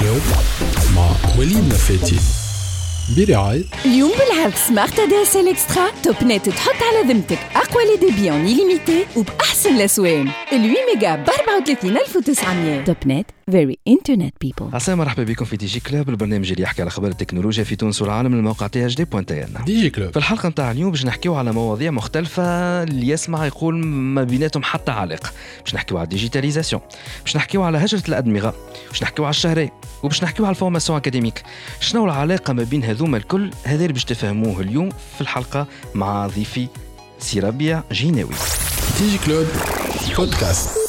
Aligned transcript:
كلوب 0.00 0.22
مع 0.96 1.10
وليد 1.38 1.68
نفاتي 1.68 2.16
برعاية 3.16 3.62
اليوم 3.84 4.10
بالعرض 4.10 4.54
سمارت 4.68 5.00
دي 5.00 5.22
اس 5.22 5.36
ال 5.36 5.48
اكسترا 5.48 5.86
توب 6.02 6.24
نت 6.24 6.48
تحط 6.48 6.74
على 6.82 7.12
ذمتك. 7.12 7.38
أقوى 7.56 7.84
لي 7.84 7.96
ديبي 7.96 8.30
اون 8.30 8.46
ليميتي 8.46 9.06
وبأحسن 9.16 9.76
الأسوان. 9.76 10.28
ال 10.52 10.62
8 10.62 10.74
ميجا 10.94 11.16
ب 11.16 11.24
34900 11.56 12.84
توب 12.84 12.96
نت 13.06 13.26
فيري 13.50 13.78
انترنت 13.88 14.34
بيبل 14.40 14.74
عسلامة 14.74 15.04
مرحبا 15.04 15.22
بكم 15.24 15.44
في 15.44 15.56
دي 15.56 15.66
جي 15.66 15.80
كلوب 15.80 16.08
البرنامج 16.08 16.50
اللي 16.50 16.62
يحكي 16.62 16.82
على 16.82 16.88
أخبار 16.88 17.10
التكنولوجيا 17.10 17.64
في 17.64 17.76
تونس 17.76 18.02
والعالم 18.02 18.32
من 18.32 18.38
الموقع 18.38 18.66
تي 18.66 18.86
اش 18.86 18.94
دي 18.94 19.04
بوان 19.04 19.26
تي 19.26 19.44
ان 19.44 19.54
ديجي 19.66 19.90
كلوب 19.90 20.10
في 20.10 20.16
الحلقة 20.16 20.48
نتاع 20.48 20.70
اليوم 20.70 20.90
باش 20.90 21.04
نحكيو 21.04 21.34
على 21.34 21.52
مواضيع 21.52 21.90
مختلفة 21.90 22.42
اللي 22.82 23.08
يسمع 23.08 23.46
يقول 23.46 23.86
ما 23.86 24.24
بيناتهم 24.24 24.62
حتى 24.62 24.92
علاقة 24.92 25.30
باش 25.64 25.74
نحكيو 25.74 25.98
على 25.98 26.04
الديجيتاليزاسيون 26.04 26.82
باش 27.24 27.36
نحكيو 27.36 27.62
على 27.62 27.78
هجرة 27.78 28.02
الأدمغة 28.08 28.54
باش 28.88 29.02
نحكيو 29.02 29.24
على 29.24 29.30
الشهرية 29.30 29.72
وباش 30.02 30.22
نحكيو 30.22 30.46
على 30.46 30.54
الفورماسيون 30.54 30.98
أكاديميك. 30.98 31.42
شنو 31.80 32.04
العلاقة 32.04 32.52
ما 32.52 32.62
بين 32.62 32.84
هذوما 32.84 33.16
الكل؟ 33.16 33.50
هذا 33.64 33.82
اللي 33.82 33.92
باش 33.92 34.04
تفهموه 34.04 34.60
اليوم 34.60 34.88
في 34.88 35.20
الحلقة 35.20 35.66
مع 35.94 36.26
ضيفي 36.26 36.68
سي 37.18 37.40
ربيع 37.40 37.82
جيناوي. 37.92 38.34
ديجي 38.98 39.18
كلوب 39.18 39.46
بودكاست 40.16 40.85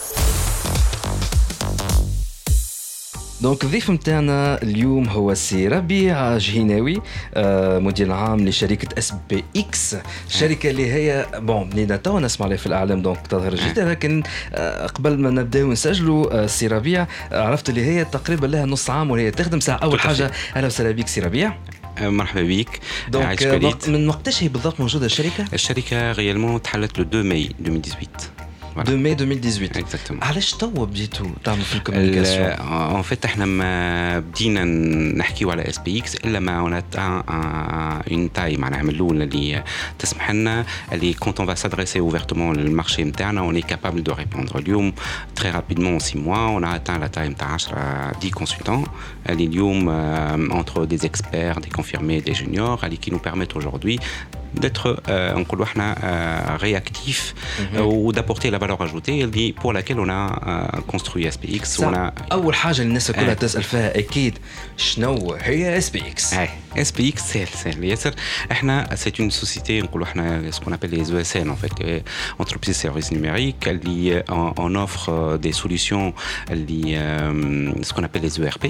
دونك 3.41 3.63
الضيف 3.63 3.89
نتاعنا 3.89 4.61
اليوم 4.63 5.09
هو 5.09 5.33
سي 5.33 5.67
ربيع 5.67 6.37
جهيناوي 6.37 7.01
آه، 7.33 7.79
مدير 7.79 8.07
العام 8.07 8.47
لشركة 8.47 8.97
اس 8.97 9.13
بي 9.29 9.43
إكس 9.57 9.95
شركة 10.29 10.69
اللي 10.69 10.91
هي 10.93 11.25
بون 11.35 11.69
بنينا 11.69 11.95
تو 11.97 12.19
نسمع 12.19 12.45
عليها 12.45 12.57
في 12.57 12.65
الإعلام 12.65 13.01
دونك 13.01 13.27
تظهر 13.27 13.55
جدا 13.55 13.89
لكن 13.89 14.23
آه، 14.53 14.87
قبل 14.87 15.19
ما 15.19 15.29
نبداو 15.29 15.71
نسجلوا 15.71 16.43
آه، 16.43 16.47
سي 16.47 16.67
ربيع 16.67 17.07
عرفت 17.31 17.69
اللي 17.69 17.85
هي 17.85 18.05
تقريبا 18.05 18.47
لها 18.47 18.65
نص 18.65 18.89
عام 18.89 19.11
وهي 19.11 19.31
تخدم 19.31 19.59
ساعة. 19.59 19.77
أول 19.77 19.99
حاجة 19.99 20.31
أهلا 20.55 20.67
وسهلا 20.67 20.91
بك 20.91 21.07
سي 21.07 21.21
ربيع. 21.21 21.53
مرحبا 22.01 22.41
بك 22.43 22.79
دونك 23.09 23.43
من 23.87 24.09
وقتاش 24.09 24.43
هي 24.43 24.47
بالضبط 24.47 24.79
موجودة 24.79 25.05
الشركة؟ 25.05 25.45
الشركة 25.53 26.13
réellement 26.13 26.61
تحلت 26.63 26.97
le 26.97 26.99
2 27.01 27.25
ماي 27.25 27.49
2018 27.59 28.07
Voilà. 28.76 28.80
2 28.88 29.02
ماي 29.02 29.12
2018 29.12 29.80
Exactement. 29.84 30.22
علاش 30.24 30.50
توا 30.52 30.86
بديتوا 30.86 31.26
تعملوا 31.44 31.64
في 31.64 31.74
الكوميونيكاسيون؟ 31.74 32.46
ان 32.46 33.02
فيت 33.02 33.24
احنا 33.24 33.44
ما 33.44 34.18
بدينا 34.18 34.64
نحكيو 35.18 35.50
على 35.50 35.68
اس 35.68 35.78
بي 35.78 35.98
اكس 35.98 36.14
الا 36.14 36.40
ما 36.40 36.58
اون 36.58 36.82
اون 38.10 38.32
تاي 38.32 38.56
معناها 38.56 38.82
من 38.82 38.90
الاول 38.90 39.22
اللي 39.22 39.64
تسمح 39.98 40.30
لنا 40.30 40.64
اللي 40.92 41.14
كونت 41.14 41.38
اون 41.40 41.48
فا 41.48 41.54
سادريسي 41.54 42.00
اوفرتومون 42.00 42.56
للمارشي 42.56 43.04
نتاعنا 43.04 43.40
اون 43.40 43.54
اي 43.54 43.62
كابابل 43.62 44.02
دو 44.02 44.12
ريبوندر 44.12 44.58
اليوم 44.58 44.92
تري 45.36 45.50
رابيدمون 45.50 45.98
6 45.98 46.20
موا 46.20 46.36
اون 46.48 46.64
اتان 46.64 47.00
لا 47.00 47.06
تاي 47.06 47.28
نتاع 47.28 47.48
10 47.48 47.78
10 47.78 48.30
كونسلتون 48.30 48.86
اللي 49.28 49.44
اليوم 49.44 49.82
entre 50.62 50.86
des 50.92 51.06
experts, 51.06 51.60
des 51.60 51.70
confirmés, 51.78 52.20
des 52.20 52.34
juniors, 52.34 52.84
اللي 52.84 52.98
qui 53.04 53.10
nous 53.10 53.22
permettent 53.28 53.56
aujourd'hui 53.56 53.98
d'être 54.54 55.02
euh, 55.08 55.38
نقولوا 55.38 55.64
احنا 55.64 55.94
euh, 55.94 56.62
réactifs 56.62 57.34
euh, 57.74 57.80
ou 57.80 58.12
d'apporter 58.12 58.50
la 58.50 58.58
valeur 58.58 58.82
ajoutée 58.82 59.22
اللي 59.22 59.54
pour 59.62 59.72
laquelle 59.72 59.98
on 59.98 60.08
a 60.08 60.22
euh, 60.46 60.80
construit 60.92 61.30
SPX 61.30 61.80
on 61.80 61.94
a 61.94 62.12
اول 62.32 62.54
حاجه 62.54 62.82
الناس 62.82 63.10
كلها 63.10 63.30
آه. 63.30 63.34
تسال 63.34 63.62
فيها 63.62 63.98
اكيد 63.98 64.38
شنو 64.76 65.36
هي 65.40 65.78
اس 65.78 65.90
بي 65.90 66.00
اكس؟ 66.00 66.34
اي 66.34 66.48
اس 66.76 66.92
بي 66.92 67.08
اكس 67.08 67.32
سهل 67.32 67.48
سهل 67.48 67.84
ياسر 67.84 68.14
احنا 68.52 68.94
سي 68.94 69.12
اون 69.20 69.30
سوسيتي 69.30 69.80
نقولوا 69.80 70.06
احنا 70.06 70.50
سكون 70.50 70.72
ابل 70.72 70.90
لي 70.90 71.12
او 71.12 71.20
اس 71.20 71.36
ان 71.36 71.54
en 71.54 71.66
fait 71.66 72.02
entreprise 72.42 72.68
de 72.68 72.88
services 72.88 73.12
numériques 73.12 73.68
اللي 73.68 74.24
on 74.58 74.86
offre 74.86 75.10
des 75.46 75.52
solutions 75.62 76.12
اللي 76.50 76.82
euh, 76.82 77.84
ce 77.86 77.92
qu'on 77.92 78.04
appelle 78.04 78.22
les 78.22 78.40
ERP 78.40 78.66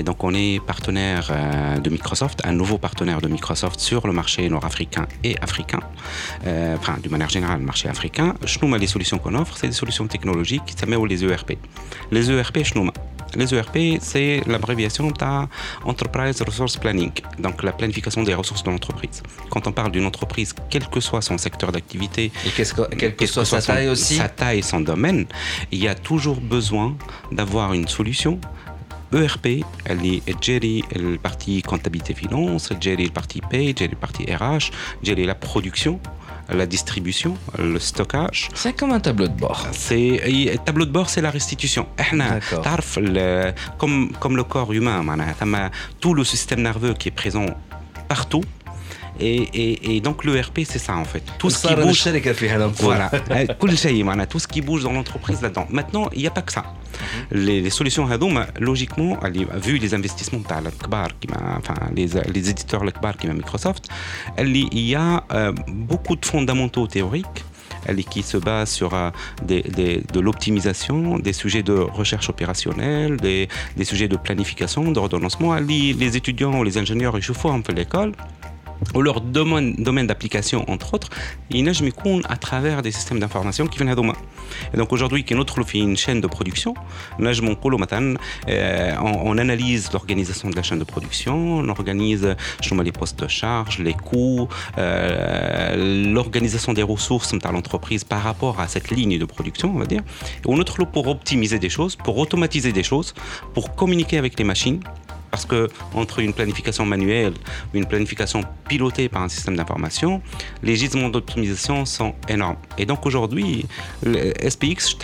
Et 0.00 0.02
donc, 0.02 0.24
on 0.24 0.32
est 0.32 0.60
partenaire 0.64 1.28
euh, 1.30 1.76
de 1.78 1.90
Microsoft, 1.90 2.40
un 2.44 2.52
nouveau 2.54 2.78
partenaire 2.78 3.20
de 3.20 3.28
Microsoft 3.28 3.78
sur 3.80 4.06
le 4.06 4.14
marché 4.14 4.48
nord-africain 4.48 5.06
et 5.22 5.38
africain. 5.42 5.80
Euh, 6.46 6.74
enfin, 6.78 6.96
d'une 7.02 7.12
manière 7.12 7.28
générale, 7.28 7.58
le 7.58 7.66
marché 7.66 7.86
africain. 7.86 8.34
Schnouma, 8.46 8.78
les 8.78 8.86
solutions 8.86 9.18
qu'on 9.18 9.34
offre, 9.34 9.58
c'est 9.58 9.66
des 9.66 9.74
solutions 9.74 10.06
technologiques 10.06 10.62
qui 10.64 10.72
s'appellent 10.72 11.04
les 11.06 11.22
ERP. 11.22 11.58
Les 12.10 12.30
ERP, 12.30 12.64
Schnouma. 12.64 12.94
Les 13.36 13.54
ERP, 13.54 13.98
c'est 14.00 14.40
l'abréviation 14.46 15.10
d'Enterprise 15.84 16.40
Resource 16.40 16.78
Planning, 16.78 17.12
donc 17.38 17.62
la 17.62 17.72
planification 17.72 18.22
des 18.22 18.34
ressources 18.34 18.62
de 18.64 18.70
l'entreprise. 18.70 19.22
Quand 19.50 19.66
on 19.68 19.72
parle 19.72 19.92
d'une 19.92 20.06
entreprise, 20.06 20.54
quel 20.70 20.88
que 20.88 20.98
soit 21.00 21.20
son 21.20 21.36
secteur 21.36 21.70
d'activité, 21.72 22.32
Et 22.46 22.50
que, 22.50 22.94
quelle 22.96 23.14
que 23.16 23.26
soit 23.26 23.44
sa 23.44 23.60
son- 23.60 23.72
taille 23.74 23.88
aussi 23.88 24.16
sa 24.16 24.30
taille, 24.30 24.62
son 24.62 24.80
domaine, 24.80 25.26
il 25.70 25.78
y 25.78 25.88
a 25.88 25.94
toujours 25.94 26.40
besoin 26.40 26.96
d'avoir 27.30 27.72
une 27.74 27.86
solution. 27.86 28.40
ERP, 29.13 29.45
elle 29.85 30.05
est 30.05 30.21
Jerry, 30.43 30.83
la 30.93 31.17
partie 31.17 31.61
comptabilité 31.61 32.13
finance, 32.13 32.69
Jerry, 32.81 33.05
la 33.05 33.11
partie 33.11 33.41
paye, 33.49 33.73
Jerry, 33.77 33.91
la 33.93 33.99
partie 34.07 34.25
RH, 34.25 34.65
Jerry, 35.03 35.25
la 35.25 35.35
production, 35.35 35.99
la 36.49 36.65
distribution, 36.65 37.37
le 37.57 37.79
stockage. 37.79 38.49
C'est 38.53 38.73
comme 38.73 38.91
un 38.91 38.99
tableau 38.99 39.27
de 39.27 39.33
bord. 39.45 39.65
C'est 39.71 40.19
le 40.27 40.57
tableau 40.57 40.85
de 40.85 40.91
bord, 40.91 41.09
c'est 41.09 41.21
la 41.21 41.31
restitution. 41.31 41.85
احنا 41.99 42.39
D'accord. 42.39 42.61
تعرف 42.63 42.97
ال- 42.97 43.53
comme 43.79 44.11
comme 44.19 44.35
le 44.37 44.43
corps 44.43 44.71
humain 44.73 45.01
معناها 45.01 45.33
ثم 45.33 45.57
tout 46.01 46.13
le 46.13 46.23
système 46.23 46.61
nerveux 46.61 46.93
qui 46.93 47.07
est 47.09 47.15
présent 47.23 47.45
partout. 48.09 48.43
et, 49.18 49.36
et, 49.36 49.96
et 49.96 50.00
donc 50.00 50.24
l'ERP, 50.24 50.60
c'est 50.64 50.78
ça 50.78 50.96
en 50.96 51.04
fait. 51.04 51.22
Tout 51.38 51.50
ce 51.50 51.66
qui 51.66 51.74
bouge. 51.74 52.04
Voilà. 52.78 53.10
Euh, 53.30 53.46
hein, 54.20 54.26
tout 54.26 54.38
ce 54.38 54.48
qui 54.48 54.60
bouge 54.60 54.82
dans 54.82 54.92
l'entreprise 54.92 55.40
là-dedans. 55.42 55.66
Maintenant, 55.70 56.08
il 56.14 56.20
n'y 56.20 56.26
a 56.26 56.30
pas 56.30 56.42
que 56.42 56.52
ça. 56.52 56.64
Les, 57.30 57.70
solutions 57.70 58.06
Hadoum, 58.10 58.46
logiquement, 58.58 59.18
vu 59.54 59.78
les 59.78 59.94
investissements 59.94 60.40
de 60.40 60.44
enfin, 61.58 61.74
les, 61.94 62.06
les 62.06 62.50
éditeurs 62.50 62.82
qui 63.18 63.28
Microsoft, 63.28 63.88
il 64.38 64.80
y 64.80 64.94
a 64.94 65.24
euh, 65.32 65.52
beaucoup 65.68 66.16
de 66.16 66.24
fondamentaux 66.24 66.86
théoriques 66.86 67.44
qui 68.08 68.22
se 68.22 68.36
base 68.36 68.70
sur 68.70 68.94
euh, 68.94 69.10
de 69.42 70.20
l'optimisation, 70.20 71.18
des 71.18 71.32
sujets 71.32 71.62
de 71.62 71.72
recherche 71.72 72.28
opérationnelle, 72.28 73.16
des, 73.16 73.48
sujets 73.82 74.08
de 74.08 74.16
planification, 74.16 74.92
d'ordonnancement. 74.92 75.54
Les, 75.56 75.92
les 75.92 76.16
étudiants 76.16 76.58
ou 76.58 76.64
les 76.64 76.78
ingénieurs, 76.78 77.16
ils 77.16 77.22
font 77.22 77.52
un 77.52 77.60
peu 77.60 77.72
l'école 77.72 78.12
ou 78.93 79.01
leur 79.01 79.21
domaine, 79.21 79.75
domaine 79.75 80.07
d'application, 80.07 80.69
entre 80.69 80.93
autres, 80.93 81.09
ينجم 81.51 81.87
يكون 81.87 82.23
à 82.25 82.35
travers 82.35 82.81
des 82.81 82.91
systèmes 82.91 83.19
d'information 83.19 83.67
qui 83.67 83.77
viennent 83.77 83.89
هذوما. 83.89 84.15
Et 84.73 84.77
donc 84.77 84.93
aujourd'hui, 84.93 85.23
qui 85.23 85.35
notre 85.35 85.63
في 85.63 85.79
une 85.79 85.97
chaîne 85.97 86.21
de 86.21 86.27
production, 86.27 86.73
نجم 87.19 87.45
نقولوا 87.49 87.79
مثلا 87.79 88.17
euh, 88.47 88.95
on, 89.01 89.35
on 89.35 89.37
analyse 89.37 89.91
l'organisation 89.91 90.49
de 90.49 90.55
la 90.55 90.63
chaîne 90.63 90.79
de 90.79 90.83
production, 90.83 91.59
on 91.59 91.69
organise 91.69 92.35
je 92.61 92.75
les 92.75 92.91
postes 92.91 93.19
de 93.23 93.27
charge, 93.27 93.79
les 93.79 93.93
coûts, 93.93 94.47
euh, 94.77 96.13
l'organisation 96.13 96.73
des 96.73 96.83
ressources 96.83 97.33
de 97.33 97.51
l'entreprise 97.51 98.03
par 98.03 98.21
rapport 98.21 98.59
à 98.59 98.67
cette 98.67 98.91
ligne 98.91 99.17
de 99.17 99.25
production, 99.25 99.71
on 99.75 99.79
va 99.79 99.85
dire. 99.85 100.03
Et 100.43 100.47
on 100.47 100.59
est 100.59 100.77
là 100.79 100.85
pour 100.85 101.07
optimiser 101.07 101.59
des 101.59 101.69
choses, 101.69 101.95
pour 101.95 102.17
automatiser 102.17 102.71
des 102.71 102.83
choses, 102.83 103.13
pour 103.53 103.75
communiquer 103.75 104.17
avec 104.17 104.37
les 104.39 104.45
machines, 104.45 104.81
parce 105.30 105.44
que 105.46 105.68
entre 105.94 106.20
une 106.20 106.32
planification 106.32 106.84
manuelle, 106.84 107.34
ou 107.72 107.76
une 107.76 107.86
planification 107.86 108.42
pilotée 108.68 109.08
par 109.08 109.22
un 109.22 109.28
système 109.28 109.56
d'information, 109.56 110.22
les 110.62 110.76
gisements 110.76 111.08
d'optimisation 111.08 111.84
sont 111.84 112.14
énormes. 112.28 112.56
Et 112.78 112.86
donc 112.86 113.06
aujourd'hui, 113.06 113.66
SPX, 114.02 114.04
le 114.04 114.44
SPX, 114.50 114.96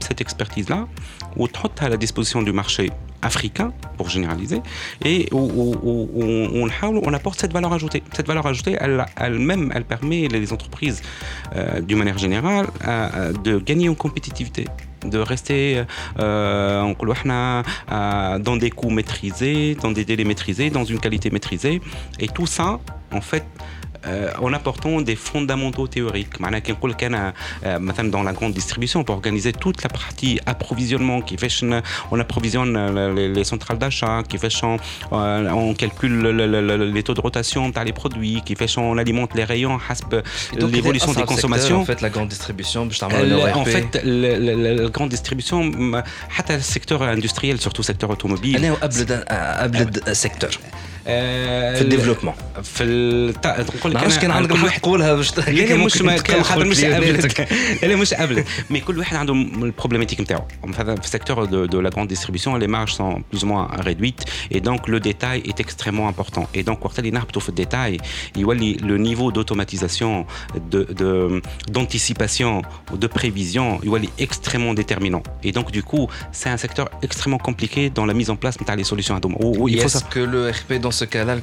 cette 0.00 0.20
expertise-là, 0.20 0.86
ou 1.36 1.46
à 1.80 1.88
la 1.88 1.96
disposition 1.96 2.42
du 2.42 2.52
marché 2.52 2.90
africain, 3.22 3.72
pour 3.96 4.08
généraliser, 4.08 4.60
et 5.04 5.28
où, 5.32 5.38
où, 5.38 6.08
où, 6.14 6.68
on, 6.82 7.12
apporte 7.12 7.40
cette 7.40 7.52
valeur 7.52 7.72
ajoutée. 7.72 8.02
Cette 8.12 8.26
valeur 8.26 8.46
ajoutée, 8.46 8.76
elle-même, 9.16 9.72
elle, 9.74 9.84
permet 9.84 10.28
les 10.28 10.52
entreprises, 10.52 11.02
euh, 11.56 11.80
d'une 11.80 11.98
manière 11.98 12.18
générale, 12.18 12.66
euh, 12.86 13.08
euh, 13.14 13.32
de 13.32 13.58
gagner 13.58 13.88
en 13.88 13.94
compétitivité 13.94 14.66
de 15.04 15.18
rester 15.18 15.78
euh, 15.78 15.84
euh, 17.90 18.38
dans 18.38 18.56
des 18.56 18.70
coûts 18.70 18.90
maîtrisés, 18.90 19.76
dans 19.80 19.92
des 19.92 20.04
délais 20.04 20.24
maîtrisés, 20.24 20.70
dans 20.70 20.84
une 20.84 20.98
qualité 20.98 21.30
maîtrisée. 21.30 21.80
Et 22.18 22.28
tout 22.28 22.46
ça, 22.46 22.80
en 23.12 23.20
fait, 23.20 23.44
en 24.47 24.51
apportant 24.53 24.95
des 25.09 25.15
fondamentaux 25.15 25.87
théoriques. 25.87 26.41
معناها 26.41 26.59
كي 26.59 26.71
نقول 26.71 26.91
لك 26.91 27.03
انا 27.03 27.33
آه، 27.63 27.77
مثلا 27.77 28.11
dans 28.11 28.29
la 28.29 28.39
grande 28.39 28.57
distribution 28.61 29.03
pour 29.03 29.13
organiser 29.13 29.51
toute 29.53 29.81
la 29.83 29.89
partie 29.97 30.39
approvisionnement 30.53 31.23
كيفاش 31.25 31.63
ن- 31.63 31.81
on 32.11 32.17
approvisionne 32.19 32.75
euh, 32.75 33.13
les, 33.15 33.33
les 33.43 33.49
centrales 33.53 33.77
d'achat 33.77 34.21
كيفاش 34.29 34.61
on, 34.65 34.65
euh, 34.65 35.49
on 35.51 35.73
calcule 35.83 36.21
le- 36.21 36.31
le- 36.31 36.61
le- 36.77 36.91
les 36.91 37.03
taux 37.03 37.13
de 37.13 37.21
rotation 37.21 37.71
تاع 37.73 37.85
les 37.85 37.93
produits 38.01 38.39
كيفاش 38.45 38.79
on 38.79 38.97
alimente 38.97 39.37
les 39.37 39.43
rayons 39.49 39.79
حسب 39.79 40.23
l'évolution 40.53 41.13
des 41.13 41.25
consommations 41.33 41.81
En 41.81 41.85
fait, 41.85 42.01
la 42.01 42.09
grande 42.09 42.29
distribution, 42.33 42.77
باش 42.77 42.97
تعملوا 42.99 43.21
ال- 43.21 43.29
leur 43.53 43.57
en 43.57 43.63
RP. 43.63 43.69
fait, 43.69 44.01
le- 44.03 44.37
le- 44.45 44.55
le- 44.63 44.83
la 44.83 44.89
grande 44.89 45.09
distribution, 45.15 45.63
م- 45.63 46.03
حتى 46.29 46.57
le 46.57 46.61
secteur 46.61 47.01
industriel, 47.03 47.57
surtout 47.61 47.81
le 47.81 47.93
secteur 47.93 48.09
automobile, 48.17 48.55
انا 48.57 48.71
وابلد 48.71 49.23
ابلد 49.29 50.11
سيكتور 50.11 50.49
في 51.07 51.81
الديفلوبمون 51.81 52.33
في 52.63 52.83
التا... 52.83 53.65
نقول 53.77 53.93
لك 53.93 54.19
كان 54.19 54.31
عندك 54.31 54.51
الحق 54.51 54.79
تقولها 54.79 55.13
باش 55.13 55.37
لا 55.37 55.75
مش 55.75 56.01
ما 56.01 56.17
خاطر 56.43 56.65
مش 56.65 56.83
قبلت 56.83 57.47
لا 57.83 57.95
مش 57.95 58.13
قبلت 58.13 58.47
مي 58.69 58.79
كل 58.79 58.99
واحد 58.99 59.15
عنده 59.15 59.33
البروبليماتيك 59.33 60.21
نتاعو 60.21 60.43
في 60.73 60.81
السيكتور 61.03 61.45
دو, 61.45 61.65
دو 61.65 61.81
لا 61.81 61.89
grande 61.89 62.09
distribution 62.15 62.57
les 62.59 62.67
marges 62.67 62.93
sont 62.93 63.21
plus 63.31 63.43
ou 63.43 63.47
moins 63.47 63.67
réduites 63.67 64.25
et 64.51 64.61
donc 64.61 64.87
le 64.87 64.99
détail 64.99 65.43
est 65.45 65.59
extrêmement 65.59 66.07
important 66.07 66.47
et 66.55 66.63
donc 66.63 66.85
وقت 66.85 66.99
اللي 66.99 67.11
نهبطوا 67.11 67.41
في 67.41 67.49
الديتاي 67.49 67.97
يولي 68.37 68.77
le 68.77 68.97
niveau 69.09 69.31
d'automatisation 69.31 70.25
de, 70.71 70.81
de, 71.01 71.41
d'anticipation 71.71 72.61
ou 72.93 72.97
de 72.97 73.07
prévision 73.07 73.85
يولي 73.85 74.09
extrêmement 74.19 74.73
déterminant 74.73 75.23
et 75.43 75.51
donc 75.51 75.71
du 75.71 75.83
coup 75.83 76.07
c'est 76.31 76.49
un 76.49 76.57
secteur 76.57 76.87
extrêmement 77.01 77.43
compliqué 77.49 77.89
dans 77.89 78.05
la 78.05 78.13
mise 78.13 78.29
en 78.29 78.35
place 78.35 78.57
de 78.57 78.63
les 78.81 78.87
solutions 78.91 79.15
à 79.15 79.21
il 79.73 79.81
faut 79.81 79.89
ça. 79.89 80.01
que 80.15 80.23
le 80.33 80.41
RP 80.57 80.71
dans 80.85 80.93
ce 80.97 81.05
cas-là 81.05 81.37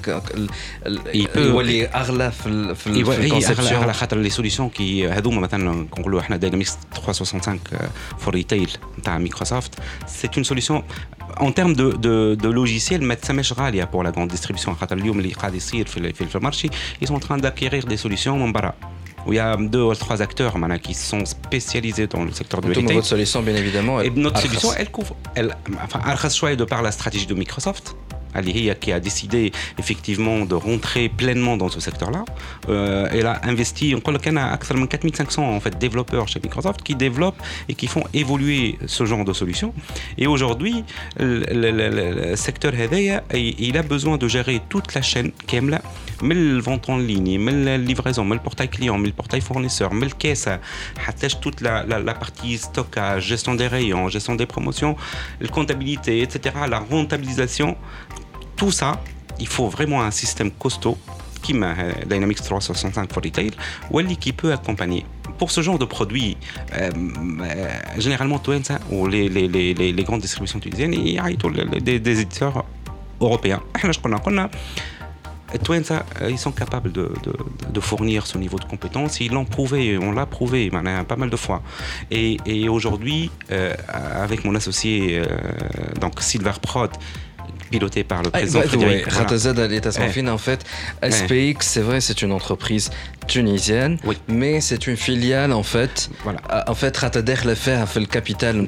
il 1.14 1.28
peut 1.28 1.38
يولي 1.38 1.87
اغلى 1.87 2.31
في 2.31 2.75
في 2.75 2.87
الكونسيبسيون 2.87 3.82
على 3.82 3.93
خاطر 3.93 4.19
لي 4.19 4.31
سوليسيون 4.31 4.69
كي 4.69 5.08
هذوما 5.08 5.40
مثلا 5.40 5.72
نقولوا 5.72 6.20
احنا 6.20 6.37
داينامكس 6.37 6.78
365 6.93 7.61
فور 8.19 8.34
ريتيل 8.34 8.70
نتاع 8.99 9.19
مايكروسوفت 9.19 9.75
سي 10.06 10.28
اون 10.37 10.44
سوليسيون 10.44 10.82
en 11.40 11.52
termes 11.52 11.76
de, 11.76 11.96
de, 11.96 12.37
de 12.43 12.49
logiciels, 12.52 13.02
ما 13.02 13.14
تسماش 13.14 13.52
غاليه 13.52 13.90
pour 13.94 14.05
la 14.05 14.11
grande 14.11 14.32
distribution 14.37 14.70
خاطر 14.70 14.96
اليوم 14.96 15.19
اللي 15.19 15.32
قاعد 15.32 15.55
يصير 15.55 15.87
في, 15.87 16.12
في, 16.12 16.26
في 16.26 16.37
المارشي 16.37 16.69
ils 17.05 17.08
sont 17.08 17.12
en 17.12 17.20
train 17.20 17.38
d'acquérir 17.38 17.84
des 17.87 18.06
solutions 18.06 18.28
من 18.28 18.52
برا 18.52 18.75
où 19.26 19.32
il 19.32 19.37
y 19.37 19.38
a 19.38 19.56
deux 19.56 19.82
ou 19.82 19.94
trois 19.94 20.22
acteurs 20.22 20.56
maintenant, 20.58 20.78
qui 20.78 20.94
sont 20.94 21.25
spécialisés 21.25 22.06
dans 22.06 22.25
le 22.25 22.32
secteur 22.32 22.61
du 22.61 22.69
retail. 22.69 22.94
Votre 22.94 23.06
solution, 23.06 23.43
bien 23.43 23.55
évidemment. 23.55 24.00
Et 24.00 24.11
notre 24.11 24.40
solution, 24.40 24.70
elle 24.76 24.90
couvre. 24.90 25.14
Elle, 25.34 25.56
enfin, 25.84 26.00
Archas 26.05 26.56
de 26.56 26.64
par 26.64 26.82
la 26.82 26.93
stratégie 26.93 27.26
de 27.26 27.34
Microsoft, 27.34 27.96
Ali 28.35 28.71
qui 28.79 28.91
a 28.91 28.99
décidé 28.99 29.51
effectivement 29.79 30.45
de 30.45 30.55
rentrer 30.55 31.09
pleinement 31.09 31.57
dans 31.57 31.69
ce 31.69 31.79
secteur-là. 31.79 32.25
Euh, 32.69 33.07
elle 33.11 33.25
a 33.25 33.41
investi, 33.43 33.95
on 33.95 34.15
a 34.15 34.19
4500 34.19 35.55
en 35.55 35.59
fait, 35.59 35.77
développeurs 35.77 36.27
chez 36.27 36.39
Microsoft 36.43 36.81
qui 36.83 36.95
développent 36.95 37.41
et 37.69 37.75
qui 37.75 37.87
font 37.87 38.03
évoluer 38.13 38.77
ce 38.85 39.05
genre 39.05 39.25
de 39.25 39.33
solutions. 39.33 39.73
Et 40.17 40.27
aujourd'hui, 40.27 40.83
le, 41.19 42.35
secteur 42.35 42.73
il 43.33 43.77
a 43.77 43.83
besoin 43.83 44.17
de 44.17 44.27
gérer 44.27 44.61
toute 44.69 44.93
la 44.93 45.01
chaîne 45.01 45.31
KEMLA, 45.47 45.81
mais 46.21 46.35
le 46.35 46.59
vente 46.59 46.89
en 46.89 46.97
ligne, 46.97 47.39
mais 47.39 47.51
la 47.51 47.77
livraison, 47.77 48.23
mais 48.23 48.35
le 48.35 48.41
portail 48.41 48.69
client, 48.69 48.97
mais 48.97 49.07
le 49.07 49.13
portail 49.13 49.41
fournisseur, 49.41 49.93
mais 49.93 50.05
le 50.05 50.13
caisse, 50.13 50.47
toute 51.41 51.61
la, 51.61 51.83
la, 51.83 52.13
partie 52.13 52.57
stockage, 52.57 53.25
gestion 53.25 53.55
des 53.55 53.67
rayons, 53.67 54.09
gestion 54.09 54.35
des 54.35 54.45
promotions, 54.45 54.95
la 55.39 55.47
comptabilité, 55.47 56.21
etc., 56.21 56.55
la 56.67 56.79
rentabilisation 56.79 57.75
tout 58.56 58.72
ça, 58.72 59.02
il 59.40 59.48
faut 59.48 59.68
vraiment 59.68 60.02
un 60.02 60.12
système 60.12 60.52
costaud 60.52 60.98
qui 61.46 61.54
m'a 61.54 61.75
Dynamics 62.07 62.42
365 62.42 63.13
for 63.13 63.24
Retail 63.24 63.52
qui 64.18 64.34
peut 64.34 64.52
accompagner. 64.52 65.06
Pour 65.38 65.52
ce 65.52 65.62
genre 65.62 65.78
de 65.78 65.86
produits, 65.86 66.38
euh, 66.74 66.90
euh, 67.42 67.69
généralement, 67.98 68.42
ou 68.92 69.07
les, 69.07 69.94
grandes 70.04 70.22
distributions 70.22 70.60
tunisiennes, 70.60 70.94
il 70.94 71.10
y 71.10 71.19
a 71.19 71.25
des, 71.81 72.00
des 72.00 72.22
éditeurs 72.22 72.66
européens. 73.19 73.62
ils 76.28 76.38
sont 76.40 76.52
capables 76.52 76.92
de, 76.92 77.80
fournir 77.80 78.25
ce 78.25 78.38
niveau 78.38 78.57
de 78.57 78.66
compétence. 78.66 79.19
Ils 79.19 79.31
l'ont 79.31 79.46
prouvé, 79.46 79.98
on 79.98 80.12
l'a 80.12 80.25
prouvé 80.25 80.72
pas 81.04 81.16
mal 81.16 81.30
de 81.30 81.38
fois. 81.38 81.62
Et, 82.10 82.38
et 82.46 82.68
aujourd'hui, 82.69 83.30
euh, 83.52 83.74
avec 83.90 84.44
mon 84.46 84.56
associé, 84.56 85.22
donc 86.02 86.22
Silver 86.22 86.54
Prod, 86.62 86.92
piloté 87.69 88.03
par 88.03 88.23
le 88.23 88.29
président 88.29 88.62
ah, 88.63 88.67
Frédéric. 88.67 89.07
Ouais. 89.07 90.29
en 90.29 90.38
fait, 90.38 90.63
SPX, 91.03 91.57
c'est 91.62 91.81
vrai, 91.81 92.01
c'est 92.01 92.21
une 92.21 92.31
entreprise 92.31 92.89
tunisienne, 93.27 93.97
oui. 94.06 94.17
mais 94.27 94.62
c'est 94.62 94.85
une 94.88 94.97
filiale 94.97 95.51
en 95.51 95.63
fait. 95.63 96.09
Voilà. 96.23 96.39
En 96.67 96.75
fait, 96.75 96.95
le 97.45 97.56
fait 97.56 98.00
le 98.00 98.06
capital 98.06 98.67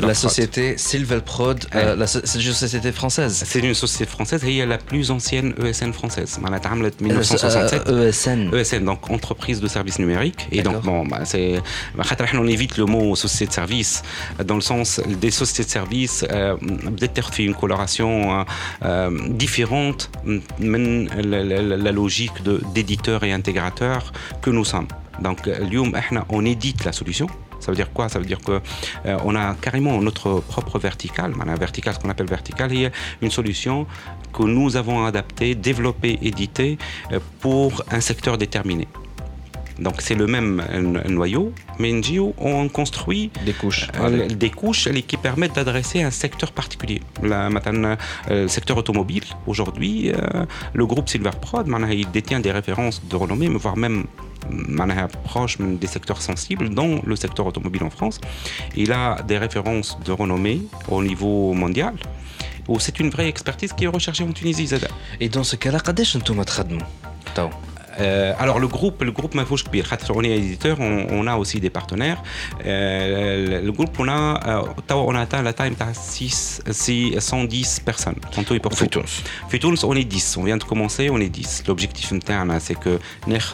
la 0.00 0.14
société 0.14 0.76
Silverprod, 0.76 1.66
euh, 1.74 2.04
c'est 2.06 2.42
une 2.42 2.52
société 2.52 2.92
française. 2.92 3.44
C'est 3.46 3.60
une 3.60 3.74
société 3.74 4.10
française 4.10 4.44
et 4.44 4.58
est 4.58 4.66
la 4.66 4.78
plus 4.78 5.10
ancienne 5.10 5.54
ESN 5.62 5.92
française. 5.92 6.38
1967. 7.00 7.88
ESN. 7.88 8.54
ESN, 8.54 8.84
donc 8.84 9.10
entreprise 9.10 9.60
de 9.60 9.68
services 9.68 9.98
numériques. 9.98 10.48
Et 10.50 10.62
donc, 10.62 10.82
bon, 10.82 11.06
bah, 11.06 11.20
c'est. 11.24 11.62
On 12.34 12.46
évite 12.46 12.76
le 12.76 12.86
mot 12.86 13.14
société 13.16 13.46
de 13.46 13.52
service 13.52 14.02
dans 14.44 14.54
le 14.54 14.60
sens 14.60 15.00
des 15.06 15.30
sociétés 15.30 15.64
de 15.64 15.70
services, 15.70 16.24
euh, 16.30 16.56
peut-être 16.56 17.32
fait 17.32 17.44
une 17.44 17.54
coloration 17.54 18.25
euh, 18.32 19.10
différente, 19.30 20.10
mais 20.58 21.06
la, 21.22 21.92
logique 21.92 22.42
d'éditeur 22.74 23.24
et 23.24 23.32
intégrateur 23.32 24.12
que 24.42 24.50
nous 24.50 24.64
sommes. 24.64 24.88
Donc, 25.20 25.48
on 26.28 26.44
édite 26.44 26.84
la 26.84 26.92
solution. 26.92 27.26
Ça 27.60 27.72
veut 27.72 27.76
dire 27.76 27.92
quoi? 27.92 28.08
Ça 28.08 28.18
veut 28.18 28.26
dire 28.26 28.40
qu'on 28.40 28.60
euh, 29.06 29.34
a 29.34 29.54
carrément 29.54 30.00
notre 30.00 30.40
propre 30.40 30.78
verticale. 30.78 31.32
Un 31.46 31.54
vertical, 31.54 31.94
ce 31.94 31.98
qu'on 31.98 32.10
appelle 32.10 32.28
vertical, 32.28 32.72
il 32.72 32.80
y 32.82 32.86
a 32.86 32.90
une 33.22 33.30
solution 33.30 33.86
que 34.32 34.42
nous 34.42 34.76
avons 34.76 35.04
adaptée, 35.04 35.54
développée, 35.54 36.18
éditée 36.22 36.78
euh, 37.12 37.20
pour 37.40 37.82
un 37.90 38.00
secteur 38.00 38.36
déterminé. 38.36 38.86
Donc 39.78 40.00
c'est 40.00 40.14
le 40.14 40.26
même 40.26 40.62
noyau, 41.08 41.52
mais 41.78 41.92
NGO 41.92 42.34
on 42.38 42.68
construit 42.68 43.30
des 43.44 43.52
couches, 43.52 43.88
euh, 44.00 44.26
des 44.28 44.50
couches 44.50 44.88
qui 45.06 45.16
permettent 45.16 45.54
d'adresser 45.54 46.02
un 46.02 46.10
secteur 46.10 46.52
particulier. 46.52 47.00
La, 47.22 47.48
euh, 47.48 47.96
le 48.28 48.48
secteur 48.48 48.76
automobile, 48.78 49.24
aujourd'hui, 49.46 50.12
euh, 50.12 50.46
le 50.72 50.86
groupe 50.86 51.08
Silverprod, 51.08 51.66
il 51.90 52.10
détient 52.10 52.40
des 52.40 52.52
références 52.52 53.02
de 53.06 53.16
renommée, 53.16 53.48
voire 53.48 53.76
même 53.76 54.04
proche 55.24 55.58
des 55.58 55.86
secteurs 55.86 56.22
sensibles 56.22 56.70
dans 56.70 57.00
le 57.04 57.16
secteur 57.16 57.46
automobile 57.46 57.82
en 57.84 57.90
France. 57.90 58.20
Il 58.76 58.92
a 58.92 59.22
des 59.26 59.38
références 59.38 59.98
de 60.04 60.12
renommée 60.12 60.62
au 60.88 61.02
niveau 61.02 61.52
mondial. 61.52 61.94
C'est 62.78 63.00
une 63.00 63.10
vraie 63.10 63.28
expertise 63.28 63.72
qui 63.72 63.84
est 63.84 63.88
recherchée 63.88 64.24
en 64.24 64.32
Tunisie. 64.32 64.68
Et 65.20 65.28
dans 65.28 65.44
ce 65.44 65.56
cas-là, 65.56 65.80
qu'est-ce 65.80 66.18
que 66.18 66.32
vous 66.32 66.40
euh, 67.99 68.33
alors 68.39 68.59
le 68.59 68.67
groupe, 68.67 69.03
le 69.03 69.11
groupe 69.11 69.35
Mafouche 69.35 69.65
on 70.13 70.23
est 70.23 70.29
éditeur, 70.29 70.79
on, 70.79 71.07
on, 71.11 71.27
a 71.27 71.35
aussi 71.35 71.59
des 71.59 71.69
partenaires. 71.69 72.21
Euh, 72.65 73.61
le 73.61 73.71
groupe, 73.71 73.95
on 73.99 74.07
a, 74.07 74.39
euh, 74.47 74.93
on 74.93 75.15
a 75.15 75.21
atteint 75.21 75.41
la 75.41 75.53
taille 75.53 75.71
de 75.71 75.75
6, 75.93 76.61
110 77.19 77.79
personnes. 77.81 78.15
Tantôt 78.31 78.55
et 78.55 78.59
pour 78.59 78.73
Fitouls, 79.49 79.77
on 79.83 79.95
est 79.95 80.03
10. 80.03 80.37
On 80.37 80.43
vient 80.43 80.57
de 80.57 80.63
commencer, 80.63 81.09
on 81.09 81.19
est 81.19 81.29
10. 81.29 81.63
L'objectif 81.67 82.11
interne, 82.13 82.57
c'est 82.59 82.75
que 82.75 82.99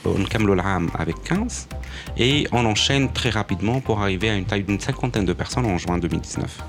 on 0.05 0.57
avec 0.97 1.23
15 1.23 1.67
et 2.17 2.47
on 2.51 2.65
enchaîne 2.65 3.11
très 3.11 3.29
rapidement 3.29 3.79
pour 3.81 4.01
arriver 4.01 4.29
à 4.29 4.35
une 4.35 4.45
taille 4.45 4.63
d'une 4.63 4.79
cinquantaine 4.79 5.25
de 5.25 5.33
personnes 5.33 5.65
en 5.65 5.77
juin 5.77 5.97
2019. 5.97 6.63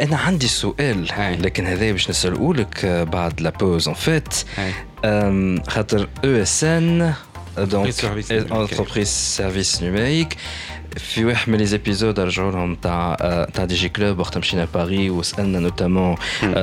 أنا 0.00 0.16
عندي 0.16 0.48
سؤال 0.48 1.08
لكن 1.42 1.66
هذا 1.66 1.92
باش 1.92 2.10
نسأله 2.10 2.54
لك 2.54 2.86
بعد 2.86 3.40
لا 3.40 3.50
بوز 3.50 3.88
en 3.88 3.94
fait. 3.94 4.46
خاطر 5.68 6.08
ESN 6.22 7.14
donc 7.56 7.88
entreprise 8.50 9.10
service 9.10 9.80
numérique 9.80 10.36
في 10.96 11.24
واحد 11.24 11.50
من 11.50 11.58
لي 11.58 11.66
زيبيزود 11.66 12.20
رجعوا 12.20 12.52
لهم 12.52 12.74
تاع 12.74 13.16
تاع 13.54 13.64
دي 13.64 13.74
جي 13.74 13.88
كلوب 13.88 14.18
وقت 14.18 14.38
مشينا 14.38 14.68
باري 14.74 15.10
وسالنا 15.10 15.58
نوتامون 15.58 16.16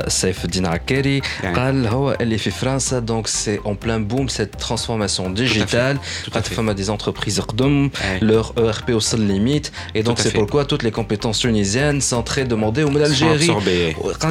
سيف 0.07 0.45
الدين 0.45 0.65
عكاري 0.65 1.21
قال 1.55 1.87
هو 1.87 2.17
اللي 2.21 2.37
في 2.37 2.51
فرنسا 2.51 2.99
دونك 2.99 3.27
سي 3.27 3.59
اون 3.65 3.77
بلان 3.83 4.07
بوم 4.07 4.27
سيت 4.27 4.55
ترانسفورماسيون 4.55 5.33
ديجيتال 5.33 5.97
خاطر 6.31 6.53
فما 6.55 6.73
دي 6.73 6.91
انتربريز 6.91 7.39
قدم 7.39 7.89
لور 8.21 8.53
او 8.57 8.69
ار 8.69 8.83
بي 8.87 8.93
وصل 8.93 9.21
ليميت 9.21 9.67
اي 9.95 10.01
دونك 10.01 10.19
سي 10.19 10.29
بوركوا 10.29 10.63
توت 10.63 10.83
لي 10.83 10.91
كومبيتونس 10.91 11.41
تونيزيان 11.41 11.99
سون 11.99 12.23
تري 12.23 12.43
دوموندي 12.43 12.83
ومن 12.83 13.01
الجيري 13.01 13.55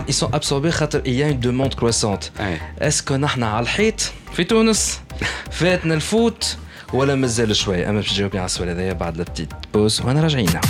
ils 0.08 0.14
sont 0.22 0.30
absorbés 0.38 0.70
خاطر 0.70 1.00
il 1.06 1.10
y 1.10 1.22
a 1.22 1.28
une 1.28 1.40
demande 1.40 1.74
croissante 1.74 2.40
اسكو 2.78 3.16
نحن 3.16 3.42
على 3.42 3.62
الحيط 3.62 4.00
في 4.36 4.44
تونس 4.44 5.00
فاتنا 5.50 5.94
الفوت 5.94 6.56
ولا 6.92 7.14
مازال 7.14 7.56
شوي 7.56 7.88
اما 7.88 8.00
باش 8.00 8.12
تجاوبني 8.12 8.38
على 8.38 8.46
السؤال 8.46 8.68
هذايا 8.68 8.92
بعد 8.92 9.16
لا 9.16 9.24
بتيت 9.24 9.48
بوز 9.74 10.00
وانا 10.00 10.22
راجعين 10.22 10.60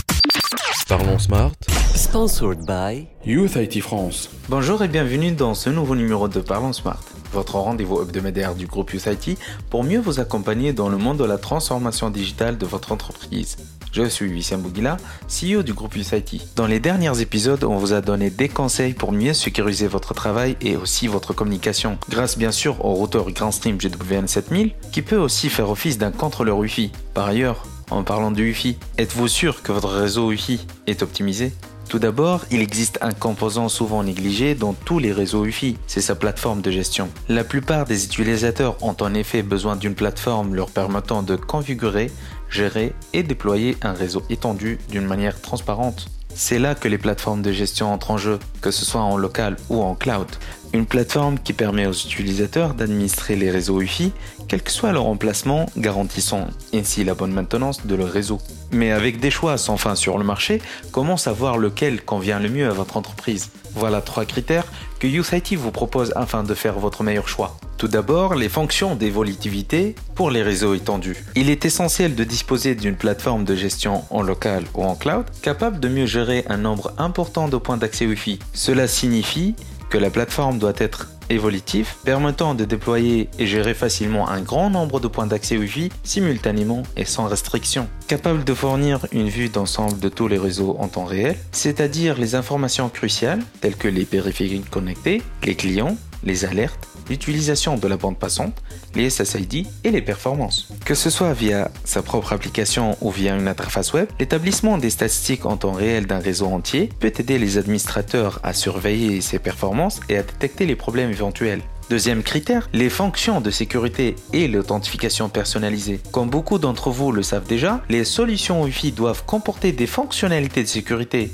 Parlons 0.89 1.23
Smart. 1.29 1.57
Sponsored 1.97 2.61
by 2.65 3.09
Youth 3.25 3.57
IT 3.57 3.81
France. 3.83 4.31
Bonjour 4.49 4.85
et 4.85 4.89
bienvenue 4.97 5.33
dans 5.33 5.55
ce 5.55 5.69
nouveau 5.69 5.97
numéro 5.97 6.29
de 6.29 6.39
Parlons 6.39 6.73
Smart, 6.73 7.03
votre 7.33 7.57
rendez-vous 7.57 8.03
hebdomadaire 8.03 8.55
du 8.55 8.67
groupe 8.69 8.93
Youth 8.93 9.07
IT 9.07 9.37
pour 9.69 9.83
mieux 9.83 9.99
vous 9.99 10.21
accompagner 10.21 10.73
dans 10.73 10.89
le 10.89 10.97
monde 10.97 11.17
de 11.17 11.25
la 11.25 11.39
transformation 11.39 12.09
digitale 12.11 12.57
de 12.57 12.67
votre 12.67 12.93
entreprise. 12.93 13.57
Je 13.92 14.04
suis 14.04 14.30
Lucien 14.30 14.58
Bouguila, 14.58 14.96
CEO 15.28 15.64
du 15.64 15.74
groupe 15.74 15.98
USIT. 15.98 16.42
Dans 16.56 16.66
les 16.66 16.80
derniers 16.80 17.20
épisodes, 17.20 17.66
on 17.66 17.76
vous 17.76 17.92
a 17.92 18.00
donné 18.00 18.30
des 18.30 18.48
conseils 18.48 18.94
pour 18.94 19.12
mieux 19.12 19.34
sécuriser 19.34 19.88
votre 19.88 20.14
travail 20.14 20.56
et 20.62 20.78
aussi 20.78 21.08
votre 21.08 21.34
communication, 21.34 21.98
grâce 22.10 22.38
bien 22.38 22.52
sûr 22.52 22.86
au 22.86 22.94
routeur 22.94 23.30
GrandStream 23.32 23.76
GWN7000 23.76 24.72
qui 24.94 25.02
peut 25.02 25.18
aussi 25.18 25.50
faire 25.50 25.70
office 25.70 25.98
d'un 25.98 26.12
contrôleur 26.12 26.58
Wi-Fi. 26.58 26.92
Par 27.14 27.28
ailleurs, 27.28 27.66
en 27.90 28.04
parlant 28.04 28.32
de 28.32 28.42
Wi-Fi, 28.42 28.78
êtes-vous 28.98 29.28
sûr 29.28 29.62
que 29.62 29.74
votre 29.74 29.90
réseau 29.90 30.30
Wi-Fi 30.30 30.66
est 30.88 31.04
optimisé? 31.04 31.52
Tout 31.90 32.00
d'abord, 32.00 32.46
il 32.52 32.62
existe 32.62 33.00
un 33.02 33.12
composant 33.12 33.68
souvent 33.68 34.02
négligé 34.02 34.56
dans 34.56 34.72
tous 34.72 34.98
les 34.98 35.12
réseaux 35.12 35.42
Wi-Fi, 35.42 35.76
c'est 35.88 36.00
sa 36.00 36.16
plateforme 36.16 36.62
de 36.62 36.72
gestion. 36.72 37.10
La 37.28 37.44
plupart 37.44 37.84
des 37.84 38.06
utilisateurs 38.06 38.82
ont 38.82 38.96
en 39.02 39.14
effet 39.14 39.44
besoin 39.44 39.76
d'une 39.76 39.94
plateforme 39.94 40.56
leur 40.56 40.70
permettant 40.70 41.22
de 41.22 41.36
configurer, 41.36 42.10
gérer 42.52 42.94
et 43.14 43.24
déployer 43.24 43.78
un 43.82 43.94
réseau 43.94 44.24
étendu 44.30 44.78
d'une 44.90 45.06
manière 45.06 45.42
transparente. 45.42 46.08
C'est 46.34 46.60
là 46.60 46.76
que 46.76 46.88
les 46.88 46.98
plateformes 46.98 47.42
de 47.42 47.52
gestion 47.52 47.92
entrent 47.92 48.12
en 48.12 48.18
jeu, 48.18 48.40
que 48.62 48.72
ce 48.72 48.86
soit 48.86 49.02
en 49.02 49.18
local 49.18 49.58
ou 49.70 49.82
en 49.82 49.96
cloud. 49.96 50.28
Une 50.74 50.86
plateforme 50.86 51.38
qui 51.38 51.52
permet 51.52 51.86
aux 51.86 51.92
utilisateurs 51.92 52.74
d'administrer 52.74 53.36
les 53.36 53.52
réseaux 53.52 53.80
Wi-Fi, 53.80 54.14
quel 54.48 54.62
que 54.62 54.72
soit 54.72 54.94
leur 54.94 55.06
emplacement, 55.06 55.66
garantissant 55.76 56.48
ainsi 56.74 57.04
la 57.04 57.14
bonne 57.14 57.34
maintenance 57.34 57.86
de 57.86 57.96
leur 57.96 58.10
réseau. 58.10 58.40
Mais 58.72 58.92
avec 58.92 59.20
des 59.20 59.32
choix 59.32 59.58
sans 59.58 59.76
fin 59.76 59.96
sur 59.96 60.18
le 60.18 60.24
marché, 60.24 60.62
comment 60.94 61.18
savoir 61.18 61.58
lequel 61.58 62.02
convient 62.02 62.40
le 62.40 62.50
mieux 62.50 62.70
à 62.70 62.74
votre 62.74 62.96
entreprise? 62.96 63.50
Voilà 63.76 64.00
trois 64.02 64.24
critères 64.24 64.66
que 65.02 65.56
vous 65.56 65.72
propose 65.72 66.14
afin 66.16 66.44
de 66.44 66.54
faire 66.54 66.78
votre 66.78 67.04
meilleur 67.04 67.28
choix. 67.28 67.58
Tout 67.78 67.88
d'abord, 67.88 68.36
les 68.36 68.50
fonctions 68.50 68.94
d'évolutivité 68.96 69.96
pour 70.14 70.30
les 70.30 70.44
réseaux 70.44 70.76
étendus. 70.76 71.18
Il 71.36 71.50
est 71.50 71.66
essentiel 71.66 72.14
de 72.14 72.24
disposer 72.24 72.76
d'une 72.76 72.96
plateforme 72.96 73.44
de 73.44 73.56
gestion 73.56 74.04
en 74.12 74.22
local 74.22 74.64
ou 74.76 74.84
en 74.84 74.94
cloud 74.94 75.26
capable 75.42 75.80
de 75.80 75.90
mieux 75.90 76.06
gérer 76.06 76.46
un 76.48 76.58
nombre 76.58 76.94
important 77.00 77.48
de 77.48 77.58
points 77.58 77.78
d'accès 77.78 78.06
Wi-Fi. 78.06 78.38
Cela 78.54 78.88
signifie 78.88 79.56
que 79.92 79.98
la 79.98 80.10
plateforme 80.10 80.58
doit 80.58 80.74
être 80.78 81.10
évolutive, 81.30 81.90
permettant 82.06 82.56
de 82.56 82.64
déployer 82.64 83.30
et 83.38 83.46
gérer 83.46 83.74
facilement 83.74 84.30
un 84.30 84.42
grand 84.42 84.70
nombre 84.70 85.02
de 85.02 85.08
points 85.10 85.28
d'accès 85.28 85.58
Wi-Fi 85.58 85.92
simultanément 86.04 86.84
et 86.96 87.04
sans 87.04 87.28
restriction. 87.28 87.90
Capable 88.08 88.46
de 88.46 88.54
fournir 88.54 89.06
une 89.12 89.28
vue 89.28 89.50
d'ensemble 89.50 90.00
de 90.00 90.08
tous 90.08 90.30
les 90.30 90.38
réseaux 90.38 90.78
en 90.80 90.88
temps 90.88 91.06
réel, 91.06 91.36
c'est-à-dire 91.52 92.18
les 92.18 92.36
informations 92.36 92.88
cruciales 92.88 93.42
telles 93.60 93.76
que 93.76 93.90
les 93.90 94.06
périphériques 94.06 94.70
connectés, 94.70 95.22
les 95.44 95.56
clients, 95.56 95.98
les 96.24 96.46
alertes, 96.46 96.88
l'utilisation 97.10 97.78
de 97.78 97.88
la 97.88 97.98
bande 97.98 98.18
passante, 98.18 98.62
les 98.96 99.10
SSID 99.10 99.68
et 99.84 99.92
les 99.92 100.02
performances. 100.02 100.70
Que 100.86 100.96
ce 100.96 101.10
soit 101.10 101.34
via 101.34 101.72
sa 101.84 102.02
propre 102.02 102.34
application 102.34 102.98
ou 103.02 103.12
via 103.12 103.36
une 103.36 103.48
interface 103.48 103.94
web, 103.94 104.08
l'établissement 104.20 104.78
des 104.78 104.90
statistiques 104.90 105.46
en 105.46 105.58
temps 105.58 105.72
réel 105.72 106.08
d'un 106.08 106.20
réseau 106.20 106.48
entier 106.48 106.90
peut 107.00 107.14
aider 107.18 107.38
les 107.38 107.58
administrateurs 107.58 108.40
à 108.44 108.54
surveiller 108.54 109.22
ses 109.22 109.40
performances 109.40 110.00
et 110.10 110.18
à 110.18 110.24
détecter 110.24 110.66
les 110.66 110.76
problèmes 110.76 111.12
éventuels. 111.12 111.62
Deuxième 111.92 112.24
critère, 112.24 112.70
les 112.72 112.90
fonctions 112.90 113.42
de 113.42 113.52
sécurité 113.52 114.16
et 114.32 114.48
l'authentification 114.48 115.28
personnalisée. 115.28 116.00
Comme 116.14 116.30
beaucoup 116.30 116.58
d'entre 116.58 116.90
vous 116.90 117.12
le 117.12 117.22
savent 117.22 117.46
déjà, 117.46 117.84
les 117.90 118.06
solutions 118.06 118.64
Wi-Fi 118.64 118.94
doivent 118.94 119.26
comporter 119.26 119.74
des 119.74 119.88
fonctionnalités 119.88 120.64
de 120.64 120.70
sécurité 120.70 121.32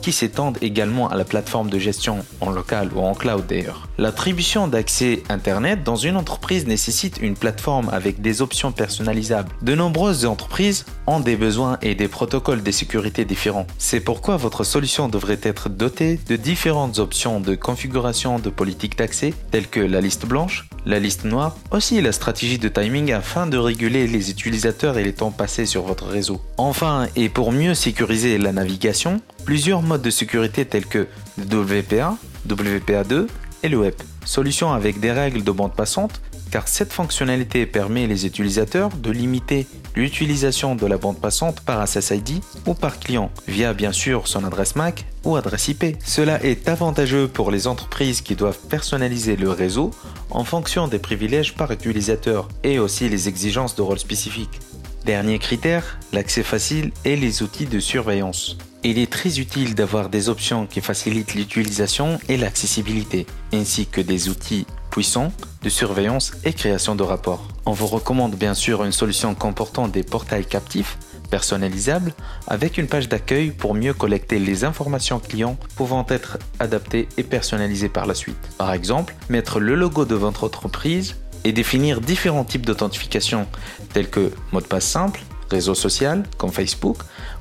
qui 0.00 0.12
s'étendent 0.12 0.58
également 0.60 1.08
à 1.08 1.16
la 1.16 1.24
plateforme 1.24 1.70
de 1.70 1.78
gestion 1.78 2.24
en 2.40 2.50
local 2.50 2.90
ou 2.94 3.00
en 3.00 3.14
cloud 3.14 3.46
d'ailleurs. 3.46 3.88
L'attribution 3.98 4.68
d'accès 4.68 5.22
Internet 5.28 5.82
dans 5.84 5.96
une 5.96 6.16
entreprise 6.16 6.66
nécessite 6.66 7.18
une 7.20 7.34
plateforme 7.34 7.88
avec 7.90 8.20
des 8.20 8.42
options 8.42 8.72
personnalisables. 8.72 9.50
De 9.62 9.74
nombreuses 9.74 10.24
entreprises 10.24 10.86
ont 11.06 11.20
des 11.20 11.36
besoins 11.36 11.78
et 11.82 11.94
des 11.94 12.08
protocoles 12.08 12.62
de 12.62 12.70
sécurité 12.70 13.24
différents. 13.24 13.66
C'est 13.78 14.00
pourquoi 14.00 14.36
votre 14.36 14.64
solution 14.64 15.08
devrait 15.08 15.40
être 15.42 15.68
dotée 15.68 16.18
de 16.28 16.36
différentes 16.36 16.98
options 16.98 17.40
de 17.40 17.54
configuration 17.54 18.38
de 18.38 18.50
politique 18.50 18.96
d'accès 18.96 19.34
telles 19.50 19.68
que 19.68 19.80
la 19.80 20.00
liste 20.00 20.26
blanche, 20.26 20.69
la 20.86 20.98
liste 20.98 21.24
noire, 21.24 21.56
aussi 21.70 22.00
la 22.00 22.12
stratégie 22.12 22.58
de 22.58 22.68
timing 22.68 23.12
afin 23.12 23.46
de 23.46 23.56
réguler 23.56 24.06
les 24.06 24.30
utilisateurs 24.30 24.98
et 24.98 25.04
les 25.04 25.12
temps 25.12 25.30
passés 25.30 25.66
sur 25.66 25.82
votre 25.82 26.06
réseau. 26.06 26.40
Enfin, 26.56 27.08
et 27.16 27.28
pour 27.28 27.52
mieux 27.52 27.74
sécuriser 27.74 28.38
la 28.38 28.52
navigation, 28.52 29.20
plusieurs 29.44 29.82
modes 29.82 30.02
de 30.02 30.10
sécurité 30.10 30.64
tels 30.64 30.86
que 30.86 31.06
WPA, 31.38 32.16
WPA2 32.48 33.26
et 33.62 33.68
le 33.68 33.78
web. 33.78 33.94
Solution 34.24 34.72
avec 34.72 35.00
des 35.00 35.12
règles 35.12 35.44
de 35.44 35.50
bande 35.50 35.74
passante 35.74 36.20
car 36.50 36.68
cette 36.68 36.92
fonctionnalité 36.92 37.64
permet 37.66 38.06
les 38.06 38.26
utilisateurs 38.26 38.90
de 38.90 39.10
limiter 39.10 39.66
l'utilisation 39.94 40.74
de 40.74 40.86
la 40.86 40.98
bande 40.98 41.20
passante 41.20 41.60
par 41.60 41.86
SSID 41.86 42.40
ou 42.66 42.74
par 42.74 42.98
client, 42.98 43.30
via 43.46 43.72
bien 43.72 43.92
sûr 43.92 44.28
son 44.28 44.44
adresse 44.44 44.76
MAC 44.76 45.04
ou 45.24 45.36
adresse 45.36 45.68
IP. 45.68 45.96
Cela 46.04 46.42
est 46.44 46.68
avantageux 46.68 47.28
pour 47.28 47.50
les 47.50 47.66
entreprises 47.66 48.20
qui 48.20 48.36
doivent 48.36 48.58
personnaliser 48.68 49.36
le 49.36 49.50
réseau 49.50 49.90
en 50.30 50.44
fonction 50.44 50.88
des 50.88 50.98
privilèges 50.98 51.54
par 51.54 51.70
utilisateur 51.70 52.48
et 52.62 52.78
aussi 52.78 53.08
les 53.08 53.28
exigences 53.28 53.76
de 53.76 53.82
rôle 53.82 53.98
spécifiques. 53.98 54.60
Dernier 55.04 55.38
critère, 55.38 55.98
l'accès 56.12 56.42
facile 56.42 56.92
et 57.04 57.16
les 57.16 57.42
outils 57.42 57.66
de 57.66 57.80
surveillance. 57.80 58.58
Il 58.82 58.98
est 58.98 59.10
très 59.10 59.40
utile 59.40 59.74
d'avoir 59.74 60.08
des 60.08 60.28
options 60.28 60.66
qui 60.66 60.80
facilitent 60.80 61.34
l'utilisation 61.34 62.18
et 62.28 62.36
l'accessibilité, 62.36 63.26
ainsi 63.52 63.86
que 63.86 64.00
des 64.00 64.28
outils 64.28 64.66
puissants 64.90 65.32
de 65.62 65.68
surveillance 65.68 66.32
et 66.44 66.52
création 66.52 66.94
de 66.94 67.02
rapports. 67.02 67.46
On 67.66 67.72
vous 67.72 67.86
recommande 67.86 68.34
bien 68.34 68.54
sûr 68.54 68.84
une 68.84 68.92
solution 68.92 69.34
comportant 69.34 69.88
des 69.88 70.02
portails 70.02 70.44
captifs 70.44 70.98
personnalisables 71.30 72.12
avec 72.48 72.76
une 72.76 72.88
page 72.88 73.08
d'accueil 73.08 73.52
pour 73.52 73.74
mieux 73.74 73.94
collecter 73.94 74.38
les 74.38 74.64
informations 74.64 75.20
clients 75.20 75.56
pouvant 75.76 76.04
être 76.08 76.38
adaptées 76.58 77.08
et 77.16 77.22
personnalisées 77.22 77.88
par 77.88 78.06
la 78.06 78.14
suite. 78.14 78.36
Par 78.58 78.72
exemple, 78.72 79.14
mettre 79.28 79.60
le 79.60 79.76
logo 79.76 80.04
de 80.04 80.16
votre 80.16 80.44
entreprise 80.44 81.16
et 81.44 81.52
définir 81.52 82.00
différents 82.00 82.44
types 82.44 82.66
d'authentification 82.66 83.46
tels 83.94 84.10
que 84.10 84.32
mot 84.52 84.60
de 84.60 84.66
passe 84.66 84.84
simple, 84.84 85.20
réseau 85.50 85.74
social 85.74 86.24
comme 86.36 86.52
Facebook, 86.52 86.98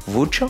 voucher 0.07 0.45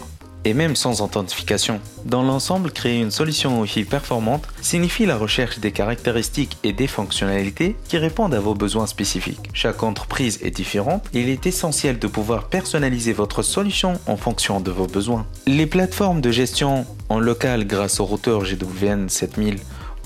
et 0.45 0.53
même 0.53 0.75
sans 0.75 1.01
authentification. 1.01 1.79
Dans 2.05 2.23
l'ensemble, 2.23 2.71
créer 2.71 2.99
une 2.99 3.11
solution 3.11 3.61
Wi-Fi 3.61 3.83
performante 3.83 4.47
signifie 4.61 5.05
la 5.05 5.17
recherche 5.17 5.59
des 5.59 5.71
caractéristiques 5.71 6.57
et 6.63 6.73
des 6.73 6.87
fonctionnalités 6.87 7.75
qui 7.87 7.97
répondent 7.97 8.33
à 8.33 8.39
vos 8.39 8.55
besoins 8.55 8.87
spécifiques. 8.87 9.49
Chaque 9.53 9.83
entreprise 9.83 10.39
est 10.41 10.51
différente 10.51 11.05
il 11.13 11.29
est 11.29 11.45
essentiel 11.45 11.99
de 11.99 12.07
pouvoir 12.07 12.47
personnaliser 12.47 13.13
votre 13.13 13.41
solution 13.41 13.99
en 14.07 14.17
fonction 14.17 14.59
de 14.59 14.71
vos 14.71 14.87
besoins. 14.87 15.25
Les 15.47 15.65
plateformes 15.65 16.21
de 16.21 16.31
gestion 16.31 16.85
en 17.09 17.19
local 17.19 17.65
grâce 17.65 17.99
au 17.99 18.05
routeur 18.05 18.43
GWN 18.43 19.09
7000 19.09 19.57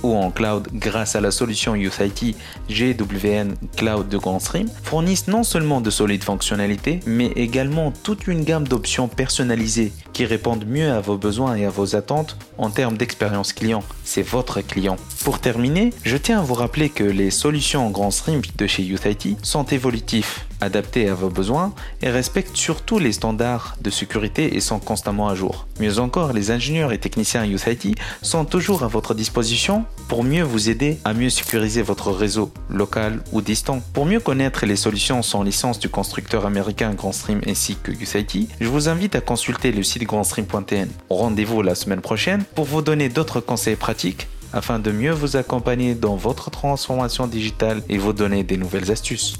ou 0.03 0.15
en 0.15 0.29
cloud 0.29 0.67
grâce 0.73 1.15
à 1.15 1.21
la 1.21 1.31
solution 1.31 1.75
YouthIT 1.75 2.35
GWN 2.69 3.55
Cloud 3.75 4.09
de 4.09 4.17
GrandStream 4.17 4.67
fournissent 4.83 5.27
non 5.27 5.43
seulement 5.43 5.81
de 5.81 5.89
solides 5.89 6.23
fonctionnalités, 6.23 6.99
mais 7.05 7.31
également 7.35 7.91
toute 7.91 8.27
une 8.27 8.43
gamme 8.43 8.67
d'options 8.67 9.07
personnalisées 9.07 9.91
qui 10.13 10.25
répondent 10.25 10.65
mieux 10.67 10.91
à 10.91 11.01
vos 11.01 11.17
besoins 11.17 11.55
et 11.55 11.65
à 11.65 11.69
vos 11.69 11.95
attentes 11.95 12.37
en 12.57 12.69
termes 12.69 12.97
d'expérience 12.97 13.53
client. 13.53 13.83
C'est 14.03 14.21
votre 14.21 14.61
client. 14.61 14.97
Pour 15.23 15.39
terminer, 15.39 15.91
je 16.03 16.17
tiens 16.17 16.39
à 16.39 16.43
vous 16.43 16.53
rappeler 16.53 16.89
que 16.89 17.03
les 17.03 17.31
solutions 17.31 17.87
en 17.87 17.89
GrandStream 17.89 18.41
de 18.57 18.67
chez 18.67 18.83
YouthIT 18.83 19.37
sont 19.41 19.65
évolutifs 19.65 20.45
adaptés 20.61 21.09
à 21.09 21.13
vos 21.13 21.29
besoins 21.29 21.73
et 22.01 22.09
respectent 22.09 22.55
surtout 22.55 22.99
les 22.99 23.11
standards 23.11 23.75
de 23.81 23.89
sécurité 23.89 24.55
et 24.55 24.59
sont 24.59 24.79
constamment 24.79 25.27
à 25.27 25.35
jour. 25.35 25.67
Mieux 25.79 25.99
encore, 25.99 26.33
les 26.33 26.51
ingénieurs 26.51 26.93
et 26.93 26.99
techniciens 26.99 27.45
YouthIT 27.45 27.95
sont 28.21 28.45
toujours 28.45 28.83
à 28.83 28.87
votre 28.87 29.13
disposition 29.13 29.85
pour 30.07 30.23
mieux 30.23 30.43
vous 30.43 30.69
aider 30.69 30.99
à 31.05 31.13
mieux 31.13 31.29
sécuriser 31.29 31.81
votre 31.81 32.11
réseau 32.11 32.51
local 32.69 33.23
ou 33.31 33.41
distant. 33.41 33.81
Pour 33.93 34.05
mieux 34.05 34.19
connaître 34.19 34.65
les 34.65 34.75
solutions 34.75 35.21
sans 35.21 35.43
licence 35.43 35.79
du 35.79 35.89
constructeur 35.89 36.45
américain 36.45 36.93
GrandStream 36.93 37.41
ainsi 37.47 37.75
que 37.81 37.91
YouthIT, 37.91 38.49
je 38.59 38.67
vous 38.67 38.89
invite 38.89 39.15
à 39.15 39.21
consulter 39.21 39.71
le 39.71 39.83
site 39.83 40.03
grandstream.tn. 40.03 40.89
Rendez-vous 41.09 41.61
la 41.61 41.75
semaine 41.75 42.01
prochaine 42.01 42.43
pour 42.55 42.65
vous 42.65 42.81
donner 42.81 43.09
d'autres 43.09 43.39
conseils 43.39 43.75
pratiques 43.75 44.27
afin 44.53 44.79
de 44.79 44.91
mieux 44.91 45.11
vous 45.11 45.35
accompagner 45.35 45.95
dans 45.95 46.15
votre 46.15 46.51
transformation 46.51 47.27
digitale 47.27 47.81
et 47.89 47.97
vous 47.97 48.13
donner 48.13 48.43
des 48.43 48.57
nouvelles 48.57 48.91
astuces. 48.91 49.37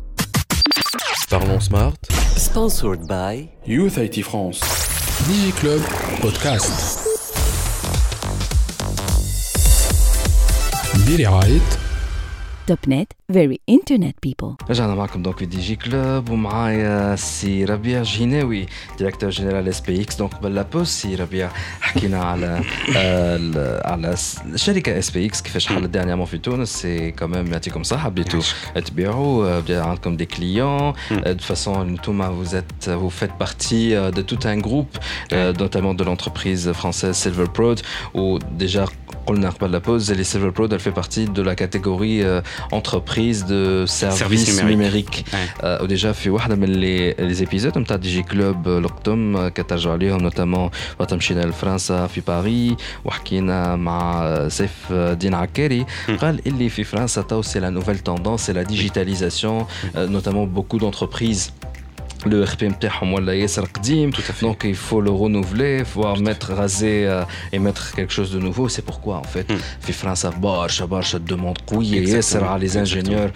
Parlons 1.30 1.60
Smart. 1.60 1.94
Sponsored 2.36 3.08
by 3.08 3.48
Youth 3.68 3.98
IT 3.98 4.24
France. 4.24 4.60
DigiClub 5.28 5.82
Podcast. 6.22 7.03
bir 11.08 11.40
ait 11.40 11.83
توب 12.67 12.79
نت 12.89 13.13
very 13.33 13.57
internet 13.71 14.29
people 14.29 14.71
رجعنا 14.71 14.95
معكم 14.95 15.23
دونك 15.23 15.39
في 15.39 15.47
دي 15.47 15.61
جي 15.61 15.77
كلوب 15.77 16.31
ومعايا 16.31 17.17
سي 17.17 17.65
ربيع 17.65 18.03
جيناوي 18.03 18.67
ديريكتور 18.99 19.31
جينيرال 19.31 19.69
اس 19.69 19.81
بي 19.81 20.03
اكس 20.03 20.17
دونك 20.17 20.35
قبل 20.35 20.55
لابوز 20.55 20.87
سي 20.87 21.15
ربيع 21.15 21.51
حكينا 21.81 22.25
على 22.25 22.61
آه 22.97 23.93
على 23.93 24.15
الشركه 24.47 24.99
اس 24.99 25.11
بي 25.11 25.27
اكس 25.27 25.43
كيفاش 25.43 25.67
حلت 25.67 25.91
ديرنيامون 25.91 26.27
في 26.27 26.39
تونس 26.39 26.69
سي 26.69 27.11
كوميم 27.11 27.47
يعطيكم 27.47 27.83
صحه 27.83 28.09
بديتوا 28.09 28.41
تبيعوا 28.87 29.61
بدا 29.61 29.83
عندكم 29.83 30.17
دي 30.17 30.27
كليون 30.27 30.93
دو 31.11 31.39
فاسون 31.39 31.89
انتوما 31.89 32.45
vous 32.45 32.55
êtes 32.55 32.89
vous 32.89 33.23
faites 33.23 33.45
partie 33.47 33.91
de 33.91 34.23
tout 34.23 34.49
un 34.49 34.59
groupe 34.59 34.99
notamment 35.33 35.95
de 35.95 36.05
l'entreprise 36.05 36.73
française 36.73 37.17
Silver 37.17 37.47
Prod 37.55 37.81
où 38.15 38.39
déjà 38.61 38.89
قلنا 39.27 39.51
قبل 39.51 39.73
la 39.73 39.81
pause 39.81 40.11
les 40.11 40.25
Silver 40.25 40.53
Prod 40.53 40.73
elle 40.73 40.81
fait 40.81 41.01
partie 41.03 41.27
de 41.27 41.43
la 41.43 41.55
catégorie 41.55 42.25
entreprise 42.73 43.43
de 43.45 43.85
services 43.87 44.19
Services 44.23 44.61
numériques 44.63 45.19
Ouais. 45.33 45.61
آه، 45.61 45.83
وديجا 45.83 46.13
في 46.13 46.31
واحده 46.31 46.55
من 46.55 46.69
لي 46.73 47.13
ليزيبيزود 47.13 47.79
نتاع 47.79 47.97
دي 47.97 48.09
جي 48.09 48.23
كلوب 48.23 48.69
القدم 48.69 49.49
كترجعوا 49.49 49.95
عليهم 49.95 50.21
نوتامون 50.21 50.71
وقت 50.99 51.15
مشينا 51.15 51.41
لفرنسا 51.41 52.07
في 52.07 52.21
باريس 52.21 52.73
وحكينا 53.05 53.77
مع 53.77 54.29
سيف 54.49 54.73
الدين 54.91 55.35
عكاري 55.35 55.87
قال 56.21 56.41
اللي 56.47 56.69
في 56.69 56.85
فرنسا 56.85 57.23
تو 57.23 57.43
سي 57.43 57.61
لا 57.61 57.71
نوفيل 57.71 57.99
توندونس 57.99 58.41
سي 58.47 58.53
لا 58.53 58.63
ديجيتاليزاسيون 58.63 59.67
نوتامون 59.97 60.49
بوكو 60.49 60.79
دونتربريز 62.27 62.49
le 62.49 62.51
RP 62.51 62.63
نتاعهم 62.63 63.13
ولا 63.13 63.33
ياسر 63.35 63.65
قديم 63.65 64.11
Tout 64.13 64.17
à 64.17 64.21
fait. 64.33 64.47
donc 64.47 64.65
il 64.65 64.75
faut 64.77 65.01
le 65.01 65.11
renouveler 65.11 65.85
faut 65.95 66.21
mettre 66.29 66.53
raser 66.55 67.07
euh, 67.07 67.25
et 67.53 67.59
mettre 67.59 67.95
quelque 67.97 68.13
chose 68.13 68.31
de 68.33 68.39
nouveau 68.39 68.69
c'est 68.69 68.85
pourquoi 68.91 69.17
en 69.17 69.29
fait 69.35 69.49
Mm. 69.53 69.57
في 69.87 69.93
فرنسا 69.93 70.29
برشا 70.31 70.85
برشا 70.85 71.19
demande 71.31 71.59
قويه 71.67 72.05
Exactement. 72.07 72.15
ياسر 72.15 72.45
على 72.45 72.67
لي 72.67 72.73
Exactement. 72.73 72.77
انجينيور 72.79 73.31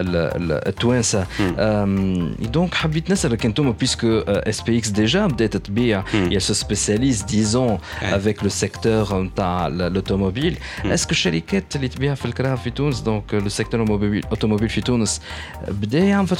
التوانسه 0.00 1.26
أم، 1.58 2.34
دونك 2.40 2.74
حبيت 2.74 3.10
نسالك 3.10 3.46
انتم 3.46 3.72
بيسكو 3.72 4.18
اس 4.28 4.60
بي 4.60 4.78
اكس 4.78 4.88
ديجا 4.88 5.26
بدات 5.26 5.56
تبيع 5.56 6.02
Mm. 6.02 6.32
elle 6.32 6.40
se 6.50 6.54
spécialise 6.54 7.24
disons 7.26 7.78
Ouais. 7.78 8.12
avec 8.18 8.42
le 8.44 8.48
secteur 8.64 9.12
نتاع 9.14 9.68
l'automobile 9.68 10.54
Mm. 10.84 10.86
est-ce 10.92 11.06
que 11.06 11.10
الشركات 11.10 11.76
اللي 11.76 11.88
تبيع 11.88 12.14
في 12.14 12.24
الكرا 12.24 12.56
في 12.56 12.70
تونس 12.70 13.00
دونك 13.00 13.34
لو 13.34 13.48
سيكتور 13.48 13.86
automobile 14.34 14.66
في 14.66 14.80
تونس 14.80 15.20
بدا 15.68 15.98
يعمل 15.98 16.26
في 16.26 16.32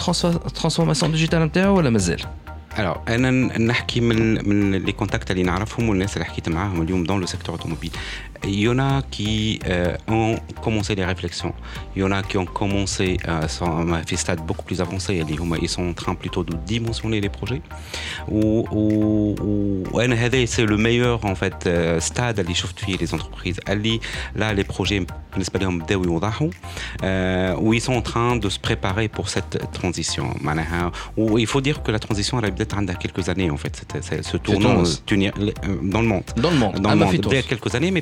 الترانسفورماسيون 0.47 1.13
ديجيتال 1.13 1.41
نتاعو 1.43 1.66
ولا 1.72 1.90
مازال؟ 1.90 2.22
Alors, 2.78 2.98
أنا 3.08 3.32
نحكي 3.58 4.02
من 4.02 4.50
من 4.50 4.76
لي 4.76 4.92
كونتاكت 4.92 5.32
اللي 5.32 5.44
نعرفهم 5.44 5.90
والناس 5.90 6.14
اللي 6.14 6.26
حكيت 6.26 6.50
معاهم 6.50 6.82
اليوم 6.82 7.06
dans 7.08 7.26
le 7.26 7.32
secteur 7.32 7.52
automobile. 7.60 7.92
il 8.44 8.60
y 8.60 8.70
en 8.70 8.80
a 8.80 9.02
qui 9.10 9.60
euh, 9.68 9.96
ont 10.08 10.38
commencé 10.62 10.96
les 10.96 11.06
réflexions. 11.06 11.54
Il 11.96 12.02
y 12.02 12.04
en 12.04 12.12
a 12.12 12.22
qui 12.24 12.38
ont 12.38 12.46
commencé 12.46 13.18
à 13.28 13.48
sont, 13.48 13.92
à 13.94 14.02
des 14.02 14.18
stades 14.18 14.46
beaucoup 14.46 14.64
plus 14.64 14.82
avancés. 14.82 15.24
Ils 15.62 15.70
sont 15.70 15.90
en 15.90 15.94
train 15.94 16.16
plutôt 16.16 16.44
de 16.44 16.56
dimensionner 16.66 17.22
les 17.22 17.30
projets. 17.30 17.62
Ou, 18.30 18.66
ou, 18.72 19.36
c'est 20.48 20.66
le 20.66 20.78
meilleur 20.78 21.26
en 21.26 21.36
fait 21.36 21.66
euh, 21.66 22.00
stade 22.00 22.40
à 22.40 22.44
l'échauffer 22.44 22.98
les 23.00 23.14
entreprises. 23.14 23.60
Ali, 23.66 24.00
Là, 24.36 24.54
les 24.54 24.64
projets, 24.64 25.02
euh, 27.04 27.56
où 27.60 27.74
ils 27.74 27.82
sont 27.82 27.94
en 27.94 28.02
train 28.02 28.36
de 28.36 28.50
se 28.50 28.60
préparer 28.60 29.08
pour 29.08 29.30
cette 29.30 29.72
transition. 29.72 30.34
Où 31.16 31.38
il 31.38 31.48
faut 31.48 31.62
dire 31.62 31.84
que 31.84 31.92
la 31.92 32.00
transition, 32.00 32.40
elle 32.40 32.46
a 32.46 32.52
peut-être 32.52 32.78
quelques 33.00 33.30
années 33.30 33.50
en 33.50 33.58
fait. 33.58 33.86
Ce 34.22 34.38
tournant 34.38 34.84
dans 35.82 36.02
le 36.02 36.08
monde. 36.08 36.24
Dans 36.36 36.52
le 36.52 36.58
monde. 36.58 36.76
Dans 36.76 36.94
le 36.94 37.02
ah, 37.02 37.06
monde. 37.06 37.14
Il 37.14 37.44
quelques 37.44 37.76
années, 37.76 37.92
mais 37.92 38.02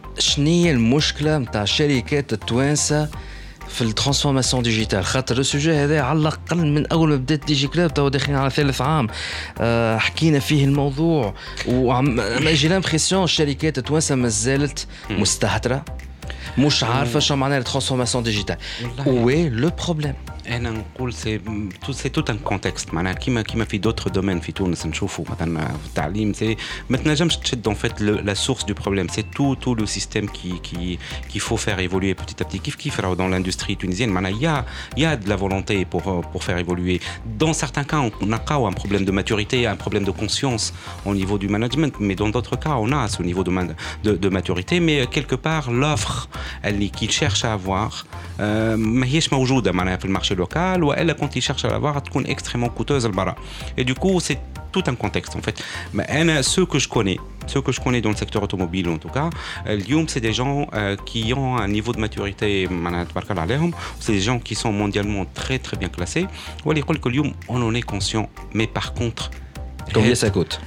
هي 0.37 0.71
المشكلة 0.71 1.37
نتاع 1.37 1.63
الشركات 1.63 2.33
التوانسة 2.33 3.09
في 3.69 3.81
الترانسفورماسيون 3.81 4.63
ديجيتال؟ 4.63 5.05
خاطر 5.05 5.37
السوجي 5.37 5.73
هذا 5.73 6.01
على 6.01 6.19
الأقل 6.19 6.57
من 6.57 6.87
أول 6.87 7.09
ما 7.09 7.15
بدأت 7.15 7.45
ديجي 7.45 7.67
كلاب 7.67 7.93
تو 7.93 8.07
داخلين 8.07 8.37
على 8.37 8.49
ثالث 8.49 8.81
عام. 8.81 9.07
أه 9.59 9.97
حكينا 9.97 10.39
فيه 10.39 10.65
الموضوع 10.65 11.33
وعم 11.67 12.21
جي 12.47 12.67
لامبرسيون 12.67 13.23
الشركات 13.23 13.77
التوانسة 13.77 14.15
ما 14.15 14.27
زالت 14.27 14.87
مستهترة 15.09 15.85
مش 16.57 16.83
عارفة 16.83 17.19
شنو 17.19 17.37
معناها 17.37 17.57
الترانسفورماسيون 17.57 18.23
ديجيتال. 18.23 18.57
وي 19.05 19.49
لو 19.49 19.69
بروبليم 19.69 20.13
انا 20.48 20.70
نقول 20.70 21.12
سي 21.12 21.38
تو 21.86 21.92
سي 21.92 22.08
توت 22.08 22.30
ان 22.30 22.38
كونتكست 22.38 22.94
معناها 22.94 23.12
كيما 23.12 23.42
كيما 23.42 23.64
في 23.64 23.78
دوتر 23.78 24.10
دومين 24.10 24.40
في 24.40 24.52
تونس 24.52 24.86
نشوفوا 24.86 25.24
مثلا 25.30 25.68
في 25.68 25.86
التعليم 25.86 26.32
سي 26.32 26.56
ما 26.90 26.96
تنجمش 26.96 27.36
تشد 27.36 27.68
en 27.68 27.72
fait 27.72 28.00
le- 28.00 28.22
la 28.30 28.34
source 28.34 28.64
du 28.66 28.74
problème 28.74 29.08
c'est 29.16 29.26
tout 29.36 29.54
tout 29.64 29.74
le 29.80 29.86
système 29.86 30.26
qui 30.36 30.50
qui 30.68 30.98
qu'il 31.30 31.40
faut 31.40 31.56
faire 31.56 31.78
évoluer 31.80 32.14
petit 32.14 32.42
à 32.42 32.46
petit 32.46 32.58
كيف 32.60 32.74
كيف 32.74 33.00
راهو 33.00 33.14
dans 33.16 33.28
l'industrie 33.34 33.76
tunisienne 33.76 34.08
معناها 34.08 34.32
il 34.32 34.42
y 34.42 34.46
a 34.46 34.64
il 34.96 35.02
y 35.02 35.06
a 35.06 35.16
de 35.16 35.28
la 35.28 35.36
volonté 35.36 35.84
pour 35.84 36.02
euh, 36.08 36.20
pour 36.32 36.44
faire 36.44 36.58
évoluer 36.58 37.00
dans 37.40 37.52
certains 37.52 37.84
cas 37.84 38.00
on 38.20 38.32
a 38.32 38.40
un 38.70 38.72
problème 38.82 39.04
de 39.04 39.12
maturité 39.20 39.66
un 39.66 39.76
problème 39.84 40.04
de 40.04 40.12
conscience 40.22 40.64
au 41.10 41.14
niveau 41.20 41.36
du 41.38 41.48
management 41.56 41.94
mais 42.06 42.14
dans 42.22 42.28
d'autres 42.34 42.56
cas 42.64 42.76
on 42.84 42.90
a 43.00 43.08
ce 43.16 43.20
niveau 43.30 43.42
de 43.48 43.50
man- 43.56 43.74
de, 44.06 44.12
de 44.24 44.28
maturité 44.38 44.74
mais 44.86 44.96
euh, 45.00 45.06
quelque 45.16 45.36
part 45.48 45.66
l'offre 45.80 46.28
اللي 46.64 46.88
qu'il 46.96 47.10
cherche 47.10 47.42
à 47.44 47.52
avoir 47.58 48.04
آه، 48.40 48.76
ما 48.76 49.06
هيش 49.06 49.32
موجوده 49.32 49.72
معناها 49.72 49.96
في 49.96 50.04
المارشي 50.04 50.29
marché 50.31 50.35
local 50.35 50.83
ou 50.83 50.93
elle 50.93 51.15
quand 51.19 51.35
ils 51.35 51.41
cherchent 51.41 51.65
à 51.65 51.69
l'avoir 51.69 51.97
une 51.97 52.25
extrêmement 52.27 52.69
coûteuse 52.69 53.05
le 53.05 53.13
et 53.77 53.83
du 53.83 53.93
coup 53.93 54.19
c'est 54.19 54.39
tout 54.71 54.83
un 54.87 54.95
contexte 54.95 55.35
en 55.35 55.41
fait. 55.41 55.61
Mais 55.93 56.05
ceux 56.43 56.65
que 56.65 56.79
je 56.79 56.87
connais 56.87 57.17
ceux 57.47 57.61
que 57.61 57.71
je 57.71 57.81
connais 57.81 58.01
dans 58.01 58.11
le 58.11 58.15
secteur 58.15 58.41
automobile 58.43 58.87
en 58.89 58.97
tout 58.97 59.09
cas 59.09 59.29
euh, 59.67 59.75
Lyon 59.75 60.05
c'est 60.07 60.21
des 60.21 60.33
gens 60.33 60.67
euh, 60.73 60.95
qui 61.05 61.33
ont 61.33 61.57
un 61.57 61.67
niveau 61.67 61.91
de 61.91 61.99
maturité 61.99 62.67
c'est 63.99 64.13
des 64.13 64.21
gens 64.21 64.39
qui 64.39 64.55
sont 64.55 64.71
mondialement 64.71 65.25
très 65.33 65.59
très 65.59 65.77
bien 65.77 65.89
classés. 65.89 66.27
Ou 66.65 66.71
à 66.71 66.73
l'école 66.73 66.99
que 66.99 67.09
on 67.49 67.61
en 67.61 67.73
est 67.73 67.81
conscient. 67.81 68.29
Mais 68.53 68.67
par 68.67 68.93
contre 68.93 69.31
Combien 69.93 70.15
ça 70.15 70.29
coûte 70.29 70.61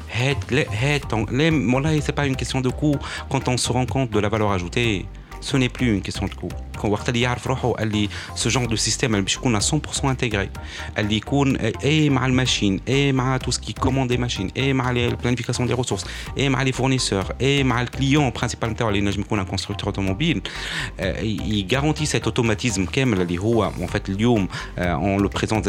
C'est 2.03 2.13
pas 2.13 2.27
une 2.27 2.37
question 2.37 2.61
de 2.61 2.69
coût. 2.69 2.97
Quand 3.31 3.49
on 3.49 3.57
se 3.57 3.73
rend 3.73 3.87
compte 3.87 4.11
de 4.11 4.19
la 4.19 4.29
valeur 4.29 4.53
ajoutée, 4.53 5.07
ce 5.45 5.57
n'est 5.57 5.69
plus 5.69 5.95
une 5.95 6.03
question 6.03 6.27
de 6.27 6.35
coût. 6.35 6.49
Quand 6.79 6.89
on 6.89 7.13
dit 7.13 8.09
ce 8.35 8.49
genre 8.49 8.67
de 8.67 8.77
système, 8.77 9.15
elle 9.15 9.21
est 9.21 9.37
à 9.55 9.59
100% 9.59 10.09
intégré. 10.09 10.51
Elle 10.95 11.13
est 11.13 11.21
et 11.83 12.09
la 12.09 12.29
machine, 12.29 12.81
eh, 12.87 13.09
et 13.09 13.15
tout 13.43 13.53
ce 13.53 13.59
qui 13.59 13.75
commande 13.75 14.09
des 14.09 14.19
machines, 14.19 14.51
eh, 14.57 14.71
et 14.71 14.73
la 15.11 15.17
planification 15.17 15.67
des 15.67 15.75
ressources, 15.75 16.05
eh, 16.37 16.47
et 16.47 16.65
les 16.65 16.73
fournisseurs, 16.73 17.33
et 17.39 17.63
le 17.63 17.87
client, 17.87 18.31
principalement, 18.31 18.77
je 18.93 19.21
un 19.39 19.45
constructeur 19.45 19.89
automobile. 19.89 20.41
Il 21.23 21.67
garantit 21.67 22.07
cet 22.07 22.27
automatisme 22.27 22.87
en 23.83 23.89
fait, 23.89 24.11
on 24.79 25.19
le 25.19 25.29
présente 25.29 25.65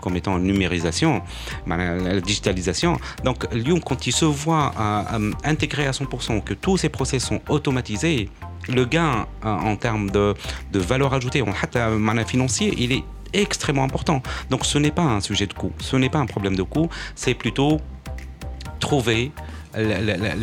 comme 0.00 0.16
étant 0.16 0.38
une 0.38 0.44
numérisation, 0.44 1.22
la 1.66 2.20
digitalisation. 2.20 2.98
Donc, 3.24 3.44
quand 3.84 4.06
il 4.06 4.12
se 4.12 4.24
voit 4.24 4.72
euh, 4.78 5.02
euh, 5.14 5.32
intégré 5.44 5.86
à 5.86 5.90
100%, 5.92 6.42
que 6.42 6.54
tous 6.54 6.76
ces 6.78 6.88
process 6.88 7.24
sont 7.24 7.40
automatisés, 7.48 8.28
le 8.68 8.84
gain 8.84 9.26
euh, 9.44 9.48
en 9.48 9.76
termes 9.76 10.10
de, 10.10 10.34
de 10.72 10.78
valeur 10.78 11.14
ajoutée, 11.14 11.42
en 11.42 11.52
euh, 11.76 12.24
financier, 12.24 12.74
il 12.78 12.92
est 12.92 13.04
extrêmement 13.32 13.84
important. 13.84 14.22
Donc 14.50 14.64
ce 14.64 14.78
n'est 14.78 14.90
pas 14.90 15.02
un 15.02 15.20
sujet 15.20 15.46
de 15.46 15.52
coût, 15.52 15.72
ce 15.80 15.96
n'est 15.96 16.08
pas 16.08 16.18
un 16.18 16.26
problème 16.26 16.56
de 16.56 16.62
coût, 16.62 16.88
c'est 17.14 17.34
plutôt 17.34 17.80
trouver 18.80 19.32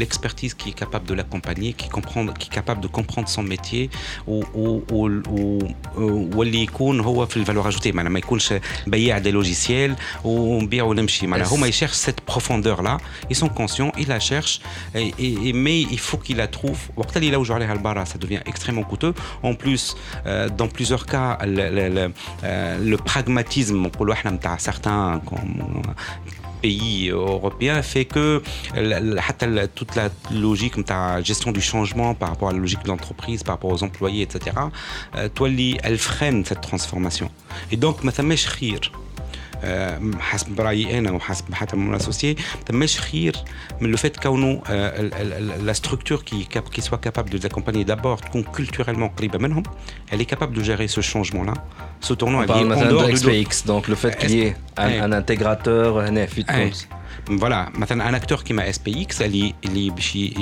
l'expertise 0.00 0.54
qui 0.54 0.70
est 0.70 0.78
capable 0.84 1.06
de 1.06 1.14
l'accompagner, 1.14 1.72
qui, 1.74 1.88
comprendre, 1.88 2.32
qui 2.34 2.48
est 2.48 2.54
capable 2.60 2.80
de 2.80 2.86
comprendre 2.88 3.28
son 3.28 3.42
métier 3.42 3.90
ou, 4.26 4.42
ou, 4.54 4.82
ou, 4.90 5.08
ou, 5.30 5.58
واللي 6.36 6.62
يكون 6.62 7.00
هو 7.00 7.26
في 7.26 7.36
الفالور 7.36 7.68
اجوتي 7.68 7.92
معناها 7.92 8.12
ما 8.12 8.18
يكونش 8.18 8.54
بياع 8.86 9.18
دي 9.18 9.30
لوجيسيال 9.30 9.96
ونبيع 10.24 10.84
ونمشي 10.84 11.26
معناها 11.26 11.48
هما 11.54 11.66
يشيرش 11.66 12.06
cette 12.08 12.32
profondeur 12.34 12.82
là 12.82 12.96
ils 13.32 13.36
sont 13.36 13.48
conscients 13.48 13.92
ils 13.98 14.08
la 14.08 14.20
cherchent 14.20 14.60
et, 14.94 14.98
et, 15.18 15.48
et- 15.48 15.52
mais 15.52 15.80
il 15.82 15.98
faut 15.98 16.18
qu'ils 16.18 16.36
la 16.36 16.46
trouvent 16.46 16.90
وقت 16.96 17.16
اللي 17.16 17.28
يلوجوا 17.28 17.54
عليها 17.54 17.72
البارا 17.72 18.04
ça 18.04 18.18
devient 18.18 18.40
extrêmement 18.52 18.84
coûteux 18.92 19.14
en 19.42 19.54
plus 19.54 19.96
euh, 20.26 20.48
dans 20.60 20.68
plusieurs 20.68 21.06
cas 21.06 21.38
le, 21.44 21.64
le, 21.76 21.88
le, 21.96 22.12
euh, 22.44 22.78
le 22.90 22.96
pragmatisme 22.96 23.74
نقولوا 23.74 24.14
احنا 24.14 24.30
نتاع 24.30 24.56
certains 24.58 25.20
comme 25.30 25.82
pays 26.63 27.09
européens 27.09 27.81
fait 27.81 28.05
que 28.05 28.41
toute 29.75 29.95
la 29.95 30.09
logique 30.31 30.77
de 30.77 30.83
la 30.87 31.21
gestion 31.21 31.51
du 31.51 31.61
changement 31.61 32.15
par 32.15 32.29
rapport 32.29 32.49
à 32.49 32.53
la 32.53 32.59
logique 32.59 32.83
de 32.83 32.87
l'entreprise, 32.87 33.43
par 33.43 33.55
rapport 33.55 33.71
aux 33.71 33.83
employés, 33.83 34.23
etc., 34.23 34.55
euh, 35.15 35.27
elle 35.83 35.97
freine 35.97 36.45
cette 36.45 36.61
transformation. 36.61 37.29
Et 37.71 37.77
donc, 37.77 38.03
ma 38.03 38.11
حسب 40.20 40.60
رايي 40.60 40.98
انا 40.98 41.10
وحسب 41.10 41.54
حتى 41.54 41.76
من 41.76 41.94
اسوسيي 41.94 42.36
تماش 42.66 43.00
خير 43.00 43.36
من 43.80 43.90
لو 43.90 43.96
فات 43.96 44.16
كونه 44.16 44.62
لا 45.62 45.72
ستركتور 45.72 46.18
كي 46.22 46.44
كي 46.44 46.80
سوا 46.80 46.98
كابابل 46.98 47.38
دو 47.38 47.48
accompagner 47.48 47.86
d'abord 47.88 48.20
تكون 48.28 48.44
culturellement 48.44 49.16
قريبه 49.18 49.38
منهم 49.38 49.62
elle 50.12 50.18
est 50.20 50.34
capable 50.34 50.54
de 50.58 50.62
gérer 50.62 50.88
ce 50.96 51.00
changement 51.00 51.44
là 51.50 51.54
ce 52.08 52.12
tournant 52.14 52.38
On 52.38 52.42
elle 52.42 52.48
parle 52.48 52.60
est 52.60 52.64
en 52.64 52.68
maintenant 52.68 52.90
dehors 52.90 53.06
de 53.08 53.12
du 53.12 53.44
XPX, 53.44 53.56
donc 53.72 53.82
le 53.92 53.96
fait 54.02 54.14
qu'il 54.20 54.30
y 54.30 54.40
ait 54.46 54.56
un, 54.78 54.88
Ouais. 54.88 55.00
un 55.06 55.12
intégrateur 55.22 55.96
هنا 56.08 56.26
في 56.26 56.42
Ouais. 56.42 56.46
تونس. 56.52 56.88
فوالا 57.40 57.68
مثلا 57.74 58.08
ان 58.08 58.14
اكتور 58.14 58.40
كيما 58.40 58.68
اس 58.70 58.78
بي 58.78 59.02
اكس 59.02 59.22
اللي 59.22 59.54
اللي 59.64 59.90
باش 59.90 60.16
ي- 60.16 60.34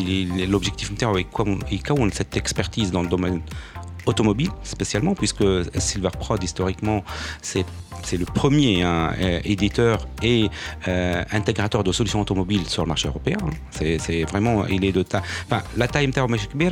automobile 4.06 4.50
spécialement, 4.64 5.16
puisque 5.16 5.44
Silver 5.78 6.12
Prod, 6.20 6.44
historiquement, 6.44 7.04
c'est 7.42 7.66
c'est 8.04 8.18
le 8.18 8.26
premier 8.26 8.84
hein, 8.84 9.14
éditeur 9.44 10.08
et 10.24 10.50
euh, 10.88 11.24
intégrateur 11.32 11.84
de 11.84 11.92
solutions 11.92 12.22
automobiles 12.22 12.68
sur 12.68 12.84
le 12.84 12.88
marché 12.88 13.08
européen. 13.08 13.38
Hein. 13.44 13.50
C'est 13.72 14.24
vraiment, 14.24 14.66
il 14.66 14.86
est 14.86 14.92
de 14.92 15.04
ta... 15.04 15.22
enfin, 15.46 15.62
la 15.78 15.88
taille 15.88 16.06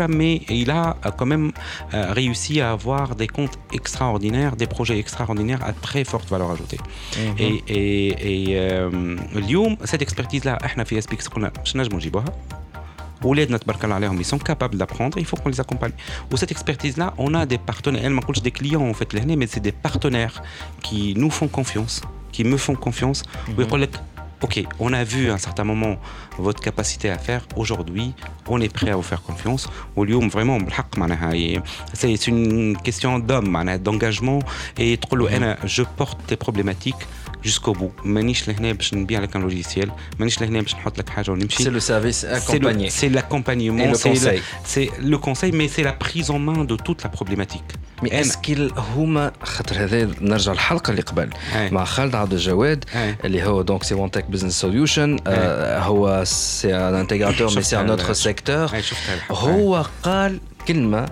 mais 0.08 0.42
il 0.50 0.72
a 0.72 0.98
euh, 1.06 1.12
quand 1.16 1.26
même 1.26 1.52
euh, 1.94 2.14
réussi 2.14 2.62
à 2.62 2.72
avoir 2.72 3.16
des 3.16 3.28
comptes 3.28 3.60
extraordinaires, 3.74 4.56
des 4.56 4.68
projets 4.68 4.98
extraordinaires 4.98 5.64
à 5.64 5.74
très 5.74 6.04
forte 6.04 6.30
valeur 6.30 6.52
ajoutée. 6.52 6.80
Mm-hmm. 7.14 7.40
Et, 7.40 7.64
et, 7.68 8.52
et 8.52 8.60
euh, 8.60 9.16
cette 9.86 10.02
expertise-là, 10.02 10.58
nous, 10.64 11.10
ils 13.24 14.26
sont 14.26 14.38
capables 14.40 14.78
d'apprendre 14.78 15.18
il 15.18 15.26
faut 15.26 15.38
qu'on 15.38 15.50
les 15.50 15.60
accompagne. 15.60 15.92
Ou 16.32 16.38
cette 16.38 16.52
expertise 16.52 16.98
là 16.98 17.14
on 17.18 17.34
a 17.34 17.46
des 17.46 17.58
partenaires. 17.58 18.10
Des 18.44 18.52
clients 18.52 18.88
en 18.88 18.94
fait 18.94 19.14
mais 19.14 19.48
c'est 19.48 19.60
des 19.60 19.72
partenaires 19.72 20.42
qui 20.82 21.14
nous 21.16 21.30
font 21.30 21.48
confiance 21.48 22.02
qui 22.32 22.44
me 22.44 22.58
font 22.58 22.76
confiance. 22.76 23.24
Mm 23.58 23.64
ok 24.42 24.64
on 24.80 24.94
a 24.94 25.04
vu 25.04 25.30
à 25.30 25.34
un 25.34 25.38
certain 25.38 25.66
moment 25.66 25.98
votre 26.38 26.62
capacité 26.62 27.10
à 27.10 27.18
faire. 27.18 27.46
Aujourd'hui 27.58 28.14
on 28.48 28.62
est 28.62 28.74
prêt 28.74 28.92
à 28.92 28.96
vous 28.96 29.02
faire 29.12 29.22
confiance. 29.22 29.68
Au 29.98 30.06
lieu 30.06 30.18
vraiment 30.30 30.58
c'est 31.94 32.28
une 32.28 32.78
question 32.78 33.20
d'homme 33.20 33.52
d'engagement. 33.84 34.40
Et 34.78 34.98
mhm. 35.12 35.56
je 35.66 35.84
porte 35.84 36.20
tes 36.28 36.38
problématiques 36.38 37.04
jusqu'au 37.47 37.73
bout 37.73 38.07
مانيش 38.07 38.49
لهنا 38.49 38.73
باش 38.73 38.95
نبيع 38.95 39.21
لك 39.21 39.37
un 39.37 39.41
logiciel 39.41 39.89
مانيش 40.19 40.41
لهنا 40.41 40.61
باش 40.61 40.75
نحط 40.75 40.99
لك 40.99 41.09
حاجه 41.09 41.31
ونمشي 41.31 41.65
c'est 41.65 41.67
le 41.67 41.81
service 41.81 42.25
accompagné 42.25 42.91
c'est 42.91 43.13
l'accompagnement 43.17 43.95
c'est 44.75 44.89
le 45.13 45.19
conseil 45.19 45.53
mais 45.53 45.69
c'est 45.69 45.83
la 45.83 45.93
prise 45.93 46.31
en 46.31 46.39
main 46.39 46.65
de 46.65 46.77
toute 46.77 47.03
la 47.05 47.11
problématique 47.19 47.79
مي 48.03 48.21
اسكيل 48.21 48.73
هما 48.77 49.33
خاطر 49.43 49.85
هذا 49.85 50.11
نرجع 50.21 50.53
الحلقه 50.53 50.91
اللي 50.91 51.03
قبل 51.03 51.31
مع 51.55 51.85
خالد 51.85 52.15
عبد 52.15 52.33
الجواد 52.33 52.85
اللي 53.25 53.43
هو 53.43 53.63
دونك 53.63 53.83
سي 53.83 53.95
وان 53.95 54.11
تك 54.11 54.25
بزنس 54.25 54.61
سوليوشن 54.61 55.17
هو 55.77 56.23
سي 56.25 56.77
ان 56.77 56.95
انتيغراتور 56.95 57.55
مي 57.55 57.63
سي 57.63 57.81
ان 57.81 57.91
اوتر 57.91 58.13
سيكتور 58.13 58.71
هو 59.31 59.87
قال 60.03 60.41
كلمه 60.69 61.07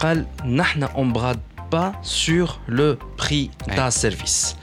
قال 0.00 0.26
نحن 0.44 0.82
اون 0.82 1.12
براد 1.12 1.40
با 1.72 1.94
سور 2.02 2.50
لو 2.68 2.96
بري 3.18 3.50
تاع 3.66 3.90
سيرفيس 3.90 4.56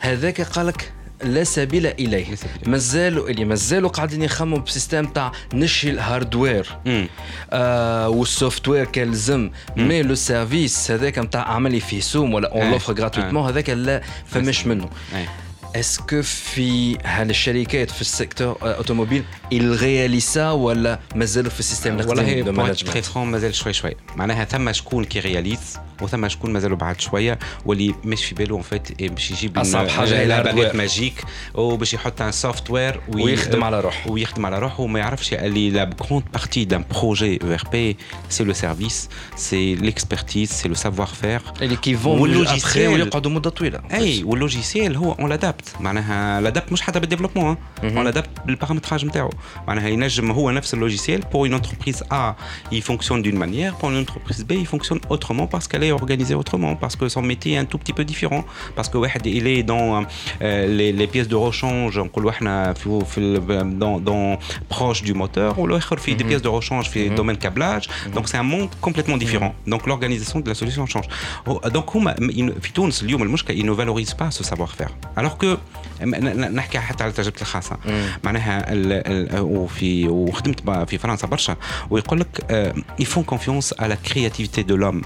هذاك 0.00 0.40
قالك 0.40 0.92
لا 1.22 1.44
سبيل 1.44 1.86
إليه. 1.86 2.26
مازالوا 2.66 3.28
اللي 3.28 3.44
مازالوا 3.44 3.90
قاعدين 3.90 4.22
يخمموا 4.22 4.58
بسيستم 4.58 5.06
تاع 5.06 5.32
نشي 5.54 5.90
الهاردوير. 5.90 6.78
آه 7.50 8.08
والسوفت 8.08 8.68
وير 8.68 8.84
كالزم 8.84 9.50
مي 9.76 10.02
لو 10.02 10.14
سيرفيس 10.14 10.90
هذاك 10.90 11.18
نتاع 11.18 11.48
عملي 11.48 11.80
فيه 11.80 12.00
سوم 12.00 12.34
ولا 12.34 12.52
اون 12.52 12.70
لوفر 12.70 12.92
غراتويتمون 12.92 13.46
هذاك 13.46 13.70
لا 13.70 14.02
فماش 14.26 14.66
منه. 14.66 14.88
اسكو 15.76 16.22
في 16.22 16.98
هالشركات 17.04 17.90
في 17.90 18.00
السيكتور 18.00 18.56
أوتوموبيل 18.62 19.24
الرياليسا 19.52 20.50
ولا 20.50 20.98
مازالوا 21.14 21.50
في 21.50 21.60
السيستم 21.60 21.96
والله 21.96 22.72
تري 22.72 23.02
فرون 23.02 23.26
مازال 23.26 23.54
شوي 23.54 23.72
شوي. 23.72 23.96
معناها 24.16 24.44
ثم 24.44 24.72
شكون 24.72 25.04
كي 25.04 25.20
رياليز 25.20 25.78
وثم 26.01 26.27
شكون 26.27 26.53
مازالوا 26.53 26.77
بعد 26.77 27.01
شويه 27.01 27.39
واللي 27.65 27.95
مش 28.03 28.25
في 28.25 28.35
باله 28.35 28.61
فات 28.61 29.01
باش 29.01 29.31
يجيب 29.31 29.57
اصعب 29.57 29.87
حاجه 29.87 30.23
الى 30.23 30.43
باغيت 30.43 30.75
ماجيك 30.75 31.23
وباش 31.53 31.93
يحط 31.93 32.21
ان 32.21 32.31
سوفت 32.31 32.69
وير 32.71 33.01
ويخدم 33.07 33.63
على 33.63 33.79
روحه 33.79 34.11
ويخدم 34.11 34.45
على 34.45 34.59
روحه 34.59 34.81
وما 34.81 34.99
يعرفش 34.99 35.33
اللي 35.33 35.69
لا 35.69 35.85
كونت 35.85 36.25
بارتي 36.33 36.65
دان 36.65 36.85
بروجي 36.91 37.39
او 37.43 37.51
ار 37.51 37.63
بي 37.71 37.97
سي 38.29 38.43
لو 38.43 38.53
سيرفيس 38.53 39.09
سي 39.35 39.75
ليكسبرتيز 39.75 40.49
سي 40.51 40.67
لو 40.67 40.75
سافوار 40.75 41.07
فير 41.07 41.41
اللي 41.61 41.75
كي 41.75 41.95
فون 41.95 42.19
واللوجيسيال 42.19 42.87
ويقعدوا 42.87 43.31
مده 43.31 43.49
طويله 43.49 43.81
اي 43.93 44.23
واللوجيسيال 44.23 44.95
هو 44.95 45.11
اون 45.11 45.29
لادابت 45.29 45.75
معناها 45.79 46.41
لادابت 46.41 46.71
مش 46.71 46.81
حتى 46.81 46.99
بالديفلوبمون 46.99 47.57
اون 47.83 48.03
لادابت 48.03 48.29
بالبارامتراج 48.45 49.05
نتاعو 49.05 49.29
معناها 49.67 49.87
ينجم 49.87 50.31
هو 50.31 50.51
نفس 50.51 50.73
اللوجيسيال 50.73 51.21
بور 51.21 51.47
اون 51.47 51.53
انتربريز 51.53 52.03
ا 52.11 52.35
يفونكسيون 52.71 53.21
دون 53.21 53.35
مانيير 53.35 53.71
بور 53.71 53.89
اون 53.89 53.97
انتربريز 53.97 54.43
بي 54.43 54.55
يفونكسيون 54.55 55.01
اوترومون 55.11 55.47
باسكو 55.89 55.95
organisé 55.95 56.35
autrement, 56.35 56.75
parce 56.75 56.95
que 56.95 57.07
son 57.09 57.21
métier 57.21 57.53
est 57.53 57.57
un 57.57 57.65
tout 57.65 57.77
petit 57.77 57.93
peu 57.93 58.03
différent. 58.05 58.43
Parce 58.75 58.89
que 58.89 58.97
il 59.25 59.47
est 59.47 59.63
dans 59.63 60.05
euh, 60.41 60.67
les, 60.67 60.91
les, 60.91 61.07
pièces 61.07 61.27
de 61.27 61.35
rechange, 61.35 61.99
dans, 63.83 63.99
dans, 63.99 64.37
proche 64.69 65.01
du 65.03 65.13
moteur, 65.13 65.57
ou 65.59 65.67
l'autre 65.67 65.95
fait 65.97 66.15
des 66.15 66.23
mhm. 66.23 66.29
pièces 66.29 66.41
de 66.41 66.51
rechange, 66.57 66.85
fait 66.89 67.05
mm 67.05 67.11
-hmm. 67.11 67.15
domaine 67.21 67.39
câblage. 67.45 67.85
Mm 67.87 67.91
-hmm. 67.91 68.15
Donc 68.15 68.25
c'est 68.29 68.39
un 68.43 68.49
monde 68.55 68.71
complètement 68.87 69.19
différent. 69.25 69.51
Mm 69.53 69.59
-hmm. 69.59 69.71
Donc 69.73 69.81
l'organisation 69.89 70.37
de 70.43 70.47
la 70.51 70.57
solution 70.61 70.83
change. 70.93 71.07
Donc 71.77 71.87
ils 73.59 73.67
ne 73.71 73.73
valorisent 73.81 74.17
pas 74.21 74.29
ce 74.37 74.41
savoir-faire. 74.51 74.91
Alors 75.19 75.35
que 75.41 75.51
نحكي 76.59 76.79
حتى 76.79 77.03
على 77.03 77.13
تجربتي 77.13 77.41
الخاصه 77.41 77.77
معناها 78.23 78.65
وفي 79.41 80.07
وخدمت 80.07 80.59
في 80.89 80.97
فرنسا 80.97 81.27
برشا 81.27 81.55
ويقول 81.89 82.19
لك 82.19 82.33
ils 83.01 83.05
font 83.05 83.23
confiance 83.33 83.73
à 83.77 83.87
la 83.87 83.97
créativité 84.07 84.63
de 84.63 84.75
l'homme 84.75 85.01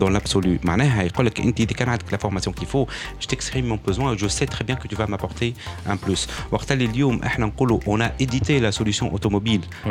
dans 0.00 0.08
l'absolu 0.08 0.58
معناها 0.64 1.02
يقول 1.02 1.26
لك 1.26 1.40
انت 1.40 1.60
اذا 1.60 1.72
كان 1.72 1.88
عندك 1.88 2.12
لا 2.12 2.18
فورماسيون 2.18 2.56
كيف 2.56 2.70
فو 2.70 2.86
je 3.20 3.26
t'exprime 3.26 3.66
mon 3.66 3.90
besoin 3.90 4.16
je 4.16 4.28
sais 4.28 4.46
très 4.46 4.64
bien 4.64 4.76
que 4.76 4.88
tu 4.88 4.94
vas 4.94 5.06
m'apporter 5.06 5.54
un 5.88 5.96
plus 5.96 6.28
وقت 6.52 6.72
اللي 6.72 6.84
اليوم 6.84 7.22
احنا 7.22 7.46
نقولوا 7.46 7.80
on 7.80 8.00
a 8.00 8.24
édité 8.24 8.60
la 8.60 8.78
solution 8.78 9.04
automobile 9.04 9.86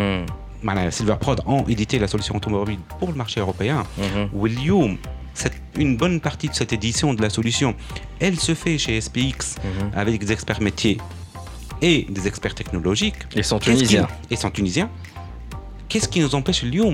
معناها 0.64 0.90
سيلفر 0.90 1.14
برود 1.14 1.40
ont 1.42 1.70
édité 1.70 2.00
la 2.00 2.08
solution 2.08 2.36
automobile 2.36 2.80
pour 3.00 3.10
le 3.10 3.16
marché 3.16 3.42
européen 3.42 3.86
واليوم 4.34 4.98
une 5.78 5.98
bonne 5.98 6.20
partie 6.22 6.50
de 6.50 6.54
cette 6.54 6.74
édition 6.74 7.14
de 7.14 7.22
la 7.22 7.30
solution, 7.30 7.76
elle 8.20 8.38
se 8.40 8.54
fait 8.56 8.78
chez 8.78 8.94
SPX 9.02 9.38
avec 10.02 10.20
des 10.22 10.32
experts 10.32 10.62
métiers 10.62 10.98
et 11.82 11.98
des 12.10 12.28
experts 12.28 12.56
technologiques. 12.56 13.20
Ils 13.36 13.44
sont 13.44 13.60
tunisiens. 13.60 14.08
Ils 14.32 14.38
sont 14.38 14.52
tunisiens. 14.58 14.90
Qu'est-ce 15.90 16.08
qui 16.08 16.20
nous 16.22 16.34
empêche, 16.40 16.64
Lyon, 16.64 16.94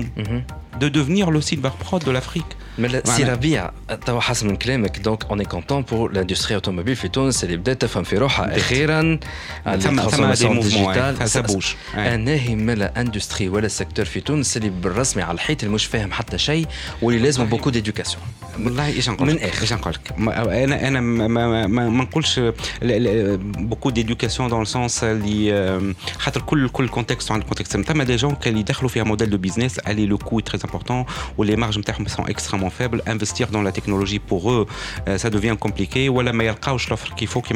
de 0.80 0.88
devenir 0.88 1.30
le 1.30 1.40
Silver 1.40 1.70
Prod 1.78 2.02
de 2.04 2.10
l'Afrique 2.10 2.56
Mais 2.78 2.88
si 3.04 3.22
ربيع 3.22 3.70
توا 4.06 4.20
حسب 4.20 4.46
من 4.46 4.56
كلامك 4.56 4.98
دونك 4.98 5.24
اون 5.24 5.42
كونتون 5.42 5.82
بور 5.82 6.12
لاندستري 6.12 6.54
اوتوموبيل 6.54 6.96
في 6.96 7.08
تونس 7.08 7.44
اللي 7.44 7.56
بدات 7.56 7.82
تفهم 7.82 8.04
في 8.04 8.18
روحها 8.18 8.56
اخيرا 8.56 9.18
ثم 9.64 10.08
ثم 10.08 10.32
دي 10.32 10.48
موفمون 10.48 11.26
سابوج 11.26 11.74
انا 11.94 12.30
هي 12.30 12.54
ملا 12.54 13.00
اندستري 13.00 13.48
ولا 13.48 13.68
سيكتور 13.68 14.04
في 14.04 14.20
تونس 14.20 14.56
اللي 14.56 14.70
بالرسمي 14.70 15.22
على 15.22 15.34
الحيط 15.34 15.62
اللي 15.62 15.74
مش 15.74 15.86
فاهم 15.86 16.12
حتى 16.12 16.38
شيء 16.38 16.66
واللي 17.02 17.22
لازم 17.22 17.44
بوكو 17.44 17.70
ديدوكاسيون 17.70 18.22
والله 18.58 18.86
ايش 18.86 19.08
نقول 19.08 19.28
من 19.28 19.38
اخر 19.38 19.62
ايش 19.62 19.72
نقول 19.72 19.94
لك 19.94 20.12
انا 20.28 20.88
انا 20.88 21.00
ما, 21.00 21.28
ما, 21.28 21.66
ما 21.66 22.04
نقولش 22.04 22.40
بوكو 22.82 23.90
ديدوكاسيون 23.90 24.48
دون 24.48 24.62
السونس 24.62 25.04
اللي 25.04 25.94
خاطر 26.18 26.40
كل 26.40 26.68
كل 26.68 26.88
كونتكست 26.88 27.32
عند 27.32 27.42
كونتكست 27.42 27.80
ثم 27.80 28.02
دي 28.02 28.16
جون 28.16 28.36
اللي 28.46 28.60
يدخلوا 28.60 28.88
فيها 28.88 29.04
موديل 29.04 29.30
دو 29.30 29.36
بيزنس 29.36 29.78
اللي 29.78 30.06
لو 30.06 30.18
كو 30.18 30.40
تري 30.40 30.58
importants 30.67 31.03
où 31.37 31.43
les 31.49 31.55
marges 31.55 31.79
sont 32.17 32.25
extrêmement 32.33 32.73
faibles. 32.79 32.99
Investir 33.15 33.45
dans 33.55 33.63
la 33.67 33.71
technologie 33.77 34.19
pour 34.19 34.41
eux, 34.51 34.63
euh, 35.07 35.17
ça 35.17 35.29
devient 35.29 35.55
compliqué. 35.65 36.09
Ou 36.09 36.21
la 36.21 36.33
meilleure 36.33 36.59
l'offre 36.89 37.15
qu'il 37.15 37.29
faut, 37.33 37.41
qui 37.41 37.53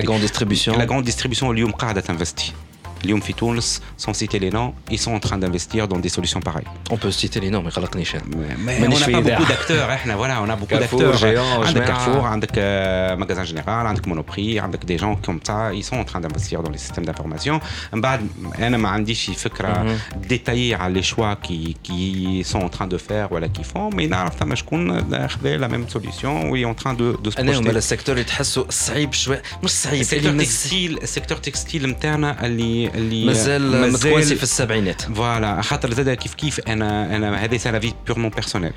La 0.00 0.02
grande 0.08 0.20
distribution. 0.20 0.72
La 0.76 0.88
grande 0.90 1.04
distribution, 1.04 1.46
lui, 1.52 1.64
on 1.64 1.72
investit. 2.10 2.52
اليوم 3.05 3.19
في 3.19 3.33
تونس 3.33 3.81
sans 4.05 4.13
citer 4.13 4.39
les 4.39 4.51
noms 4.51 4.71
ils 4.91 4.99
sont 4.99 5.13
en 5.19 5.19
train 5.19 5.37
d'investir 5.37 5.87
dans 5.87 5.99
des 6.05 6.09
solutions 6.17 6.41
pareilles 6.49 6.69
on 6.89 6.97
peut 6.97 7.11
citer 7.11 7.39
les 7.39 7.51
noms 7.51 7.63
mais 7.65 7.71
قلقنيش 7.71 8.15
mais 8.15 8.19
on 8.81 8.99
n'a 8.99 9.05
pas 9.05 9.21
beaucoup 9.21 9.45
d'acteurs 9.45 9.89
احنا 9.89 10.17
voilà 10.17 10.41
on 10.45 10.49
a 10.49 10.55
beaucoup 10.55 10.79
d'acteurs 10.79 11.23
عندك 11.65 11.85
Carrefour 11.85 12.23
عندك 12.23 12.51
magasin 13.19 13.45
général 13.45 13.85
عندك 13.85 14.07
Monoprix 14.07 14.57
عندك 14.57 14.85
des 14.85 14.97
gens 14.97 15.15
comme 15.27 15.39
ça 15.47 15.73
ils 15.73 15.83
sont 15.83 15.97
en 15.97 16.03
train 16.03 16.19
d'investir 16.19 16.63
dans 16.63 16.71
les 16.71 16.77
systèmes 16.77 17.05
d'information 17.05 17.61
من 17.93 18.01
بعد 18.01 18.27
انا 18.59 18.77
ما 18.77 18.89
عنديش 18.89 19.29
فكره 19.29 19.97
détaillée 20.29 20.73
على 20.73 21.01
les 21.01 21.05
choix 21.05 21.35
qui 21.47 21.75
qui 21.87 22.43
sont 22.51 22.59
en 22.59 22.69
train 22.69 22.87
de 22.87 22.97
faire 22.97 23.31
ولا 23.31 23.49
qui 23.57 23.63
font 23.63 23.95
mais 23.95 24.09
نعرف 24.09 24.39
ثما 24.39 24.55
شكون 24.55 25.01
خذا 25.27 25.57
la 25.57 25.71
même 25.71 25.97
solution 25.97 26.25
و 26.25 26.73
en 26.73 26.75
train 26.83 26.93
de 26.93 27.27
de 27.27 27.31
se 27.31 27.35
projeter 27.35 27.39
انا 27.39 27.69
السيكتور 27.69 28.15
اللي 28.15 28.23
تحسه 28.23 28.65
صعيب 28.69 29.13
شويه 29.13 29.41
مش 29.63 29.69
صعيب 29.69 30.01
السيكتور 30.01 30.31
تكستيل 30.31 30.97
السيكتور 31.03 31.37
تكستيل 31.37 31.89
نتاعنا 31.89 32.45
اللي 32.45 32.88
اللي 32.94 33.24
مازال 33.24 33.92
متواسي 33.92 34.36
في 34.36 34.42
السبعينات. 34.42 35.02
فوالا. 35.02 35.62
خاطر 35.62 35.94
زاد 35.94 36.10
كيف 36.10 36.34
كيف 36.34 36.60
أنا 36.60 37.16
أنا 37.16 37.44
هذه 37.44 37.56
سي 37.56 37.70
لافي 37.70 37.92
بيورمون 38.06 38.30
بيرسونيل 38.30 38.72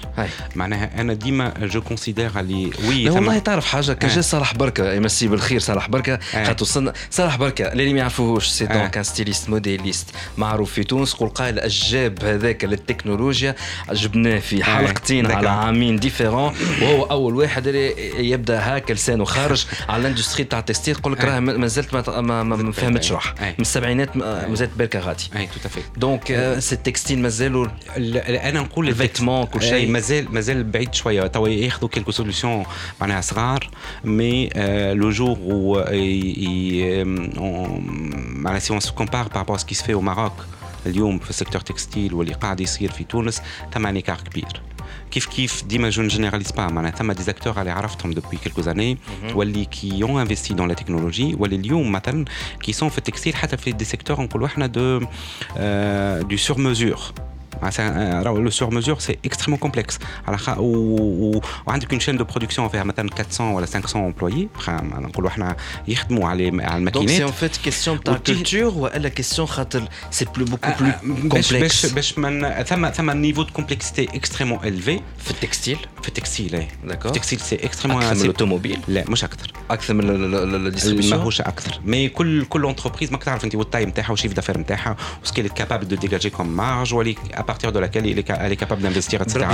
معناها 0.55 1.01
أنا 1.01 1.13
ديما 1.13 1.53
جو 1.61 1.81
كونسيدير 1.81 2.39
اللي 2.39 2.71
وي 2.87 3.09
والله 3.09 3.39
تعرف 3.39 3.65
حاجة 3.65 3.93
كان 3.93 4.09
جا 4.09 4.21
صالح 4.21 4.55
بركة 4.55 4.93
يمسي 4.93 5.27
بالخير 5.27 5.59
صالح 5.59 5.89
بركة. 5.89 6.19
خاطر 6.31 6.63
وصلنا 6.63 6.93
صالح 7.11 7.37
بركة 7.37 7.71
اللي 7.71 7.93
ما 7.93 7.99
يعرفوهوش 7.99 8.47
سي 8.47 8.65
دونك 8.65 8.97
ان 8.97 9.03
ستيليست 9.03 9.49
موديليست 9.49 10.07
معروف 10.37 10.71
في 10.71 10.83
تونس. 10.83 11.13
قول 11.13 11.29
قائل 11.29 11.59
الجاب 11.59 12.23
هذاك 12.23 12.63
للتكنولوجيا 12.63 13.55
جبناه 13.91 14.39
في 14.39 14.63
حلقتين 14.63 15.31
على 15.31 15.49
عامين 15.49 15.95
ديفيرون 15.95 16.53
وهو 16.81 17.03
أول 17.03 17.35
واحد 17.35 17.67
اللي 17.67 17.93
يبدأ 18.29 18.59
هاك 18.59 18.91
لسانه 18.91 19.25
خارج 19.25 19.65
على 19.89 20.01
الاندستري 20.01 20.43
تاع 20.43 20.59
التكستيل 20.59 20.95
يقول 20.97 21.13
لك 21.13 21.25
راه 21.25 21.39
ما 21.39 21.67
زلت 21.67 21.93
ما 21.93 22.71
فهمتش 22.71 23.11
روحها 23.11 23.35
من 23.41 23.53
السبعينات 23.59 24.02
ماكينات 24.02 24.16
مازالت 24.16 24.78
بركه 24.78 24.98
غادي 24.98 25.24
اي 25.36 25.46
تو 25.46 25.68
افي 25.68 25.80
دونك 25.96 26.56
سي 26.58 26.76
تكستيل 26.76 27.18
مازالوا 27.18 27.66
انا 27.96 28.60
نقول 28.60 28.88
الفيتمون 28.88 29.44
كل 29.44 29.62
شيء 29.62 29.90
مازال 29.90 30.34
مازال 30.34 30.64
بعيد 30.64 30.94
شويه 30.94 31.26
توا 31.26 31.48
ياخذوا 31.48 31.88
كيلكو 31.88 32.10
سوليسيون 32.10 32.64
معناها 33.00 33.20
صغار 33.20 33.70
مي 34.04 34.48
لو 34.94 35.10
جور 35.10 35.38
و 35.40 35.84
معناها 38.42 38.58
سي 38.58 38.72
اون 38.72 38.80
سو 38.80 38.94
كومبار 38.94 39.28
بارابور 39.28 39.58
سكي 39.58 39.74
سفي 39.74 39.94
او 39.94 40.00
ماروك 40.00 40.32
اليوم 40.86 41.18
في 41.18 41.30
السيكتور 41.30 41.60
تكستيل 41.60 42.14
واللي 42.14 42.34
قاعد 42.34 42.60
يصير 42.60 42.90
في 42.90 43.04
تونس 43.04 43.42
ثم 43.74 43.86
انيكار 43.86 44.16
كبير 44.16 44.62
Qui 45.09 45.47
ne 46.01 46.09
généralise 46.09 46.51
pas. 46.51 46.67
Maintenant, 46.69 46.91
il 47.01 47.07
y 47.07 47.11
a 47.11 47.13
des 47.13 47.29
acteurs 47.29 47.57
à 47.57 47.63
l'air 47.63 47.77
depuis 48.13 48.37
quelques 48.37 48.67
années, 48.67 48.97
mhm. 49.23 49.35
ou 49.35 49.41
alors 49.41 49.67
qui 49.69 50.03
ont 50.03 50.17
investi 50.17 50.55
dans 50.55 50.65
la 50.65 50.75
technologie, 50.75 51.35
ou 51.37 51.45
alors 51.45 51.57
les 51.57 51.69
liens 51.69 51.75
qui 52.61 52.73
sont 52.73 52.87
au 52.87 52.89
textile, 52.89 53.33
qui 53.33 53.71
font 53.71 53.77
des 53.77 53.85
secteurs 53.85 54.19
en 54.19 54.27
colocation 54.27 54.67
de 54.67 54.99
euh, 55.57 56.23
du 56.23 56.37
sur 56.37 56.57
mesure 56.57 57.13
نقولوا 57.62 57.78
احنا 57.78 58.22
دو 58.22 58.42
دو 58.42 58.50
سور 58.50 58.70
ميزور 58.74 58.96
le 58.96 59.00
sur-mesure, 59.00 59.06
c'est 59.06 59.18
extrêmement 59.28 59.62
complexe. 59.66 59.98
Ou 60.58 61.40
une 61.94 62.00
chaîne 62.00 62.16
de 62.16 62.26
production 62.32 62.68
fait 62.68 62.80
400 63.16 63.52
ou 63.52 63.66
500 63.66 64.06
employés. 64.06 64.48
Donc 66.92 67.08
c'est 67.08 67.24
en 67.24 67.32
fait 67.32 67.54
question 67.68 67.96
de 67.96 68.18
culture 68.30 68.76
ou 68.76 68.86
la 69.06 69.10
question 69.10 69.46
c'est 70.10 70.28
plus 70.34 70.44
beaucoup 70.44 70.72
plus 70.80 70.94
complexe. 71.28 71.78
un 72.98 73.20
niveau 73.28 73.44
de 73.44 73.52
complexité 73.58 74.02
extrêmement 74.18 74.60
élevé. 74.62 74.94
Fait 75.26 75.38
textile. 75.44 75.80
Fait 76.02 76.14
textile, 76.20 76.66
d'accord. 76.90 77.12
Textile, 77.12 77.40
c'est 77.48 77.60
extrêmement. 77.68 77.98
أكثر 77.98 78.14
من 78.14 78.20
الأوتوموبيل. 78.20 78.80
لا 78.88 79.04
مش 79.08 79.24
أكثر. 79.24 79.52
أكثر 79.70 79.94
من 79.94 80.04
الديستريبيوشن. 80.66 81.16
ماهوش 81.16 81.40
أكثر. 81.40 81.80
مي 81.84 82.08
كل 82.08 82.44
كل 82.44 82.66
انتربريز 82.66 83.12
ماك 83.12 83.24
تعرف 83.24 83.44
أنت 83.44 83.54
والتايم 83.54 83.88
نتاعها 83.88 84.10
والشيف 84.10 84.32
دافير 84.32 84.58
نتاعها 84.58 84.96
وسكيل 85.24 85.48
كابابل 85.48 85.88
دو 85.88 85.96
ديجاجي 85.96 86.30
كوم 86.30 86.56
مارج 86.56 86.94
ولي 86.94 87.16
à 87.38 87.42
partir 87.53 87.71
de 87.71 87.79
laquelle 87.79 88.05
elle 88.07 88.51
est 88.51 88.61
capable 88.65 88.81
d'investir, 88.81 89.17
etc. 89.21 89.45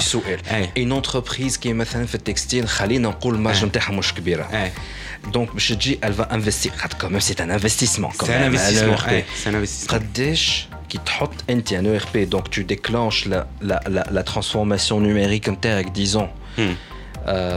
Eh. 0.76 0.82
Une 0.82 0.94
entreprise 1.02 1.58
qui 1.60 1.68
est 1.72 1.78
maintenant 1.80 2.06
textile, 2.32 2.66
eh. 2.68 4.56
eh. 4.56 5.30
Donc, 5.36 5.50
je 5.58 5.74
dis, 5.84 6.00
elle 6.02 6.14
va 6.14 6.26
investir. 6.32 6.72
Ah, 6.82 6.88
c'est 7.20 7.42
un 7.42 7.50
investissement. 7.50 8.12
Hein, 8.20 8.26
c'est 8.26 8.36
un 8.36 8.44
investissement. 8.44 8.98
C'est 9.36 9.50
un 9.50 9.54
investissement. 9.56 10.00
qui 10.90 10.98
un 11.80 11.86
tu 12.50 12.64
déclenches 12.64 13.26
la, 13.26 13.48
la, 13.62 13.80
la, 13.96 14.04
la 14.10 14.24
transformation 14.24 15.00
numérique, 15.00 15.48
disons. 15.92 16.30
Hmm 16.58 16.76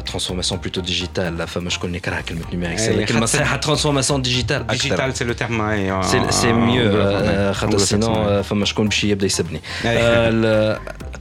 ترانسفورماسيون 0.06 0.62
بلوتو 0.62 0.82
ديجيتال 0.82 1.38
لا 1.38 1.46
فما 1.46 1.70
شكون 1.70 1.96
يكره 1.96 2.22
كلمه 2.22 2.42
نيميريك 2.52 2.80
سي 2.80 3.06
كلمه 3.06 3.26
صحيحه 3.26 3.58
ترانسفورماسيون 3.58 4.22
ديجيتال 4.22 4.68
ديجيتال 4.68 5.18
سي 5.18 5.26
لو 5.26 5.34
تيرم 5.34 6.04
سي 6.04 6.32
سي 6.32 6.54
ميو 6.54 7.54
خاطر 7.54 7.78
سينون 7.78 8.42
فما 8.42 8.66
شكون 8.66 8.88
باش 8.88 9.04
يبدا 9.04 9.26
يسبني 9.26 9.62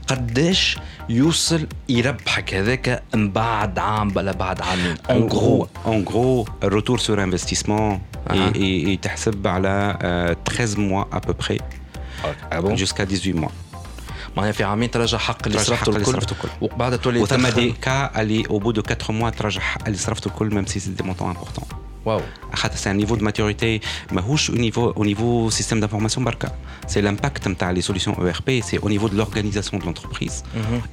قداش 0.07 0.77
يوصل 1.09 1.67
يربحك 1.89 2.53
هذاك 2.53 3.03
من 3.13 3.31
بعد 3.31 3.79
عام 3.79 4.13
ولا 4.15 4.31
بعد 4.31 4.61
عامين 4.61 4.95
اون 5.09 5.27
غرو 5.27 5.67
اون 5.85 6.05
غرو 6.09 6.47
الروتور 6.63 6.99
سور 6.99 7.23
انفستيسمون 7.23 8.01
يتحسب 8.55 9.47
على 9.47 9.97
13 10.45 10.79
موا 10.79 11.05
ا 11.13 11.19
بو 11.19 11.33
بري 11.33 11.59
جوسكا 12.75 13.05
18 13.05 13.33
موا 13.35 13.49
معناها 14.36 14.52
في 14.52 14.64
عامين 14.64 14.90
ترجع 14.90 15.18
حق 15.18 15.46
اللي 15.46 15.58
صرفته 15.58 15.96
الكل. 15.96 16.14
الكل. 16.20 16.48
وبعد 16.60 16.98
تولي 16.98 17.20
وثم 17.20 17.46
دي 17.46 17.72
كا 17.72 18.20
اللي 18.20 18.46
أو 18.50 18.58
بو 18.58 18.70
دو 18.70 18.82
4 18.90 19.12
موا 19.12 19.30
ترجع 19.30 19.60
حق 19.60 19.86
اللي 19.86 19.98
صرفته 19.98 20.28
الكل 20.28 20.54
ميم 20.54 20.66
سي 20.66 20.80
سي 20.80 20.90
دي 20.90 21.02
مونتون 21.02 21.28
امبورتون 21.28 21.81
واو 22.05 22.21
خاطر 22.53 22.75
سي 22.75 22.91
ان 22.91 22.97
نيفو 22.97 23.15
دو 23.15 23.25
ماتوريتي 23.25 23.79
ماهوش 24.11 24.49
او 24.49 24.55
نيفو 24.55 24.89
او 24.89 25.03
نيفو 25.03 25.49
سيستيم 25.49 25.79
دانفورماسيون 25.79 26.25
بركا 26.25 26.51
سي 26.87 27.01
لامباكت 27.01 27.47
نتاع 27.47 27.71
لي 27.71 27.81
سوليسيون 27.81 28.15
او 28.15 28.27
ار 28.27 28.41
بي 28.47 28.61
سي 28.61 28.77
او 28.77 28.89
نيفو 28.89 29.07
دو 29.07 29.17
لورغانيزاسيون 29.17 29.79
دو 29.79 29.85
لونتربريز 29.85 30.43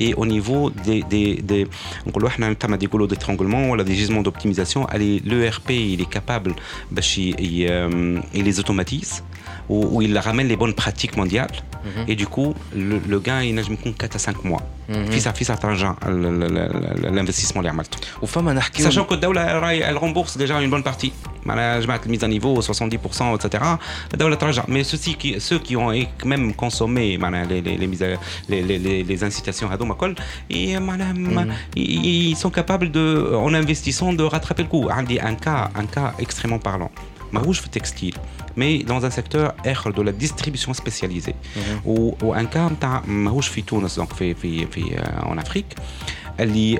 اي 0.00 0.14
او 0.14 0.24
نيفو 0.24 0.68
دي 0.68 1.02
دي 1.02 1.34
دي 1.34 1.66
نقولوا 2.06 2.28
احنا 2.28 2.54
ثم 2.54 2.74
دي 2.74 2.86
كولو 2.86 3.06
ديترونغلمون 3.06 3.70
ولا 3.70 3.82
دي 3.82 3.94
جيزمون 3.94 4.22
دوبتيميزاسيون 4.22 4.86
اللي 4.94 5.20
لو 5.24 5.46
ار 5.46 5.60
بي 5.68 5.96
il 5.96 6.00
est 6.00 6.18
capable 6.18 6.52
باش 6.92 7.20
il 8.34 8.44
les 8.44 8.58
automatise 8.60 9.22
où, 9.68 10.02
il 10.02 10.16
ramène 10.18 10.48
les 10.48 10.56
bonnes 10.56 10.74
pratiques 10.74 11.16
mondiales. 11.16 11.56
Mm 11.56 11.88
-hmm. 11.88 12.10
Et 12.10 12.14
du 12.22 12.26
coup, 12.26 12.50
le, 12.88 12.96
le 13.12 13.18
gain, 13.26 13.40
il 13.42 13.54
nage 13.54 13.68
4 13.98 14.16
à 14.16 14.18
5 14.18 14.44
mois. 14.44 14.62
في 14.88 15.32
في 15.32 15.44
ترجع 15.44 15.94
l'investissement 17.02 17.56
اللي 17.56 17.68
عملته. 17.68 17.98
وفما 18.22 18.52
نحكي 18.52 18.90
sachant 18.90 19.06
que 19.06 19.12
الدولة 19.12 19.58
راهي 19.58 19.92
elle 19.92 19.98
rembourse 19.98 20.36
déjà 20.36 20.60
une 20.60 20.70
bonne 20.70 20.82
partie. 20.82 20.97
partie. 20.99 21.13
Je 21.45 22.09
mise 22.09 22.23
à 22.23 22.27
niveau 22.27 22.59
70%, 22.59 23.35
etc. 23.35 23.63
Mais 24.67 24.83
ceux 24.83 24.97
qui, 24.97 25.39
ceux 25.39 25.59
qui 25.59 25.75
ont 25.75 25.91
même 26.25 26.53
consommé 26.53 27.17
les, 27.49 27.61
les, 27.61 29.03
les, 29.03 29.23
incitations 29.23 29.69
à 29.71 29.77
Domakol, 29.77 30.15
et, 30.49 30.77
mm. 30.77 31.53
ils 31.75 32.35
sont 32.35 32.49
capables, 32.49 32.91
de, 32.91 33.33
en 33.35 33.53
investissant, 33.53 34.13
de 34.13 34.23
rattraper 34.23 34.63
le 34.63 34.69
coup. 34.69 34.87
Un 34.91 35.35
cas, 35.35 35.69
un 35.75 35.85
cas 35.85 36.13
extrêmement 36.19 36.59
parlant. 36.59 36.91
Marouche 37.31 37.61
fait 37.61 37.69
textile, 37.69 38.15
mais 38.55 38.79
dans 38.79 39.05
un 39.05 39.11
secteur 39.11 39.53
de 39.63 40.01
la 40.01 40.11
distribution 40.11 40.73
spécialisée. 40.73 41.35
Mm-hmm. 41.55 41.85
Ou 42.21 42.33
un 42.33 42.45
cas, 42.45 42.69
Marouche 43.07 43.49
fait 43.49 43.61
Tunis, 43.61 43.97
euh, 43.97 44.01
donc 44.01 44.11
en 45.23 45.37
Afrique 45.37 45.75
اللي 46.40 46.78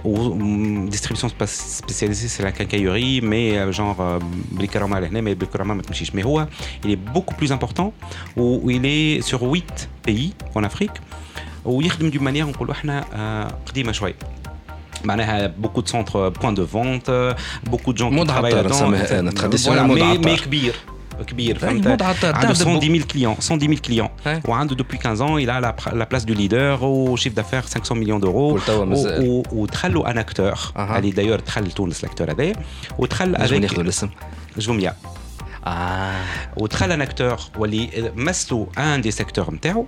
distribution 0.93 1.29
spécialisée 1.29 2.29
c'est 2.29 2.43
la 2.43 2.53
quincaillerie 2.53 3.21
mais 3.21 3.73
genre 3.73 4.03
بالكرامه 4.53 5.01
لهنا 5.01 5.21
mais 5.21 5.39
بالكرامه 5.39 5.75
ما 5.75 5.83
تمشيش 5.83 6.11
mais 6.11 6.25
هو 6.25 6.49
il 6.85 6.89
est 6.89 7.17
beaucoup 7.17 7.35
plus 7.35 7.53
important 7.53 7.93
و 8.37 8.71
il 8.71 8.85
est 8.85 9.23
sur 9.31 9.43
8 9.43 9.89
pays 10.07 10.33
en 10.57 10.65
Afrique 10.65 11.01
ويخدم 11.65 12.11
d'une 12.11 12.23
manière 12.23 12.49
نقولوا 12.49 12.73
احنا 12.73 13.05
قديمه 13.67 13.93
شويه 13.93 14.15
معناها 15.05 15.55
beaucoup 15.63 15.83
de 15.83 15.89
centres 15.89 16.33
points 16.41 16.53
de 16.53 16.63
vente 16.63 17.11
beaucoup 17.71 17.93
de 17.93 17.99
gens 17.99 18.11
qui 18.11 18.27
travaillent 18.27 18.55
là-dedans 18.55 18.91
voilà, 19.65 19.85
mais, 19.89 20.19
mais 20.27 20.39
كبير 20.45 20.75
كبير 21.27 21.59
فهمت 21.59 21.87
عنده 22.25 22.65
110 22.65 22.81
000 22.81 22.99
clients 22.99 23.51
110 23.51 23.59
000 23.59 23.77
clients 23.89 24.49
وعنده 24.49 24.77
depuis 24.77 24.99
15 24.99 25.21
ans 25.21 25.39
il 25.39 25.51
a 25.51 25.61
la, 25.61 25.75
la 25.93 26.07
place 26.07 26.25
du 26.25 26.35
leader 26.35 26.83
au 26.83 27.17
chiffre 27.17 27.37
d'affaires 27.37 27.69
500 27.69 27.95
millions 27.95 28.21
d'euros 28.21 28.71
ودخلوا 29.53 30.11
ان 30.11 30.19
اكتور 30.19 30.55
اللي 30.77 31.11
دايور 31.11 31.41
دخل 31.41 31.73
تونس 31.73 32.05
الاكتور 32.05 32.31
هذايا 32.31 32.57
ودخل 32.99 33.37
avec 33.37 33.53
ناخذ 33.53 33.81
الاسم 33.81 34.11
جوميا 34.59 34.95
اه 35.67 36.13
ودخل 36.57 36.93
ان 36.93 37.01
اكتور 37.03 37.37
واللي 37.59 38.13
مثلوا 38.17 38.67
ان 38.79 39.01
دي 39.01 39.11
سيكتور 39.11 39.55
نتاعو 39.55 39.87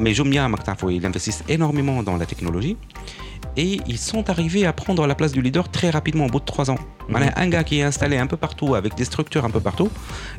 مي 0.00 0.12
جوميا 0.12 0.46
ماك 0.46 0.62
تعرفوا 0.62 1.00
il 1.00 1.02
investissent 1.04 1.52
énormément 1.52 2.02
dans 2.08 2.16
la 2.22 2.26
technologie 2.34 2.76
et 3.57 3.79
ils 3.87 3.97
sont 3.97 4.29
arrivés 4.29 4.65
à 4.65 4.73
prendre 4.73 5.05
la 5.07 5.15
place 5.15 5.31
du 5.31 5.41
leader 5.41 5.69
très 5.69 5.89
rapidement 5.89 6.25
au 6.25 6.29
bout 6.29 6.39
de 6.39 6.45
3 6.45 6.71
ans. 6.71 6.79
Mmh. 7.07 7.15
Un 7.35 7.47
gars 7.47 7.63
qui 7.63 7.79
est 7.79 7.83
installé 7.83 8.17
un 8.17 8.27
peu 8.27 8.37
partout 8.37 8.75
avec 8.75 8.95
des 8.95 9.05
structures 9.05 9.45
un 9.45 9.49
peu 9.49 9.59
partout. 9.59 9.89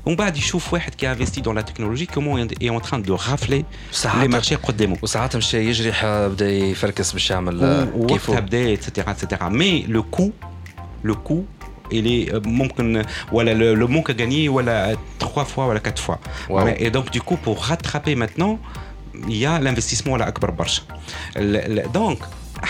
On 0.04 0.14
va 0.14 0.30
dire 0.30 0.44
qui 0.96 1.06
a 1.06 1.10
investi 1.10 1.42
dans 1.42 1.52
la 1.52 1.62
technologie 1.62 2.06
comment 2.06 2.38
il 2.38 2.48
est 2.60 2.70
en 2.70 2.80
train 2.80 2.98
de 2.98 3.12
rafler 3.12 3.64
les 4.20 4.28
marchés 4.28 4.56
contre 4.56 4.74
des 4.74 4.86
mots. 4.86 4.98
etc. 9.12 9.42
Mais 9.50 9.84
le 9.88 10.02
coût, 10.02 10.32
le 11.02 11.14
coût 11.14 11.46
il 11.90 12.06
est 12.06 12.34
euh, 12.34 12.40
voilà, 13.30 13.54
le, 13.54 13.74
le 13.74 13.86
manque 13.86 14.10
à 14.10 14.14
gagner 14.14 14.48
voilà, 14.48 14.90
trois 15.18 15.44
fois 15.44 15.78
quatre 15.80 16.02
fois. 16.02 16.18
Et 16.78 16.90
donc 16.90 17.10
du 17.10 17.20
coup 17.20 17.36
pour 17.36 17.62
rattraper 17.64 18.14
maintenant, 18.14 18.58
il 19.28 19.36
y 19.36 19.46
a 19.46 19.58
l'investissement 19.58 20.16
à 20.16 20.18
la 20.18 20.26
Akbar 20.26 20.52
Barsh. 20.52 20.84
Donc 21.92 22.18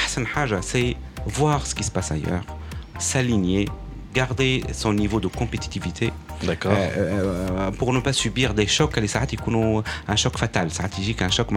c'est 0.07 0.97
voir 1.27 1.67
ce 1.67 1.75
qui 1.75 1.85
se 1.85 1.91
passe 1.91 2.13
ailleurs, 2.13 2.45
s'aligner, 2.99 3.67
garder 4.15 4.65
son 4.73 4.95
niveau 4.95 5.21
de 5.21 5.29
compétitivité. 5.29 6.13
Euh, 6.45 6.55
euh, 6.67 6.89
euh, 6.97 7.71
pour 7.71 7.93
ne 7.93 8.01
pas 8.01 8.13
subir 8.13 8.53
des 8.55 8.67
chocs, 8.67 8.97
les 8.97 9.09
un 10.09 10.17
choc 10.17 10.37
fatal, 10.39 10.71
stratégique, 10.71 11.23
un 11.23 11.31
choc 11.31 11.49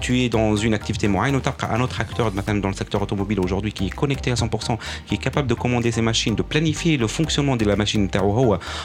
tu 0.00 0.20
es 0.20 0.28
dans 0.28 0.56
une 0.56 0.74
activité 0.74 1.08
moyenne, 1.08 1.40
un 1.70 1.80
autre 1.80 2.00
acteur 2.00 2.30
dans 2.30 2.68
le 2.68 2.74
secteur 2.74 3.02
automobile 3.02 3.40
aujourd'hui 3.40 3.72
qui 3.72 3.86
est 3.86 3.94
connecté 3.94 4.30
à 4.30 4.34
100%, 4.34 4.78
qui 5.06 5.14
est 5.14 5.18
capable 5.18 5.48
de 5.48 5.54
commander 5.54 5.90
ses 5.90 6.02
machines, 6.02 6.34
de 6.34 6.42
planifier 6.42 6.96
le 6.96 7.06
fonctionnement 7.06 7.56
de 7.56 7.64
la 7.64 7.76
machine 7.76 8.08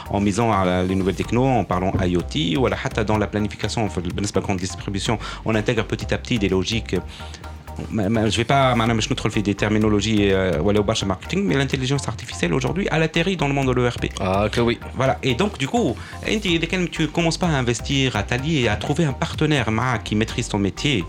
en 0.10 0.19
misant 0.19 0.52
à 0.52 0.84
les 0.84 0.95
nouvelles 0.95 1.15
techno, 1.15 1.45
en 1.45 1.63
parlant 1.63 1.93
IoT 2.02 2.58
ou 2.58 2.67
dans 3.06 3.17
la 3.17 3.28
planification, 3.28 3.88
dans 3.88 4.21
la 4.36 4.41
grande 4.41 4.58
distribution, 4.58 5.19
on 5.45 5.56
intègre 5.56 5.86
petit 5.86 6.13
à 6.13 6.17
petit 6.17 6.39
des 6.39 6.49
logiques 6.49 6.95
je 7.92 8.02
ne 8.02 8.30
vais 8.30 8.44
pas 8.44 8.76
je 9.00 9.13
trouve 9.13 9.42
des 9.42 9.56
terminologies 9.56 10.32
euh, 10.32 10.60
ou 10.60 10.70
aller 10.70 10.80
au 10.80 10.84
bas 10.84 10.94
marketing 11.06 11.44
mais 11.46 11.56
l'intelligence 11.56 12.08
artificielle 12.08 12.54
aujourd'hui 12.54 12.88
elle 12.92 13.04
atterrit 13.04 13.38
dans 13.38 13.48
le 13.48 13.54
monde 13.54 13.68
de 13.68 13.74
l'ERP 13.74 14.08
ah 14.20 14.46
okay, 14.46 14.62
oui. 14.62 14.80
Voilà. 14.96 15.18
Et 15.24 15.36
donc 15.36 15.58
du 15.58 15.68
coup 15.68 15.96
tu 16.92 17.08
commences 17.08 17.38
pas 17.38 17.48
à 17.48 17.52
investir 17.52 18.15
à 18.15 18.24
t'allier 18.24 18.68
à 18.68 18.76
trouver 18.76 19.06
un 19.06 19.13
partenaire 19.13 19.70
qui 20.04 20.15
maîtrise 20.15 20.48
ton 20.50 20.60
métier 20.60 21.04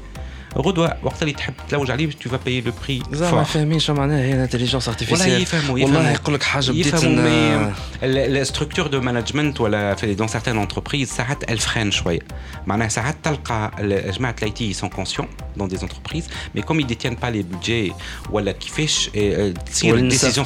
غدوه 0.58 0.98
وقت 1.04 1.22
اللي 1.22 1.34
تحب 1.34 1.54
تلوج 1.70 1.92
عليه 1.92 2.10
tu 2.10 2.30
vas 2.30 2.34
payer 2.48 2.68
le 2.68 2.72
prix 2.88 3.16
زعما 3.16 3.32
ما 3.38 3.44
fort. 3.44 3.48
فاهمين 3.48 3.80
شو 3.80 3.94
معناها 3.94 4.20
هي 4.24 4.34
الانتليجنس 4.34 4.74
والله 4.76 4.88
ارتيفيسيال 4.90 5.42
يفهموا 5.42 5.70
والله 5.74 5.88
يفهموا 6.00 6.12
يقول 6.12 6.36
لك 6.36 6.44
حاجه 6.44 6.72
بديت 6.72 6.86
يفهموا 6.88 7.22
ن- 7.22 7.74
mais 7.74 8.46
la 8.46 8.52
structure 8.52 8.88
de 8.90 9.00
management 9.06 9.62
ولا 9.62 9.96
في 9.96 10.16
dans 10.16 10.30
certaines 10.30 10.68
entreprises 10.72 11.04
ساعات 11.16 11.52
elle 11.52 11.60
freine 11.64 11.90
شويه 11.90 12.20
معناها 12.68 12.88
ساعات 12.88 13.16
تلقى 13.24 13.72
ال- 13.80 14.12
جماعه 14.12 14.36
الاي 14.40 14.52
تي 14.52 14.74
sont 14.74 14.90
conscients 15.00 15.60
dans 15.60 15.68
des 15.68 15.78
entreprises 15.84 16.26
mais 16.58 16.62
comme 16.62 16.80
ils 16.80 16.88
détiennent 16.88 17.18
pas 17.26 17.32
les 17.32 17.44
budgets 17.56 17.94
ولا 18.32 18.52
كيفاش 18.52 19.10
آه، 19.16 19.50
تصير 19.50 19.94
ولا 19.94 20.10
ne 20.10 20.14
décision 20.14 20.46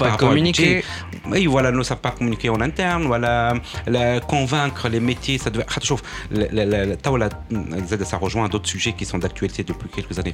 oui, 1.27 1.47
voilà, 1.47 1.71
ne 1.71 1.83
savent 1.83 2.01
pas 2.01 2.11
communiquer 2.11 2.49
en 2.49 2.61
interne, 2.61 3.05
voilà, 3.05 3.55
convaincre 4.27 4.89
les 4.89 5.01
métiers, 5.01 5.39
ça 5.39 5.51
devait. 5.51 5.65
Euh, 6.33 6.97
ça 8.05 8.17
rejoint 8.19 8.49
d'autres 8.49 8.69
sujets 8.69 8.93
qui 8.93 9.05
sont 9.05 9.19
d'actualité 9.19 9.65
depuis 9.65 9.89
quelques 9.89 10.19
années. 10.19 10.33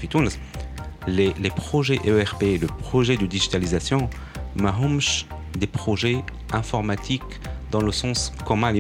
Les, 1.07 1.33
les 1.41 1.51
projets 1.51 2.01
ERP, 2.05 2.43
le 2.61 2.67
projet 2.67 3.17
de 3.17 3.27
digitalisation, 3.27 4.11
mahomsh 4.57 5.27
des 5.59 5.67
projets 5.67 6.23
informatiques 6.53 7.23
dans 7.71 7.81
le 7.81 7.93
sens 7.93 8.33
commun 8.45 8.73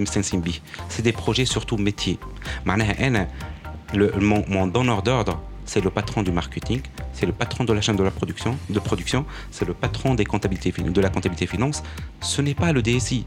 C'est 0.88 1.02
des 1.02 1.12
projets 1.12 1.44
surtout 1.44 1.76
métiers. 1.76 2.18
Le, 3.92 4.12
mon, 4.20 4.44
mon 4.48 4.66
donneur 4.68 5.02
d'ordre, 5.02 5.40
c'est 5.70 5.84
le 5.84 5.90
patron 5.90 6.24
du 6.24 6.32
marketing, 6.32 6.82
c'est 7.12 7.26
le 7.26 7.32
patron 7.32 7.62
de 7.62 7.72
la 7.72 7.80
chaîne 7.80 7.94
de 7.94 8.02
la 8.02 8.10
production, 8.10 9.24
c'est 9.52 9.64
le 9.64 9.72
patron 9.72 10.16
de 10.16 10.24
la 11.00 11.10
comptabilité 11.10 11.46
finance. 11.46 11.84
Ce 12.20 12.42
n'est 12.42 12.56
pas 12.56 12.72
le 12.72 12.82
DSI. 12.82 13.24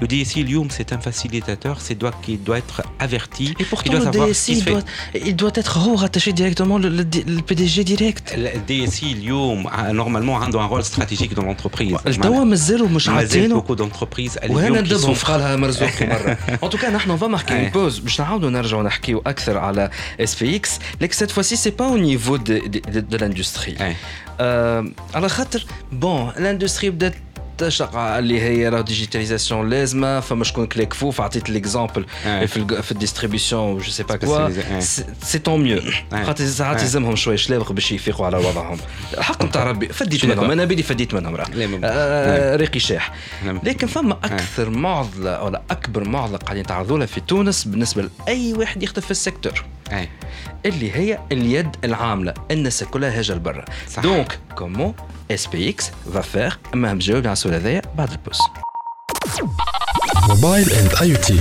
Le 0.00 0.06
DSI, 0.06 0.44
lui, 0.44 0.58
c'est 0.70 0.92
un 0.92 0.98
facilitateur, 0.98 1.80
c'est 1.80 1.94
doit, 1.94 2.12
qui 2.22 2.36
doit 2.36 2.58
être 2.58 2.82
averti. 2.98 3.54
Et 3.58 3.64
pourtant, 3.64 3.92
il 3.92 4.10
doit 4.10 4.26
le 4.26 4.30
DSI, 4.32 4.58
il 4.58 4.64
doit, 4.64 4.80
il 5.14 5.36
doit, 5.36 5.50
être 5.54 5.78
rattaché 5.96 6.32
directement 6.32 6.78
le, 6.78 6.88
le, 6.88 7.04
le, 7.04 7.42
PDG 7.42 7.84
direct. 7.84 8.36
Le 8.36 8.58
DSI, 8.66 9.14
lui, 9.14 9.32
normalement, 9.92 10.40
a 10.40 10.46
un 10.46 10.66
rôle 10.66 10.84
stratégique 10.84 11.34
dans 11.34 11.44
l'entreprise. 11.44 11.96
Il 12.06 12.16
y 12.16 13.44
a 13.44 13.48
beaucoup 13.48 13.76
d'entreprises. 13.76 14.38
En 16.62 16.68
tout 16.68 16.78
cas, 16.78 16.88
on 17.08 17.14
va 17.16 17.28
marquer 17.28 17.54
une 17.54 17.70
pause. 17.70 18.02
SPX. 20.24 20.78
Cette 21.10 21.32
fois-ci, 21.32 21.56
c'est 21.56 21.72
pas 21.72 21.88
au 21.88 21.98
niveau 21.98 22.38
de, 22.38 22.60
de, 22.66 22.80
de, 22.90 23.00
de 23.00 23.16
l'industrie. 23.16 23.76
Euh, 24.40 24.82
bon, 25.92 26.30
l'industrie 26.38 26.90
peut-être 26.90 27.18
تشتق 27.60 27.96
اللي 27.96 28.40
هي 28.40 28.68
راه 28.68 28.80
ديجيتاليزاسيون 28.80 29.70
لازمه 29.70 30.20
فما 30.20 30.44
شكون 30.44 30.66
كليكفوف 30.66 31.20
عطيت 31.20 31.50
ليكزامبل. 31.50 32.06
في 32.22 32.82
في 32.82 32.92
الديستريبيسيون 32.92 33.78
جو 33.78 33.90
سي 33.90 34.02
با 34.02 34.16
كوا. 34.16 34.80
سي 35.22 35.38
طون 35.38 35.62
ميو. 35.62 35.80
خاطر 36.12 36.46
ساعات. 36.46 36.80
يلزمهم 36.82 37.16
شوية 37.16 37.36
شلابغ 37.36 37.72
باش 37.72 37.92
يفيقوا 37.92 38.26
على 38.26 38.36
وضعهم 38.36 38.78
الحق 39.18 39.44
نتاع 39.44 39.64
ربي 39.64 39.88
فديت 39.88 40.24
منهم 40.24 40.50
أنا 40.50 40.64
بيدي 40.64 40.82
فديت 40.82 41.14
منهم 41.14 41.36
راه 41.36 42.56
ريقي 42.56 42.80
شاح. 42.80 43.12
لكن 43.44 43.86
فما 43.86 44.12
أكثر 44.12 44.70
معضله 44.70 45.42
ولا 45.42 45.62
اكبر 45.70 46.04
معضله 46.04 46.38
قاعدين 46.38 46.62
يتعرضوا 46.62 46.98
لها 46.98 47.06
في 47.06 47.20
تونس 47.20 47.64
بالنسبة 47.64 48.08
لاي 48.26 48.52
واحد 48.52 48.82
يخدم 48.82 49.02
في 49.02 49.10
السيكتور. 49.10 49.64
اللي 50.66 50.92
هي 50.92 51.18
اليد 51.32 51.76
العاملة 51.84 52.34
الناس 52.50 52.84
كلها 52.84 53.18
هاجه 53.18 53.32
لبرا. 53.32 53.64
دونك 54.02 54.38
كومون 54.54 54.94
اس 55.30 55.46
بي 55.46 55.70
إكس 55.70 55.90
فا 56.14 56.20
فير 56.20 56.58
اما 56.74 56.92
نجاوب 56.92 57.24
على 57.24 57.32
السؤال 57.32 57.54
هذايا 57.54 57.82
بعد 57.98 58.10
البوس 58.10 58.38
موبايل 60.28 60.70
اند 60.72 60.94
اي 61.02 61.16
تي 61.16 61.40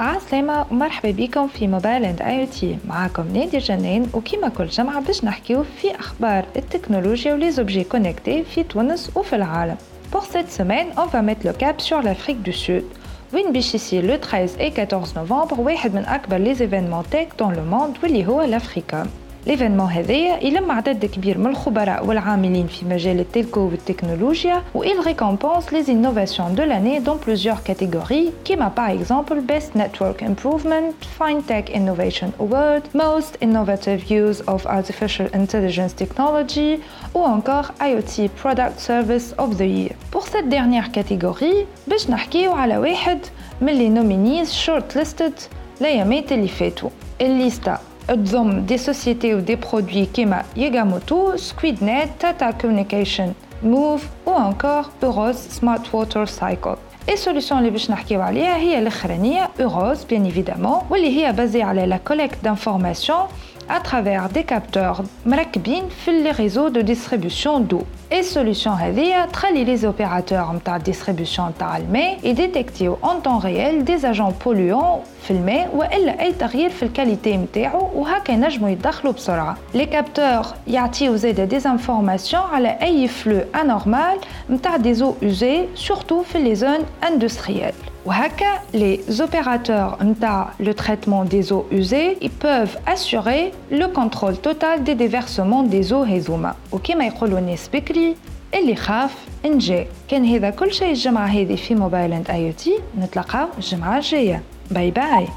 عسلامة 0.00 0.66
ومرحبا 0.70 1.10
بكم 1.10 1.48
في 1.48 1.66
موبايل 1.66 2.04
اند 2.04 2.22
اي 2.22 2.46
تي 2.46 2.78
معاكم 2.88 3.32
نادي 3.32 3.58
جنان 3.58 4.10
وكيما 4.12 4.48
كل 4.48 4.66
جمعة 4.66 5.00
باش 5.00 5.24
نحكيو 5.24 5.64
في 5.82 5.98
أخبار 5.98 6.44
التكنولوجيا 6.56 7.34
ولي 7.34 7.50
زوبجي 7.50 7.84
كونكتي 7.84 8.44
في 8.54 8.62
تونس 8.62 9.10
وفي 9.16 9.36
العالم. 9.36 9.76
Pour 10.12 10.24
cette 10.24 10.50
semaine, 10.58 10.88
on 10.96 11.06
va 11.06 11.22
mettre 11.22 11.46
le 11.46 11.52
cap 11.52 11.80
sur 11.80 11.98
l'Afrique 12.02 12.42
du 12.42 12.52
Sud. 12.52 12.84
وين 13.33 13.51
باش 13.53 13.75
يصير 13.75 14.17
le 14.17 14.19
13 14.19 14.57
et 14.59 14.71
14 14.79 15.17
نوفمبر 15.17 15.59
واحد 15.61 15.95
من 15.95 16.05
أكبر 16.05 16.37
les 16.37 16.57
événements 16.57 17.15
tech 17.15 17.27
dans 17.39 17.51
le 17.51 17.63
monde 17.73 18.03
واللي 18.03 18.27
هو 18.27 18.47
l'Africa. 18.47 19.07
ليفينمون 19.46 19.90
هذايا 19.90 20.44
يلم 20.44 20.70
عدد 20.70 21.04
كبير 21.06 21.38
من 21.38 21.46
الخبراء 21.46 22.06
والعاملين 22.06 22.66
في 22.66 22.84
مجال 22.84 23.20
التلكو 23.20 23.60
والتكنولوجيا 23.60 24.62
وإل 24.74 25.06
ريكومبونس 25.06 25.72
لي 25.72 25.82
زينوفاسيون 25.82 26.54
دو 26.54 26.62
لاني 26.62 26.98
دون 26.98 27.18
بلوزيور 27.26 27.56
كاتيغوري 27.64 28.32
كيما 28.44 28.68
باغ 28.68 28.92
اكزومبل 28.94 29.40
بيست 29.40 29.76
نتورك 29.76 30.22
امبروفمنت 30.22 30.94
فاين 31.18 31.46
تك 31.46 31.70
انوفيشن 31.70 32.30
اوورد 32.40 32.82
موست 32.94 33.36
انوفاتيف 33.42 34.10
يوز 34.10 34.42
اوف 34.48 34.68
ارتيفيشال 34.68 35.34
انتليجنس 35.34 35.94
تكنولوجي 35.94 36.78
ou 37.14 37.18
encore 37.18 37.66
IoT 37.80 38.28
Product 38.42 38.76
Service 38.88 39.42
of 39.42 39.50
the 39.58 39.68
Year. 39.76 39.94
بور 40.12 40.22
سيت 40.32 40.44
ديرنيير 40.44 40.86
كاتيغوري 40.86 41.66
باش 41.86 42.10
نحكيو 42.10 42.52
على 42.52 42.78
واحد 42.78 43.18
من 43.60 43.72
لي 43.72 43.88
نومينيز 43.88 44.52
شورت 44.52 44.96
ليستد 44.96 45.32
ليامات 45.80 46.32
اللي 46.32 46.48
فاتوا. 46.48 46.90
الليستة 47.20 47.89
تضم 48.09 48.59
دي 48.59 48.77
سوسيتي 48.77 49.33
ودي 49.33 49.55
برودوي 49.55 50.05
كيما 50.05 50.43
ياغاموتو 50.55 51.35
سكويدنت 51.35 52.09
تاتا 52.19 52.51
كوميونيكيشن 52.51 53.33
موف 53.63 54.03
و 54.25 54.37
انكور 54.37 54.85
اوروز 55.03 55.35
سمارت 55.35 55.95
ووتر 55.95 56.25
سايكل 56.25 56.75
اي 57.09 57.17
سوليسيون 57.17 57.59
اللي 57.59 57.71
باش 57.71 57.91
نحكيو 57.91 58.21
عليها 58.21 58.55
هي 58.55 58.79
الاخرانيه 58.79 59.49
اوروز 59.61 60.03
بيان 60.03 60.25
ايفيدامون 60.25 60.81
واللي 60.89 61.25
هي 61.25 61.31
بازي 61.31 61.61
على 61.61 61.85
لا 61.85 61.97
كوليكت 61.97 62.37
دانفورماسيون 62.43 63.27
à 63.69 63.79
travers 63.79 64.29
des 64.29 64.43
capteurs 64.43 65.01
مركبين 65.25 65.83
في 66.05 66.23
les 66.23 66.31
réseaux 66.31 66.69
de 66.69 66.81
distribution 66.81 67.59
d'eau. 67.59 67.83
Et 68.11 68.23
solution 68.23 68.67
هذه 68.67 69.25
تخلي 69.25 69.77
les 69.77 69.81
opérateurs 69.81 70.51
نتاع 70.51 70.79
distribution 70.79 71.39
نتاع 71.39 71.77
الماء 71.77 72.19
يديتكتيو 72.23 72.97
en 73.03 73.27
temps 73.27 73.43
réel 73.43 73.83
des 73.83 74.05
agents 74.05 74.33
polluants 74.45 74.99
في 75.23 75.31
الماء 75.31 75.75
والا 75.75 76.21
اي 76.21 76.33
تغيير 76.33 76.69
في 76.69 76.83
الكاليتي 76.83 77.37
نتاعو 77.37 77.89
وهكا 77.95 78.31
ينجموا 78.31 78.69
يتدخلوا 78.69 79.13
بسرعه. 79.13 79.57
لي 79.73 79.85
كابتور 79.85 80.45
يعطيو 80.67 81.15
زاده 81.15 81.45
دي 81.45 81.57
انفورماسيون 81.57 82.43
على 82.43 82.77
اي 82.81 83.07
فلو 83.07 83.41
انورمال 83.55 84.17
نتاع 84.49 84.77
دي 84.77 84.93
زو 84.93 85.13
usées 85.21 85.79
surtout 85.87 86.21
في 86.23 86.55
les 86.55 86.59
zones 86.59 87.07
industrielles. 87.07 87.88
وهكا 88.05 88.59
les 88.73 89.21
opérateurs 89.21 90.03
نتاع 90.03 90.49
le 90.59 90.73
traitement 90.73 91.25
des 91.25 91.51
eaux 91.51 91.65
usées 91.71 92.17
ils 92.21 92.29
peuvent 92.45 92.77
assurer 92.87 93.51
le 93.71 93.87
contrôle 93.87 94.37
total 94.37 94.83
des 94.83 94.95
déversements 94.95 95.63
des 95.63 95.91
eaux 95.93 96.05
هذوما 96.05 96.55
وكما 96.71 97.05
يقولوا 97.05 97.39
الناس 97.39 97.69
بكري 97.73 98.15
اللي 98.53 98.75
خاف 98.75 99.11
انجا 99.45 99.87
كان 100.07 100.25
هذا 100.25 100.49
كل 100.49 100.73
شيء 100.73 100.89
الجمعة 100.89 101.27
هذه 101.27 101.55
في 101.55 101.75
موبايل 101.75 102.13
اند 102.13 102.29
اي 102.29 102.51
تي 102.51 102.79
نتلاقاو 102.97 103.47
الجمعة 103.57 103.97
الجاية 103.97 104.41
باي 104.71 104.91
باي 104.91 105.27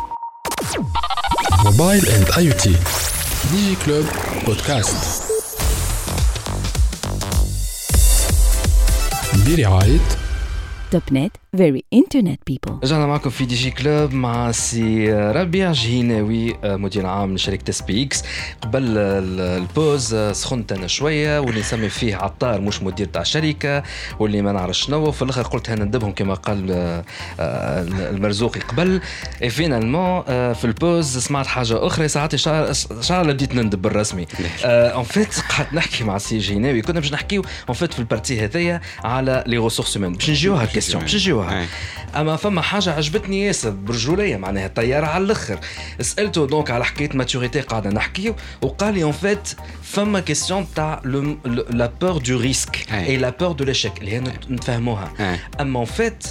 موبايل 1.64 2.06
اند 2.06 2.30
اي 2.38 2.52
تي 2.52 2.76
ديجي 3.52 3.76
كلوب 3.86 4.04
بودكاست 4.46 5.22
برعاية 9.46 9.98
توب 10.90 11.02
نت 11.12 11.32
Very 11.57 11.81
internet 11.95 12.39
people. 12.51 12.71
رجعنا 12.83 13.05
معكم 13.05 13.29
في 13.29 13.45
دي 13.45 13.55
جي 13.55 13.71
كلوب 13.71 14.13
مع 14.13 14.51
سي 14.51 15.13
ربيع 15.13 15.71
جهيناوي 15.71 16.55
مدير 16.63 17.05
عام 17.05 17.35
لشركه 17.35 17.69
اس 17.69 17.81
بي 17.81 18.03
إكس 18.03 18.23
قبل 18.61 18.83
ال- 18.97 19.39
البوز 19.61 20.15
سخنت 20.15 20.71
أنا 20.71 20.87
شوية 20.87 21.39
واللي 21.39 21.59
نسمي 21.59 21.89
فيه 21.89 22.15
عطار 22.15 22.61
مش 22.61 22.81
مدير 22.83 23.07
تاع 23.07 23.23
شركه 23.23 23.83
واللي 24.19 24.41
ما 24.41 24.51
نعرف 24.51 24.77
شنو 24.77 25.11
في 25.11 25.21
الآخر 25.21 25.41
قلت 25.41 25.69
أنا 25.69 25.85
ندبهم 25.85 26.11
كما 26.11 26.33
قال 26.33 26.71
المرزوقي 27.39 28.59
قبل 28.59 29.01
اي 29.43 29.49
فينالمون 29.49 30.21
في 30.53 30.65
البوز 30.65 31.17
سمعت 31.17 31.47
حاجة 31.47 31.87
أخرى 31.87 32.07
ساعات 32.07 32.35
شعر 32.35 32.73
شعر 33.01 33.25
بديت 33.27 33.55
نندب 33.55 33.81
بالرسمي 33.81 34.25
اون 34.65 35.03
فيت 35.03 35.39
قعدت 35.49 35.73
نحكي 35.73 36.03
مع 36.03 36.17
سي 36.17 36.37
جيناوي 36.37 36.81
كنا 36.81 36.99
باش 36.99 37.13
نحكيو 37.13 37.41
اون 37.69 37.75
فيت 37.75 37.93
في 37.93 37.99
البارتي 37.99 38.45
هذيا 38.45 38.81
على 39.03 39.43
لي 39.47 39.57
ريسورس 39.57 39.97
هيومان 39.97 40.13
باش 40.13 40.29
نجيوها 40.29 40.63
الكيستيون 40.63 41.01
باش 41.01 41.15
نجيوها 41.15 41.42
أي. 41.51 41.65
أما 42.15 42.35
فما 42.35 42.61
حاجة 42.61 42.93
عجبتني 42.93 43.41
ياسر 43.45 43.69
برجولية 43.69 44.37
معناها 44.37 44.67
طيارة 44.67 45.05
على 45.05 45.23
الأخر 45.23 45.59
سألته 46.01 46.47
دونك 46.47 46.71
على 46.71 46.85
حكاية 46.85 47.09
ماتوريتي 47.13 47.61
قاعدة 47.61 47.89
نحكيو 47.89 48.35
وقال 48.61 48.93
لي 48.93 49.03
اون 49.03 49.11
فيت 49.11 49.49
فما 49.83 50.19
كيستيون 50.19 50.67
تاع 50.75 51.01
لا 51.69 51.85
بور 52.01 52.17
دو 52.17 52.39
ريسك. 52.39 52.85
اي 52.93 53.17
لا 53.17 53.29
بور 53.29 53.51
دو 53.51 53.63
ليشيك 53.65 53.97
اللي 53.99 54.11
هي 54.11 54.19
نت- 54.19 54.51
نتفاهموها 54.51 55.13
أي. 55.19 55.39
أما 55.61 55.79
اون 55.79 55.85
فيت 55.85 56.23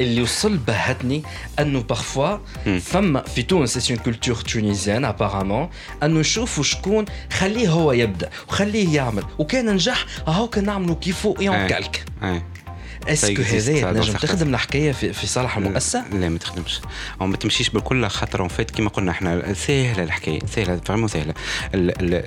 اللي 0.00 0.22
وصل 0.22 0.56
بهتني 0.56 1.22
أنه 1.58 1.80
بارفوا. 1.82 2.36
فما 2.80 3.22
في 3.22 3.42
تونس 3.42 3.78
سي 3.78 3.94
اون 3.94 4.02
كولتور 4.02 4.34
تونيزيان 4.34 5.04
ابارامون 5.04 5.68
أنه 6.02 6.20
نشوفوا 6.20 6.64
شكون 6.64 7.04
خليه 7.32 7.68
هو 7.68 7.92
يبدأ 7.92 8.30
وخليه 8.48 8.94
يعمل 8.96 9.22
وكان 9.38 9.70
نجح 9.74 10.04
هاو 10.26 10.48
كان 10.48 10.64
نعملوا 10.64 10.94
كيفو 10.96 11.34
اي 11.40 11.48
اون. 11.48 11.66
كالك. 11.66 12.04
اسكو 13.08 13.42
هذايا 13.42 13.92
تنجم 13.92 14.12
تخدم 14.12 14.48
الحكاية 14.48 14.92
في, 14.92 15.12
في 15.12 15.26
صالح 15.26 15.56
المؤسسه؟ 15.56 16.04
لا 16.08 16.28
ما 16.28 16.38
تخدمش. 16.38 16.80
أو 17.20 17.26
ما 17.26 17.36
تمشيش 17.36 17.70
بالكل 17.70 18.08
خاطر 18.08 18.40
اون 18.40 18.48
فيت 18.48 18.70
كيما 18.70 18.88
قلنا 18.88 19.10
إحنا. 19.10 19.54
سهلة 19.54 20.02
الحكاية 20.02 20.38
سهلة 20.46 20.80
فريمون 20.84 21.08
سهلة. 21.08 21.34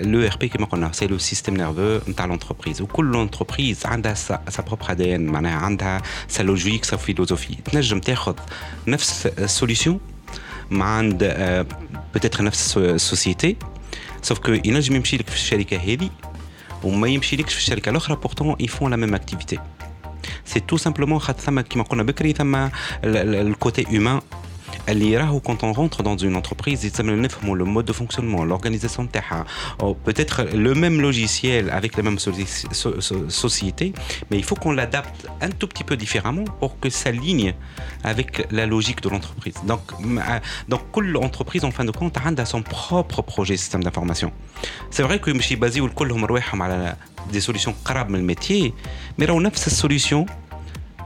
لو 0.01 0.28
ار 0.28 0.38
بي 0.39 0.47
كيما 0.47 0.65
قلنا 0.65 0.91
سي 0.91 1.07
لو 1.07 1.17
سيستيم 1.17 1.57
نيرفو 1.57 1.99
نتاع 2.11 2.25
لونتربريز 2.25 2.82
وكل 2.82 3.05
لونتربريز 3.05 3.86
عندها 3.86 4.13
سا 4.13 4.41
بروبر 4.67 4.91
ادي 4.91 5.15
ان 5.15 5.25
معناها 5.25 5.57
عندها 5.57 6.01
سا 6.28 6.43
لوجيك 6.43 6.86
سا 6.86 6.97
فيلوزوفي 6.97 7.55
تنجم 7.55 7.99
تاخذ 7.99 8.36
نفس 8.88 9.28
السوليسيون 9.28 9.99
مع 10.71 10.86
عند 10.86 11.23
بتاتر 12.15 12.43
نفس 12.43 12.78
السوسيتي 12.78 13.55
سوف 14.21 14.39
كو 14.39 14.51
ينجم 14.51 14.95
يمشي 14.95 15.17
لك 15.17 15.30
في 15.30 15.36
الشركة 15.36 15.78
هذه 15.78 16.09
وما 16.84 17.07
يمشي 17.07 17.36
لكش 17.36 17.53
في 17.53 17.59
الشركة 17.59 17.89
الأخرى. 17.89 18.15
بورتون 18.15 18.55
يفون 18.59 18.91
لا 18.91 18.97
ميم 18.97 19.15
اكتيفيتي 19.15 19.59
C'est 20.45 20.65
tout 20.65 20.78
simplement 20.78 21.19
le 23.03 23.53
côté 23.53 23.86
humain 23.91 24.21
قلنا 24.88 24.94
بكري 24.94 25.12
ثم 25.12 25.12
الكوتي 25.12 25.12
هيومان 25.12 25.12
اللي 25.12 25.16
راهو 25.16 25.40
كونت 25.40 25.64
اون 25.64 25.72
رونتر 25.72 26.04
دون 26.04 26.18
اون 26.24 26.36
انتربريز 26.36 26.84
يتسمى 26.84 27.12
نفهموا 27.12 27.56
لو 27.56 27.64
مود 27.64 27.84
دو 27.84 27.92
فونكسيونمون 27.92 28.48
لورغانيزاسيون 28.48 29.12
تاعها 29.12 29.46
او 29.80 29.92
بوتيتر 29.92 30.54
لو 30.54 30.74
ميم 30.74 31.00
لوجيسيال 31.00 31.70
افيك 31.70 31.98
لا 31.98 32.04
ميم 32.04 32.18
société 33.28 33.92
mais 34.30 34.38
il 34.38 34.44
faut 34.44 34.58
qu'on 34.62 34.72
l'adapte 34.72 35.26
un 35.40 35.50
tout 35.50 35.68
petit 35.68 35.84
peu 35.84 35.96
différemment 35.96 36.44
pour 36.60 36.80
que 36.80 36.90
ça 36.90 37.10
ligne 37.10 37.54
avec 38.04 38.46
la 38.50 38.66
logique 38.66 39.00
de 39.02 39.08
l'entreprise 39.08 39.58
donc 39.66 39.82
donc 40.68 40.80
كل 40.92 41.16
entreprise 41.16 41.64
en 41.64 41.70
fin 41.70 41.84
de 41.84 41.92
compte 41.92 42.16
a 42.16 42.44
son 42.44 42.62
propre 42.62 43.22
projet 43.22 43.56
système 43.56 43.82
d'information 43.84 44.30
c'est 44.90 45.02
vrai 45.02 45.18
que 45.18 45.30
مش 45.30 45.52
يبازيو 45.52 45.88
كلهم 45.88 46.24
رواحهم 46.24 46.62
على 46.62 46.96
دي 47.32 47.40
سوليسيون 47.40 47.76
قراب 47.84 48.08
من 48.08 48.18
الميتيي 48.18 48.72
مي 49.18 49.26
راهو 49.26 49.40
نفس 49.40 49.66
السوليسيون 49.66 50.26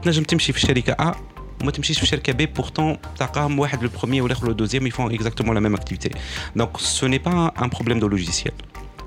تنجم 0.03 0.23
تمشي 0.23 0.53
في 0.53 0.63
الشركه 0.63 1.11
A 1.11 1.30
وما 1.61 1.71
تمشيش 1.71 1.99
في 1.99 2.05
شركه 2.05 2.33
بي 2.33 2.45
بورتون 2.45 2.97
تلقاهم 3.19 3.59
واحد 3.59 3.83
لو 3.83 3.89
بروميي 3.99 4.21
والاخر 4.21 4.47
لو 4.47 4.53
دوزيام 4.53 4.87
يفون 4.87 5.13
اكزاكتومون 5.13 5.53
لا 5.53 5.59
ميم 5.59 5.75
اكتيفيتي 5.75 6.09
دونك 6.55 6.77
سو 6.77 7.07
ني 7.07 7.17
با 7.17 7.51
ان 7.61 7.69
بروبليم 7.69 7.99
دو 7.99 8.07
لوجيسيال 8.07 8.53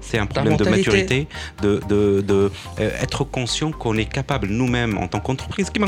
c'est 0.00 0.18
un 0.18 0.26
problème 0.26 0.56
de 0.56 0.64
maturité, 0.64 1.28
de, 1.62 1.80
de, 1.88 2.20
de 2.20 2.50
euh, 2.80 3.04
être 3.04 3.22
conscient 3.24 3.70
qu'on 3.70 3.96
est 3.96 4.10
capable 4.18 4.48
nous-mêmes 4.48 4.98
en 4.98 5.06
tant 5.08 5.20
qu'entreprise, 5.20 5.70
qui 5.70 5.78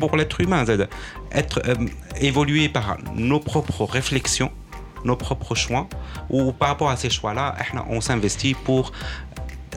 pour 0.00 0.16
l'être 0.16 0.40
humain, 0.40 0.64
être 1.32 1.62
euh, 1.66 1.74
évolué 2.20 2.68
par 2.68 2.98
nos 3.14 3.40
propres 3.40 3.84
réflexions, 3.84 4.50
nos 5.04 5.16
propres 5.16 5.54
choix, 5.54 5.88
ou 6.28 6.52
par 6.52 6.68
rapport 6.68 6.90
à 6.90 6.96
ces 6.96 7.10
choix-là, 7.10 7.54
on 7.88 8.00
s'investit 8.00 8.54
pour 8.54 8.92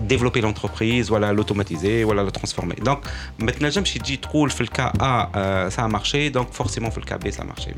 développer 0.01 0.41
l'entreprise, 0.41 1.09
voilà, 1.09 1.31
l'automatiser, 1.31 2.03
voilà, 2.03 2.23
la 2.23 2.31
transformer. 2.31 2.75
Donc, 2.75 2.99
maintenant, 3.39 3.69
je 3.69 3.79
me 3.79 3.85
suis 3.85 3.99
dit, 3.99 4.17
trouve 4.17 4.49
le 4.59 4.67
cas 4.67 4.91
A, 4.99 5.29
euh, 5.35 5.69
ça 5.69 5.83
a 5.83 5.87
marché, 5.87 6.29
donc 6.29 6.51
forcément, 6.51 6.89
le 6.95 7.01
cas 7.01 7.17
B, 7.17 7.29
ça 7.31 7.43
a 7.43 7.45
marché. 7.45 7.73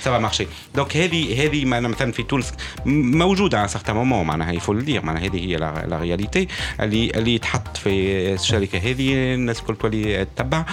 Ça 0.00 0.10
va 0.10 0.18
marcher. 0.18 0.48
Donc, 0.74 0.96
هذه 0.96 1.44
هذه 1.44 1.64
مثلا 1.64 2.12
في 2.12 2.22
تونس 2.22 2.52
موجودة 2.86 3.62
à 3.62 3.66
un 3.66 3.68
certain 3.68 3.94
moment 3.94 4.24
معناها 4.24 4.52
il 4.52 4.60
faut 4.60 4.74
le 4.74 4.82
dire 4.82 5.04
معناها 5.04 5.24
هذه 5.24 5.36
هي 5.36 5.58
la 5.58 5.98
réalité 5.98 6.46
اللي 6.80 7.10
اللي 7.10 7.38
تحط 7.38 7.76
في 7.76 7.90
الشركة 8.34 8.78
هذه 8.78 9.34
الناس 9.34 9.60
الكل 9.60 9.76
تولي 9.76 10.24
تتبع 10.24 10.64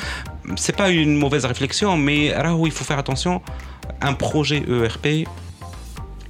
c'est 0.55 0.75
pas 0.75 0.89
une 0.89 1.17
mauvaise 1.19 1.45
réflexion 1.45 1.97
mais 1.97 2.33
راهو 2.33 2.67
il 2.67 2.71
faut 2.71 2.83
faire 2.83 2.99
attention 2.99 3.41
un 4.01 4.13
projet 4.13 4.63
ERP 4.69 5.27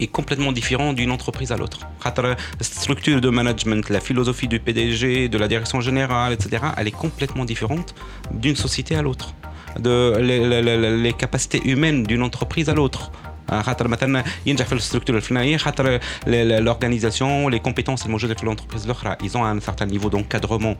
est 0.03 0.09
complètement 0.09 0.53
différent 0.53 0.93
d'une 0.93 1.11
entreprise 1.11 1.53
à 1.53 1.57
l'autre. 1.57 1.81
La 2.05 2.37
structure 2.61 3.21
de 3.21 3.31
management, 3.31 3.89
la 3.89 4.01
philosophie 4.01 4.49
du 4.49 4.61
PDG, 4.61 5.29
de 5.29 5.39
la 5.39 5.49
direction 5.49 5.81
générale, 5.81 6.33
etc., 6.33 6.63
elle 6.77 6.89
est 6.89 6.91
complètement 6.91 7.45
différente 7.45 7.95
d'une 8.31 8.57
société 8.57 8.95
à 8.97 9.03
l'autre. 9.03 9.35
De, 9.79 10.19
les 10.19 11.13
capacités 11.13 11.63
humaines 11.65 12.03
d'une 12.05 12.23
entreprise 12.23 12.69
à 12.69 12.75
l'autre. 12.75 13.11
خاطر 13.52 13.88
مثلا 13.88 14.24
ينجح 14.46 14.66
في 14.66 14.74
الستركتور 14.74 15.16
الفلانيه 15.16 15.58
خاطر 15.58 16.00
l'organisation 16.28 17.52
les 17.52 17.60
compétences 17.70 18.06
الموجوده 18.06 18.34
في 18.34 18.46
l'entreprise 18.46 18.86
الاخرى 18.86 19.18
ils 19.24 19.32
ont 19.32 19.62
un 19.62 19.70
certain 19.70 19.86
niveau 19.86 20.10
d'encadrement 20.10 20.76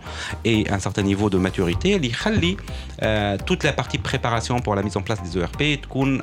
et 0.46 0.70
un 0.70 0.80
certain 0.80 1.04
niveau 1.04 1.30
de 1.30 1.38
maturité 1.38 1.86
اللي 1.86 2.10
يخلي 2.10 2.58
toute 3.50 3.64
la 3.64 3.72
partie 3.82 3.98
préparation 3.98 4.60
pour 4.60 4.76
la 4.76 4.84
mise 4.84 4.98
en 4.98 5.02
place 5.02 5.22
des 5.24 5.38
ERP 5.40 5.82
تكون 5.82 6.22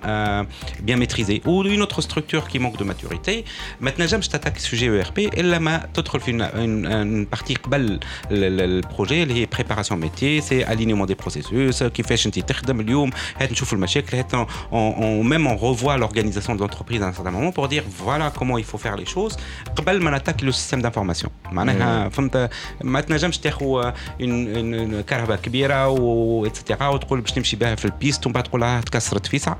bien 0.86 0.96
maîtrisée 0.96 1.40
ou 1.46 1.64
une 1.64 1.82
autre 1.82 2.00
structure 2.02 2.48
qui 2.48 2.58
manque 2.58 2.78
de 2.78 2.84
maturité 2.84 3.44
ما 3.80 3.90
تنجمش 3.90 4.28
تاتاك 4.28 4.58
sujet 4.58 5.06
ERP 5.06 5.18
الا 5.18 5.58
ما 5.58 5.88
تدخل 5.94 6.20
في 6.20 6.32
une 6.38 7.36
partie 7.38 7.54
قبل 7.62 8.00
البروجي 8.30 9.22
اللي 9.22 9.34
هي 9.34 9.48
préparation 9.56 9.94
métier 9.94 10.44
c'est 10.48 10.64
alignement 10.72 11.06
des 11.06 11.24
processus 11.24 11.84
كيفاش 11.84 12.26
انت 12.26 12.38
تخدم 12.38 12.80
اليوم 12.80 13.10
هات 13.40 13.52
نشوف 13.52 13.72
المشاكل 13.72 14.16
هات 14.16 14.32
on 14.36 15.24
même 15.32 15.46
on 15.46 15.56
revoit 15.56 15.96
l'organisation 15.98 16.37
de 16.38 16.60
l'entreprise 16.60 17.02
à 17.02 17.06
un 17.06 17.12
certain 17.12 17.30
moment 17.30 17.52
pour 17.52 17.68
dire 17.68 17.84
voilà 18.04 18.26
comment 18.38 18.58
il 18.58 18.64
faut 18.64 18.78
faire 18.78 18.96
les 18.96 19.06
choses 19.06 19.36
قبل 19.76 20.02
ما 20.02 20.18
نتاك 20.18 20.44
le 20.44 20.52
système 20.52 20.82
d'information 20.82 21.28
معناها 21.52 22.08
فهمت 22.08 22.50
ما 22.84 23.00
تنجمش 23.00 23.38
تاخذ 23.38 23.92
une 24.20 25.02
كهرباء 25.06 25.36
كبيره 25.36 25.88
و 25.88 26.46
اتسيتيرا 26.46 26.88
وتقول 26.88 27.20
باش 27.20 27.32
تمشي 27.32 27.56
بها 27.56 27.74
في 27.74 27.84
البيست 27.84 28.26
ومن 28.26 28.32
بعد 28.32 28.44
تقول 28.44 28.60
لها 28.60 28.80
تكسرت 28.80 29.26
فيسع 29.26 29.54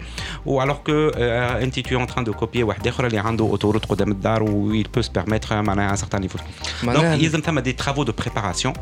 و 0.47 0.64
alors 0.64 0.88
que 0.88 1.16
انت 1.18 1.80
tu 1.80 1.92
es 1.92 1.97
en 1.97 2.14
train 2.14 2.22
de 2.22 2.32
copier 2.32 2.62
واحد 2.62 2.86
اخر 2.86 3.07
اللي 3.07 3.18
عنده 3.18 3.45
اوتوروت 3.45 3.84
قدام 3.84 4.11
الدار 4.11 4.42
و 4.42 4.82
il 4.82 4.86
peut 4.99 5.05
se 5.05 5.20
permettre 5.20 5.53
معناها 5.53 5.97
un 5.97 5.99
certain 5.99 6.20
niveau 6.20 6.38
donc 6.84 7.05
يلزم 7.05 7.40
ثم 7.40 7.61
des 7.61 7.74
travaux 7.84 8.05
de 8.05 8.12
préparation 8.12 8.72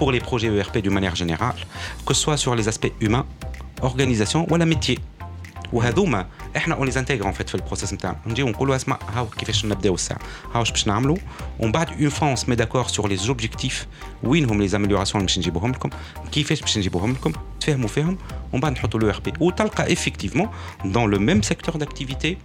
pour 0.00 0.12
les 0.12 0.20
projets 0.20 0.50
ERP 0.58 0.78
d'une 0.78 0.94
manière 0.94 1.16
générale 1.16 1.58
que 2.06 2.14
ce 2.14 2.20
soit 2.22 2.36
sur 2.36 2.54
les 2.54 2.68
aspects 2.68 2.92
humains 3.00 3.26
organisation 3.82 4.52
ولا 4.52 4.64
métier 4.64 4.98
وهذوما 5.72 6.26
احنا 6.56 6.74
اون 6.74 6.88
لي 6.88 6.98
انتيغر 6.98 7.32
فيت 7.32 7.48
في 7.48 7.54
البروسيس 7.54 7.92
نتاعنا 7.92 8.18
نجيو 8.26 8.48
نقولوا 8.48 8.76
اسمع 8.76 8.98
هاو 9.14 9.26
كيفاش 9.26 9.64
نبداو 9.64 9.94
الساعه 9.94 10.18
هاو 10.54 10.62
باش 10.62 10.86
نعملوا 10.86 11.16
ومن 11.58 11.72
بعد 11.72 11.88
اون 12.00 12.08
فون 12.08 12.36
سمي 12.36 12.54
داكور 12.54 12.86
سور 12.86 13.08
لي 13.08 13.16
زوبجيكتيف 13.16 13.86
وين 14.22 14.50
هم 14.50 14.62
لي 14.62 14.68
زاميليوراسيون 14.68 15.24
باش 15.24 15.38
نجيبوهم 15.38 15.70
لكم 15.70 15.90
كيفاش 16.32 16.60
باش 16.60 16.78
نجيبوهم 16.78 17.12
لكم 17.12 17.32
تفهموا 17.60 17.88
فيهم 17.88 18.18
ومن 18.52 18.60
بعد 18.60 18.72
نحطوا 18.72 19.00
لو 19.00 19.08
ار 19.08 19.20
بي 19.24 19.32
وتلقى 19.40 19.92
افكتيفمون 19.92 20.48
دون 20.84 21.10
لو 21.10 21.18
ميم 21.18 21.42
سيكتور 21.42 21.76
داكتيفيتي 21.76 22.38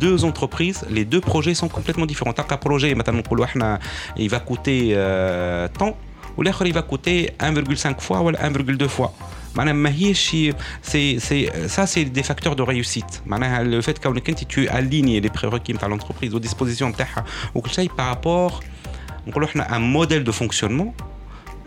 deux 0.00 0.24
entreprises, 0.24 0.80
les 0.90 1.04
deux 1.04 1.20
projets 1.20 1.54
sont 1.54 1.68
complètement 1.68 2.06
différents. 2.06 2.32
Tant 2.32 2.44
qu'un 2.44 2.56
projet, 2.56 2.94
maintenant, 2.94 3.78
il 4.16 4.28
va 4.30 4.40
coûter 4.40 4.92
euh, 4.94 5.68
tant, 5.78 5.96
ou 6.36 6.42
l'autre, 6.42 6.66
il 6.66 6.72
va 6.72 6.82
coûter 6.82 7.30
1,5 7.40 8.00
fois 8.00 8.22
ou 8.22 8.30
1,2 8.30 8.88
fois. 8.88 9.12
ça, 10.81 11.87
c'est 11.87 12.05
des 12.05 12.23
facteurs 12.23 12.55
de 12.55 12.63
réussite. 12.63 13.23
Le 13.27 13.81
fait 13.81 13.99
que 13.99 14.45
tu 14.45 14.67
alignes 14.67 15.19
les 15.19 15.29
prérequis 15.29 15.73
de 15.73 15.85
l'entreprise 15.85 16.33
aux 16.35 16.39
dispositions 16.39 16.89
de 16.89 16.95
par 17.95 18.07
rapport 18.07 18.61
à 19.59 19.75
un 19.75 19.79
modèle 19.79 20.23
de 20.23 20.31
fonctionnement. 20.31 20.93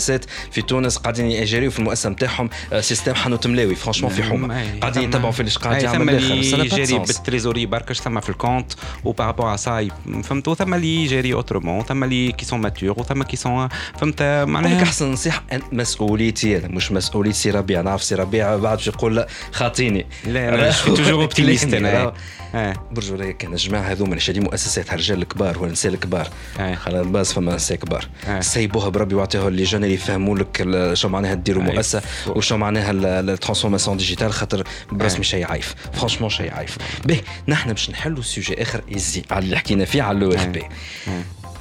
مؤسسات 0.00 0.24
في 0.50 0.62
تونس 0.62 0.96
قاعدين 0.96 1.30
يجريوا 1.30 1.70
في 1.70 1.78
المؤسسة 1.78 2.10
نتاعهم 2.10 2.50
سيستم 2.80 3.14
حنوت 3.14 3.46
ملاوي 3.46 3.74
فرانشمون 3.74 4.12
في 4.12 4.22
حومة. 4.22 4.78
قاعدين 4.80 5.02
يتبعوا 5.02 5.32
في 5.32 5.42
قاعد 5.42 5.82
يعمل 5.82 6.10
الآخر 6.14 6.64
يجري 6.64 6.98
بالتريزوري 6.98 7.66
بركش 7.66 8.00
ثم 8.00 8.20
في 8.20 8.28
الكونت 8.28 8.72
وبارابور 9.04 9.54
ا 9.54 9.56
سا 9.56 9.88
فهمت 10.24 10.48
وثم 10.48 10.74
اللي 10.74 11.04
يجري 11.04 11.32
اوترومون 11.32 11.84
ثم 11.84 12.04
اللي 12.04 12.32
كي 12.32 12.44
سون 12.44 12.60
ماتور 12.60 13.00
وثم 13.00 13.22
كي 13.22 13.36
سون 13.36 13.68
فهمت 13.98 14.22
معناها 14.22 14.82
أحسن 14.82 15.12
نصيحة 15.12 15.42
مسؤوليتي 15.72 16.56
أنا 16.56 16.68
مش 16.68 16.92
مسؤوليه 16.92 17.32
سي 17.32 17.50
ربيع 17.50 17.80
نعرف 17.80 18.02
سي 18.02 18.14
ربيع 18.14 18.56
بعد 18.56 18.86
يقول 18.86 19.16
لا 19.16 19.28
خاطيني. 19.52 20.06
لا 20.26 20.48
أنا 20.48 20.72
توجور 20.72 21.12
اوبتيميست 21.12 21.74
أنا. 21.74 22.12
برجو 22.90 23.16
لي 23.16 23.32
كان 23.32 23.52
الجماعه 23.52 23.82
هذوما 23.82 24.10
اللي 24.10 24.20
شادين 24.20 24.42
مؤسسات 24.42 24.92
الرجال 24.92 25.22
الكبار 25.22 25.58
والنساء 25.58 25.92
الكبار. 25.92 26.28
خلاص 26.74 27.06
باز 27.06 27.32
فما 27.32 27.54
نساء 27.54 27.78
كبار. 27.78 28.08
سيبوها 28.40 28.88
بربي 28.88 29.14
واعطيها 29.14 29.50
لي 29.50 29.62
جون 29.62 29.84
اللي 29.84 29.94
يفهموا 29.94 30.38
لك 30.38 30.66
شو 30.94 31.08
معناها 31.08 31.34
ديروا 31.34 31.62
مؤسسة 31.62 32.02
وشو 32.26 32.56
معناها 32.56 32.90
الترانسفورماسيون 32.90 33.96
ديجيتال 33.96 34.32
خاطر 34.32 34.64
برسمي 34.92 35.24
شيء 35.24 35.46
عايف 35.46 35.74
فرانشمون 35.92 36.30
شيء 36.30 36.54
عايف 36.54 36.78
به 37.04 37.20
نحن 37.48 37.72
باش 37.72 37.90
نحلوا 37.90 38.22
سوجي 38.22 38.62
آخر 38.62 38.82
يزي 38.88 39.22
على 39.30 39.44
اللي 39.44 39.56
حكينا 39.56 39.84
فيه 39.84 40.02
على 40.02 40.18
لو 40.18 40.32
اف 40.34 40.46
بي. 40.46 40.62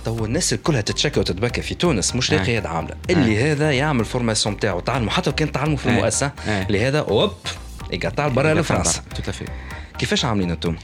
تو 0.05 0.25
الناس 0.25 0.53
الكلها 0.53 0.81
تتشكى 0.81 1.19
وتتبكى 1.19 1.61
في 1.61 1.75
تونس 1.75 2.15
مش 2.15 2.31
لاقي. 2.31 2.51
يد 2.53 2.65
عاملة. 2.65 2.95
اللي 3.09 3.51
هذا 3.51 3.71
يعمل 3.71 4.05
فورماسيون 4.05 4.55
نتاعو 4.55 4.79
تعلموا 4.79 5.11
حتى 5.11 5.29
لو 5.29 5.35
كان 5.35 5.51
تعلموا 5.51 5.77
في. 5.77 5.89
المؤسسة. 5.89 6.31
لهذا 6.47 6.99
اوب 6.99 7.33
يقطع 7.93 8.27
برا 8.27 8.53
لفرنسا. 8.53 9.01
كيفاش 9.98 10.24
عاملين 10.24 10.50
انتم؟ 10.50 10.76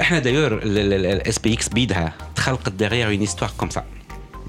احنا 0.00 0.18
دايور 0.18 0.60
الاس 0.62 1.38
بي 1.38 1.54
اكس 1.54 1.68
بيدها 1.68 2.12
تخلقت 2.36 2.68
ديغيغ 2.72 3.06
اون 3.06 3.20
هيستوار 3.20 3.50
كوم 3.58 3.70
سا 3.70 3.84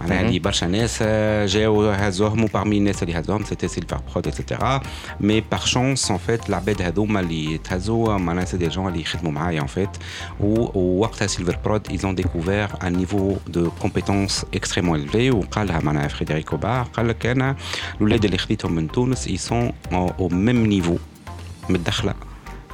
معناها 0.02 0.22
اللي 0.22 0.40
برشا 0.40 0.66
ناس 0.66 1.00
آه، 1.02 1.46
جاو 1.46 1.90
هزوهم 1.90 2.44
وبارمي 2.44 2.78
الناس 2.78 3.04
اللي 3.04 3.20
هزوهم 3.20 3.44
سيتي 3.44 3.68
سيلفر 3.68 4.02
برود 4.14 4.28
اكسيتيرا 4.28 4.82
مي 5.20 5.42
بار 5.42 5.60
شونس 5.60 6.12
ان 6.12 6.18
فيت 6.18 6.50
العباد 6.50 6.82
هذوما 6.82 7.20
اللي 7.20 7.58
تهزوا 7.58 8.18
معناها 8.18 8.46
سي 8.46 8.58
دي 8.58 8.68
جون 8.68 8.88
اللي 8.88 9.02
يخدموا 9.02 9.32
معايا 9.32 9.62
ان 9.62 9.68
فيت 9.68 9.90
ووقتها 10.40 11.28
سيلفر 11.28 11.58
برود 11.66 11.88
ils 11.88 12.02
ont 12.02 12.22
découvert 12.24 12.86
un 12.86 12.90
niveau 12.90 13.54
de 13.58 13.86
compétence 13.86 14.58
extrêmement 14.58 14.96
élevé 14.96 15.34
وقالها 15.34 15.80
معناها 15.80 16.08
فريدريكو 16.08 16.58
بار 16.58 16.84
قال 16.84 17.08
لك 17.08 17.26
انا 17.26 17.56
الاولاد 17.96 18.26
اللي 18.26 18.38
خديتهم 18.38 18.72
من 18.72 18.92
تونس 18.92 19.28
ils 19.28 19.52
sont 19.52 19.72
au 20.20 20.30
même 20.30 20.70
niveau 20.70 21.00
متدخله 21.70 22.14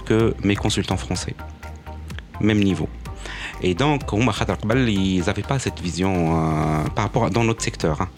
que 0.06 0.34
mes 0.42 0.56
consultants 0.56 0.96
français. 0.96 1.34
Même 2.40 2.62
niveau. 2.62 2.88
Et 3.62 3.74
donc, 3.74 4.02
ils 4.12 5.22
n'avaient 5.24 5.42
pas 5.42 5.58
cette 5.58 5.80
vision 5.80 6.12
euh, 6.14 6.84
par 6.94 7.04
rapport 7.04 7.24
à, 7.24 7.30
dans 7.30 7.44
notre 7.44 7.62
secteur. 7.62 8.00
Hein. 8.00 8.08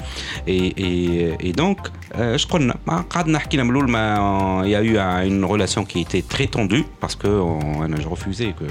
Et, 0.46 0.66
et, 0.76 1.48
et, 1.48 1.52
donc, 1.52 1.78
euh, 2.16 2.36
je 2.36 2.46
crois 2.46 2.60
ah, 2.88 3.04
euh, 3.14 4.62
il 4.64 4.70
y 4.70 4.74
a 4.74 4.82
eu 4.82 4.96
euh, 4.96 5.26
une 5.26 5.44
relation 5.44 5.84
qui 5.84 6.00
était 6.00 6.22
très 6.22 6.46
tendue 6.46 6.84
parce 7.00 7.14
que 7.14 7.28
on, 7.28 7.86
je 7.96 8.08
refusais 8.08 8.52
que 8.58 8.64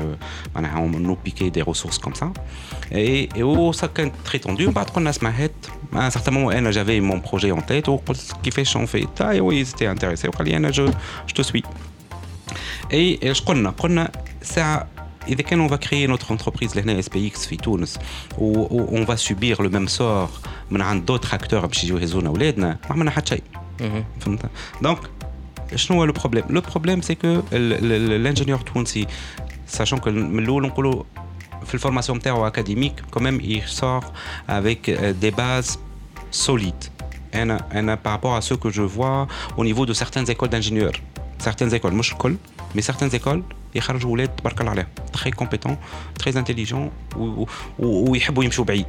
on 0.55 0.89
nous 0.89 1.15
piquait 1.15 1.49
des 1.49 1.61
ressources 1.61 1.99
comme 1.99 2.15
ça. 2.15 2.31
Et, 2.91 3.29
et 3.35 3.43
oh, 3.43 3.71
ça 3.73 3.85
a 3.85 4.01
été 4.01 4.11
très 4.23 4.39
tendu. 4.39 4.67
Bah, 4.69 4.85
à 5.95 6.05
un 6.05 6.09
certain 6.09 6.31
moment, 6.31 6.71
j'avais 6.71 6.99
mon 6.99 7.19
projet 7.19 7.51
en 7.51 7.61
tête. 7.61 7.87
Oh, 7.87 8.01
qui 8.43 8.51
fait, 8.51 8.63
on 8.75 8.87
fait. 8.87 9.07
Et 9.33 9.39
oui, 9.39 9.59
ils 9.59 9.69
étaient 9.69 9.87
intéressés. 9.87 10.29
Je, 10.71 10.85
je 11.27 11.33
te 11.33 11.41
suis. 11.41 11.63
Et 12.90 12.94
ايش 13.24 13.40
قلنا؟ 13.40 13.70
قلنا 13.70 14.10
ساعة 14.42 14.86
إذا 15.28 15.42
كان 15.42 15.68
on 15.68 15.72
va 15.72 15.76
créer 15.76 16.08
notre 16.18 16.26
entreprise 16.34 16.76
لهنا 16.76 17.02
SPX 17.02 17.38
في 17.38 17.56
تونس 17.56 17.98
و 18.38 18.44
و- 18.60 19.04
on 19.04 19.08
va 19.08 19.16
subir 19.16 19.62
le 19.62 19.68
même 19.68 19.88
sort 19.98 20.48
من 20.70 20.80
عند 20.80 21.10
d'autres 21.10 21.34
acteurs 21.34 21.66
باش 21.66 21.84
يجيو 21.84 21.98
يهزونا 21.98 22.28
أولادنا 22.28 22.66
ما 22.68 22.78
عملنا 22.90 23.10
حتى 23.10 23.28
شيء 23.36 23.42
فهمت؟ 24.20 24.40
دونك 24.82 24.98
شنو 25.76 25.96
هو 25.98 26.04
لو 26.04 26.12
بروبليم؟ 26.12 26.44
لو 26.50 26.60
بروبليم 26.60 27.00
سي 27.00 27.14
كو 27.14 27.40
الانجينيور 27.52 28.58
التونسي 28.58 29.06
sachant 29.78 29.98
que 30.04 30.08
من 30.08 30.38
الأول 30.38 30.66
نقولوا 30.66 31.02
في 31.66 31.74
الفورماسيون 31.74 32.18
نتاعو 32.18 32.46
اكاديميك 32.46 32.92
كوميم 33.10 33.40
il 33.40 33.70
sort 33.80 34.04
avec 34.48 34.88
euh, 34.88 35.12
des 35.24 35.30
bases 35.36 35.78
solides 36.46 36.88
انا 37.34 37.66
انا 37.72 37.98
par 38.06 38.10
rapport 38.10 38.36
à 38.36 38.40
ce 38.48 38.54
que 38.54 38.70
je 38.70 38.82
vois 38.82 39.26
au 39.56 39.64
niveau 39.64 39.86
de 39.86 39.92
certaines 39.92 40.30
écoles 40.30 40.48
d'ingénieurs 40.48 40.96
certaines 41.44 41.74
écoles 41.80 41.92
مش 41.92 42.12
الكل 42.12 42.36
mais 42.74 42.82
certaines 42.90 43.14
écoles 43.20 43.42
يخرجوا 43.74 44.10
ولاد 44.12 44.28
تبارك 44.28 44.60
الله 44.60 44.70
عليهم 44.70 44.86
très 45.16 45.30
compétents 45.42 45.76
très 46.22 46.32
intelligents 46.36 46.90
و- 47.16 47.18
و- 47.24 47.46
و- 47.78 48.10
ويحبوا 48.10 48.44
يمشوا 48.44 48.64
بعيد 48.64 48.86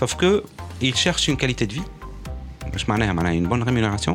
sauf 0.00 0.14
que 0.14 0.42
ils 0.82 0.94
cherchent 0.96 1.28
une 1.28 1.36
qualité 1.36 1.66
de 1.66 1.74
vie 1.74 1.86
مش 2.74 2.88
معناها 2.88 3.12
معناها 3.12 3.32
une 3.40 3.48
bonne 3.52 3.62
rémunération 3.68 4.14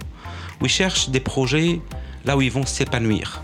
وils 0.62 0.70
cherchent 0.82 1.10
des 1.10 1.20
projets 1.32 1.80
là 2.26 2.38
où 2.38 2.42
ils 2.42 2.52
vont 2.52 2.66
s'épanouir 2.66 3.42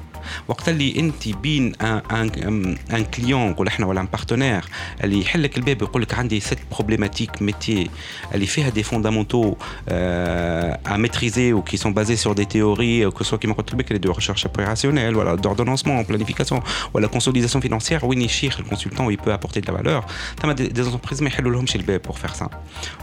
وقت 0.47 0.69
اللي 0.69 0.99
انت 0.99 1.27
بين 1.27 1.75
ان 1.81 2.01
ان 2.11 2.77
ان 2.93 3.03
كليون 3.03 3.49
نقول 3.49 3.67
احنا 3.67 3.85
ولا 3.85 4.01
ان 4.01 4.05
بارتنير 4.05 4.65
اللي 5.03 5.21
يحل 5.21 5.43
لك 5.43 5.57
الباب 5.57 5.81
يقول 5.81 6.01
لك 6.01 6.13
عندي 6.13 6.39
سيت 6.39 6.59
بروبليماتيك 6.71 7.41
ميتي 7.41 7.89
اللي 8.33 8.45
فيها 8.45 8.69
دي 8.69 8.83
فوندامونتو 8.83 9.55
ا 9.89 10.97
ميتريزي 10.97 11.53
و 11.53 11.61
كي 11.61 11.77
سون 11.77 11.93
بازي 11.93 12.15
سور 12.15 12.33
دي 12.33 12.45
تيوري 12.45 13.11
كو 13.11 13.23
سوا 13.23 13.37
كيما 13.37 13.53
قلت 13.53 13.75
لك 13.75 13.93
دو 13.93 14.11
ريشيرش 14.11 14.45
اوبيراسيونيل 14.45 15.15
ولا 15.15 15.35
دوردونونسمون 15.35 16.03
بلانيفيكاسيون 16.03 16.61
ولا 16.93 17.07
كونسوليداسيون 17.07 17.61
فينانسيير 17.61 18.05
وين 18.05 18.21
يشيخ 18.21 18.59
الكونسلتون 18.59 19.05
وي 19.05 19.15
بو 19.15 19.31
ابورتي 19.31 19.61
de 19.61 19.65
la 19.65 19.77
valeur 19.77 20.03
ثم 20.41 20.51
دي 20.51 20.67
انتربريز 20.67 21.21
ما 21.23 21.27
يحلوا 21.29 21.51
لهمش 21.51 21.75
الباب 21.75 22.01
pour 22.07 22.15
faire 22.15 22.35
ça 22.41 22.45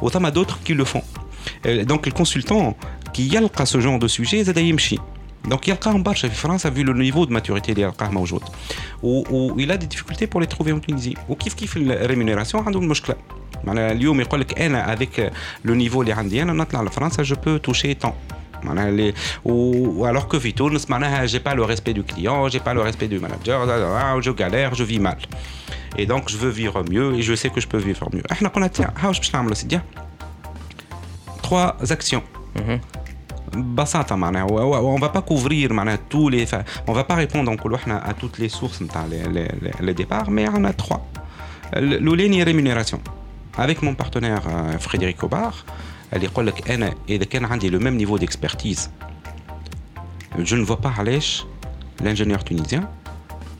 وثم 0.03 0.29
d'autres 0.29 0.59
qui 0.67 0.75
le 0.75 0.85
font 0.85 1.03
Euh, 1.67 1.85
donc 1.85 2.07
le 2.07 2.13
consultant 2.13 2.77
qui 3.15 3.21
يلقى 3.35 3.67
ce 3.67 3.81
genre 3.81 3.99
de 3.99 4.09
sujet 4.09 4.43
زاد 4.43 4.57
يمشي 4.57 4.99
Donc 5.49 5.69
يلقاهم 5.69 6.03
برشا 6.03 6.29
في 6.29 6.35
فرنسا 6.35 6.71
vu 6.71 6.85
le 6.85 6.93
niveau 6.93 7.27
de 7.27 7.33
maturité 7.33 7.69
اللي 7.69 7.83
يلقاه 7.83 8.11
موجود 8.11 8.43
و, 9.03 9.23
و 9.31 9.57
il 9.59 9.71
a 9.71 9.77
des 9.77 9.87
difficultés 9.87 10.27
pour 10.27 10.41
les 10.41 10.47
trouver 10.47 10.73
en 10.73 10.81
Tunisie 10.91 11.19
وكيف 11.29 11.55
كيف 11.55 11.77
الريمونيراسيون 11.77 12.65
عنده 12.65 12.81
المشكله 12.81 13.17
معناها 13.65 13.93
اليوم 13.93 14.21
يقول 14.21 14.41
لك 14.41 14.61
انا 14.61 14.97
avec 14.97 15.21
لو 15.65 15.75
نيفو 15.75 16.03
اللي 16.03 16.13
عندي 16.13 16.43
انا 16.43 16.53
نطلع 16.53 16.83
لفرنسا 16.83 17.23
جو 17.23 17.37
بو 17.47 17.57
توشي 17.57 17.95
طون 17.95 18.13
معناها 18.63 18.89
اللي 18.89 19.15
و 19.45 20.13
alors 20.13 20.35
que 20.35 20.37
في 20.37 20.53
تونس 20.53 20.91
معناها 20.91 21.27
j'ai 21.27 21.41
pas 21.41 21.55
le 21.55 21.63
respect 21.73 21.95
du 21.95 22.03
client 22.03 22.49
j'ai 22.49 22.61
pas 22.61 22.75
le 22.75 22.81
respect 22.81 23.09
du 23.09 23.19
manager 23.19 23.67
da, 23.67 23.79
da, 23.79 23.89
da, 23.95 24.21
je 24.21 24.31
galère 24.31 24.75
je 24.75 24.85
vis 24.85 25.01
mal 25.01 25.19
et 25.99 26.07
donc 26.07 26.29
je 26.29 26.37
veux 26.37 26.53
vivre 26.63 26.85
mieux 26.91 27.09
et 27.19 27.23
je 27.23 27.35
sais 27.35 27.51
que 27.55 27.61
je 27.61 27.69
peux 27.69 27.83
vivre 27.89 28.09
mieux 28.15 28.33
احنا 28.33 28.49
قلنا 28.49 28.71
tiens 28.79 28.91
هاوش 29.05 29.19
باش 29.19 29.35
نعملوا 29.35 29.55
سيدي 29.55 29.81
trois 31.43 31.73
actions 31.87 32.25
ببساطة 33.55 34.17
معناها 34.17 34.45
و- 34.45 34.75
و- 34.75 34.99
on 34.99 35.01
va 35.01 35.09
pas 35.09 35.23
couvrir 35.31 35.73
معناها 35.73 35.99
tous 36.15 36.29
les 36.31 36.47
fa- 36.47 36.65
on 36.89 36.93
va 36.93 37.05
pas 37.13 37.15
répondre 37.27 37.49
نقولوا 37.51 37.77
احنا 37.77 38.13
à 38.13 38.23
toutes 38.25 38.39
les 38.43 38.53
sources 38.61 38.83
نتاع 38.83 39.07
les, 39.09 39.29
les, 39.29 39.49
les, 39.63 39.87
les 39.87 39.95
départs 40.05 40.31
mais 40.31 40.49
on 40.49 40.65
a 40.65 40.73
trois 40.83 41.01
ال- 41.77 41.95
الأولاني 41.95 42.43
rémunération 42.45 42.99
avec 43.59 43.83
mon 43.83 43.95
partenaire 44.03 44.43
euh, 44.49 44.79
Frédéric 44.79 45.23
Aubard 45.25 45.55
اللي 46.13 46.25
يقول 46.25 46.47
لك 46.47 46.71
انا 46.71 46.95
اذا 47.09 47.25
كان 47.25 47.45
عندي 47.45 47.71
le 47.71 47.83
même 47.83 48.05
niveau 48.07 48.19
d'expertise 48.19 48.81
je 50.39 50.55
ne 50.55 50.65
vois 50.65 50.81
pas 50.87 50.99
علاش 50.99 51.45
l'ingénieur 52.05 52.45
tunisien 52.45 52.83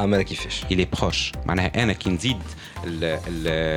عمل 0.00 0.22
كيفاش 0.22 0.60
il 0.72 0.76
est 0.76 0.98
proche 1.00 1.38
معناها 1.46 1.82
انا 1.82 1.92
كي 1.92 2.10
نزيد 2.10 2.36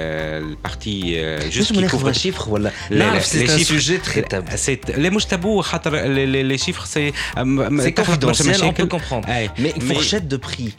البارتي 0.10 1.50
جوست 1.50 1.72
نجم 1.72 1.82
ناخذ 1.82 2.12
شيفر 2.12 2.50
ولا 2.50 2.72
نعرف 2.92 3.26
سي 3.26 3.54
ان 3.54 3.64
سوجي 3.64 3.98
تري 3.98 4.22
تابو 4.22 4.58
سي 4.58 4.80
لا 4.98 5.10
مش 5.10 5.26
تابو 5.26 5.62
خاطر 5.62 5.96
لي 6.06 6.58
شيفر 6.58 6.86
سي 6.86 7.12
C'est 7.12 7.94
confidentiel, 7.94 8.64
on 8.64 8.74
peut 8.74 8.88
comprendre. 8.96 9.30
أي. 9.30 9.50
Mais 9.58 9.72
une 9.76 9.82
fourchette 9.94 10.28
de 10.28 10.38
prix. 10.38 10.74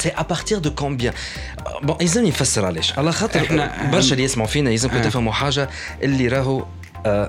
C'est 0.00 0.14
à 0.14 0.24
partir 0.24 0.60
de 0.60 0.70
combien 0.82 1.12
bon 1.82 1.96
يلزم 2.00 2.26
يفسر 2.26 2.64
علاش 2.64 2.98
على 2.98 3.12
خاطر 3.12 3.40
إحنا- 3.46 3.84
برشا 3.92 4.12
اللي 4.12 4.24
يسمعوا 4.24 4.48
فينا 4.48 4.70
يلزمكم 4.70 4.96
آه. 4.96 5.02
تفهموا 5.02 5.32
حاجه 5.32 5.68
اللي 6.02 6.28
راهو 6.28 6.64
آه 7.06 7.28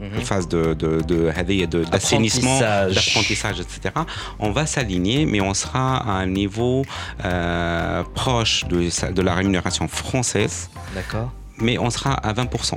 mmh. 0.00 0.20
phase 0.20 0.48
de, 0.48 0.74
de, 0.74 1.00
de, 1.02 1.84
d'assainissement, 1.84 2.60
d'apprentissage, 2.60 3.60
etc., 3.60 3.94
on 4.38 4.50
va 4.50 4.66
s'aligner, 4.66 5.26
mais 5.26 5.40
on 5.40 5.54
sera 5.54 5.96
à 5.98 6.12
un 6.12 6.26
niveau 6.26 6.84
euh, 7.24 8.02
proche 8.14 8.64
de, 8.66 9.12
de 9.12 9.22
la 9.22 9.34
rémunération 9.34 9.88
française. 9.88 10.70
D'accord. 10.94 11.32
Mais 11.58 11.78
on 11.78 11.90
sera 11.90 12.14
à 12.14 12.32
20%. 12.32 12.76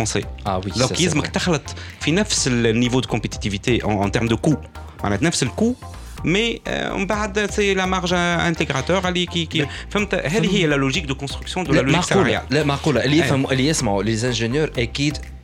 الفرونسي 0.00 0.24
اه 0.46 0.58
وي 0.58 0.70
دونك 0.76 1.00
يلزمك 1.00 1.26
تخلط 1.26 1.74
في 2.00 2.12
نفس 2.12 2.46
النيفو 2.48 3.00
دو 3.00 3.08
كومبيتيتيفيتي 3.08 3.84
ان 3.84 4.12
تيرم 4.12 4.28
دو 4.28 4.36
كو 4.36 4.54
معناتها 5.04 5.26
نفس 5.26 5.42
الكو 5.42 5.74
مي 6.24 6.60
ومن 6.68 7.06
بعد 7.06 7.50
سي 7.50 7.74
لا 7.74 7.86
مارج 7.86 8.14
انتيغراتور 8.14 9.08
اللي 9.08 9.26
كي 9.26 9.46
كي 9.46 9.66
فهمت 9.90 10.14
هذه 10.14 10.56
هي 10.56 10.66
لا 10.66 10.74
لوجيك 10.74 11.04
دو 11.04 11.14
كونستركسيون 11.14 11.66
دو 11.66 11.72
لا 11.72 11.76
لا 11.76 11.82
لوجيك 11.82 11.96
معقولة 11.96 12.08
سالاريال 12.08 12.42
لا 12.50 12.64
معقولة 12.64 13.04
اللي 13.04 13.16
أي. 13.16 13.20
يفهموا 13.20 13.52
اللي 13.52 13.66
يسمعوا 13.68 14.02
لي 14.02 14.26
انجينيور 14.26 14.70
اكيد 14.78 15.16
خاطر 15.16 15.39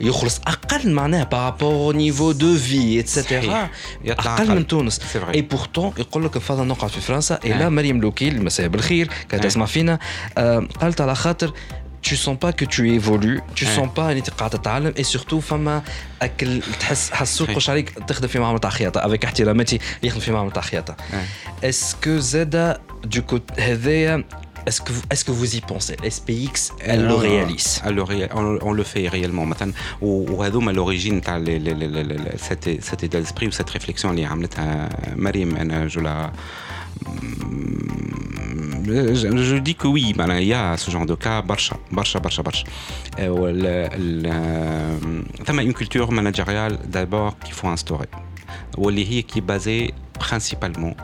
يخلص 0.00 0.40
أقل 0.46 0.90
معناها 0.90 1.24
بارابور 1.24 1.96
نيفو 1.96 2.32
دو 2.32 2.56
في 2.56 3.00
اتسيتيرا 3.00 3.68
أقل. 4.08 4.54
من 4.54 4.66
تونس. 4.66 5.00
اي 5.34 5.42
بورتون 5.42 5.92
يقول 5.98 6.24
لك 6.24 6.36
نفضل 6.36 6.66
نقعد 6.66 6.90
في 6.90 7.00
فرنسا 7.00 7.38
اي 7.44 7.50
لا. 7.50 7.68
مريم 7.68 8.00
لوكيل 8.00 8.44
مساء 8.44 8.68
بالخير 8.68 9.10
كانت 9.28 9.44
آه. 9.44 9.48
تسمع 9.48 9.66
فينا 9.66 9.98
آه، 10.38 10.68
قالت 10.80 11.00
على 11.00 11.14
خاطر 11.14 11.52
tu 12.06 12.16
sens 12.26 12.36
pas 12.44 12.52
que 12.60 12.66
tu 12.74 12.82
évolues 12.98 13.40
tu 13.60 13.64
آه. 13.66 13.76
sens 13.76 13.88
pas 13.96 13.98
ان 13.98 14.16
انت 14.16 14.30
قاعد 14.30 14.50
تتعلم 14.50 14.94
اي 14.98 15.04
سورتو 15.04 15.40
فما 15.40 15.82
أكل 16.22 16.60
تحس 16.80 17.10
حسوك. 17.10 17.50
قش 17.50 17.70
عليك 17.70 17.90
تخدم 17.90 18.28
في 18.28 18.38
معمل 18.38 18.58
تاع 18.58 18.70
خياطه 18.70 19.06
افيك 19.06 19.24
احتراماتي 19.24 19.78
يخدم 20.02 20.20
في 20.20 20.32
معمل 20.32 20.52
تاع 20.52 20.62
خياطه. 20.62 20.96
اسكو 21.64 22.18
زادا 22.18 22.80
دو 23.04 23.22
كوت 23.22 23.60
هذايا 23.60 24.24
Est-ce 24.66 24.80
que, 24.80 24.92
vous, 24.92 25.02
est 25.10 25.24
que 25.24 25.30
vous 25.30 25.54
y 25.54 25.60
pensez? 25.60 25.94
SPX, 26.08 26.72
euh, 26.72 26.86
elle 26.86 27.06
le 27.06 27.14
réalise 27.14 27.80
on, 28.34 28.72
le 28.72 28.82
fait 28.82 29.06
réellement. 29.06 29.46
Maintenant, 29.46 29.70
ou 30.02 30.42
à 30.42 30.48
l'origine, 30.50 31.20
cet, 32.36 32.82
cet 32.82 33.04
état 33.04 33.20
d'esprit 33.20 33.46
ou 33.46 33.52
cette 33.52 33.70
réflexion, 33.70 34.12
euh, 34.12 34.88
Marim, 35.16 35.56
euh, 35.56 35.86
mm, 35.86 36.32
je 39.38 39.56
dis 39.58 39.76
que 39.76 39.86
oui, 39.86 40.12
ben, 40.16 40.36
il 40.38 40.48
y 40.48 40.54
a 40.54 40.76
ce 40.76 40.90
genre 40.90 41.06
de 41.06 41.14
cas, 41.14 41.42
barcha, 41.42 41.76
barcha, 41.92 42.18
barcha, 42.18 42.42
barcha. 42.42 42.64
Il 43.18 44.22
y 44.22 44.28
a 44.28 45.62
une 45.62 45.74
culture 45.74 46.10
managériale 46.10 46.80
d'abord 46.88 47.38
qu'il 47.38 47.54
faut 47.54 47.68
instaurer, 47.68 48.08
qui 49.22 49.38
est 49.38 49.40
basée 49.40 49.94
principalement. 50.18 50.96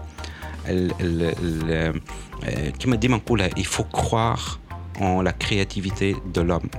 كما 2.80 2.96
ديما 2.96 3.18
نقولها 3.18 3.50
il 3.50 3.66
faut 3.66 3.98
croire 4.00 4.60
en 5.00 5.22
la 5.28 5.32
créativité 5.46 6.16
de 6.38 6.42
l'homme 6.42 6.70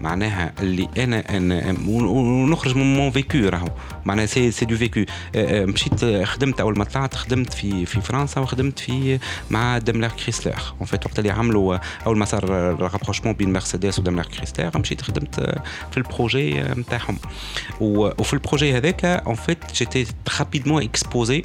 معناها 0.00 0.52
اللي 0.60 0.88
انا 0.98 1.36
انا 1.36 1.74
ونخرج 1.88 2.76
من 2.76 2.94
مون 2.96 3.10
فيكو 3.10 3.38
راهو 3.38 3.68
معناها 4.04 4.26
سي 4.26 4.50
سي 4.50 4.64
دو 4.64 4.76
فيكو 4.76 5.04
مشيت 5.46 6.04
آه، 6.04 6.24
خدمت 6.24 6.60
اول 6.60 6.78
ما 6.78 6.84
طلعت 6.84 7.14
خدمت 7.14 7.52
في 7.52 7.86
في 7.86 8.00
فرنسا 8.00 8.40
وخدمت 8.40 8.78
في 8.78 9.18
مع 9.50 9.78
دملر 9.78 10.08
كريسلر 10.08 10.62
اون 10.78 10.86
فيت 10.86 11.06
وقت 11.06 11.18
اللي 11.18 11.30
عملوا 11.30 11.74
آه، 11.74 11.80
اول 12.06 12.18
ما 12.18 12.24
صار 12.24 12.50
رابروشمون 12.80 13.34
بين 13.34 13.52
مرسيدس 13.52 13.98
ودملر 13.98 14.26
كريسلر 14.26 14.78
مشيت 14.78 15.02
خدمت 15.02 15.38
آه، 15.38 15.62
في 15.90 15.96
البروجي 15.96 16.60
آه، 16.60 16.74
نتاعهم 16.74 17.18
و- 17.80 18.10
وفي 18.18 18.32
البروجي 18.34 18.76
هذاك 18.76 19.04
اون 19.04 19.34
فيت 19.34 19.58
جيتي 19.74 20.06
رابيدمون 20.38 20.82
اكسبوزي 20.82 21.44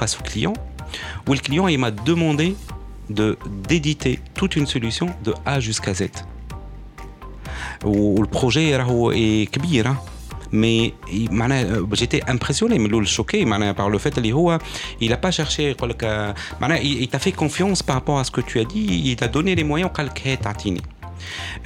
face 0.00 0.14
au 0.14 0.22
client 0.30 0.54
où 1.28 1.34
le 1.34 1.40
client 1.48 1.66
il 1.74 1.78
m'a 1.84 1.90
demandé 2.10 2.48
de 2.48 2.54
d'éditer 3.10 4.18
toute 4.34 4.56
une 4.56 4.66
solution 4.66 5.06
de 5.24 5.32
A 5.46 5.60
jusqu'à 5.60 5.94
Z. 5.94 6.02
Où 7.84 8.20
le 8.22 8.26
projet 8.26 8.76
راهو 8.76 9.12
est 9.12 9.46
كبير 9.52 9.86
hein. 9.86 9.96
mais 10.52 10.92
il- 11.12 11.30
معناها 11.32 11.86
j'étais 11.94 12.22
impressionné 12.30 12.78
من 12.78 12.86
الاول 12.86 13.06
choqué 13.08 13.34
معناها 13.36 13.72
par 13.72 13.88
le 13.94 13.98
fait 13.98 14.18
اللي 14.18 14.32
هو 14.32 14.58
il 15.02 15.12
a 15.12 15.16
pas 15.16 15.30
cherché 15.30 15.60
يقول 15.60 15.90
لك 15.90 16.04
آه، 16.04 16.34
معناها 16.60 16.78
il, 16.80 17.02
il 17.02 17.08
t'a 17.08 17.18
fait 17.18 17.32
confiance 17.36 17.82
par 17.82 17.94
rapport 17.96 18.18
à 18.18 18.24
ce 18.24 18.30
que 18.30 18.40
tu 18.40 18.58
as 18.60 18.64
dit 18.64 19.02
il 19.10 19.16
t'a 19.16 19.28
donné 19.28 19.54
les 19.54 19.64
moyens 19.64 19.90
وقال 19.90 20.06
لك 20.06 20.26
هات 20.26 20.44
تعطيني 20.44 20.80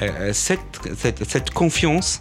آه، 0.01 0.33
cette, 0.33 0.89
cette, 1.03 1.25
cette 1.33 1.51
confiance 1.63 2.21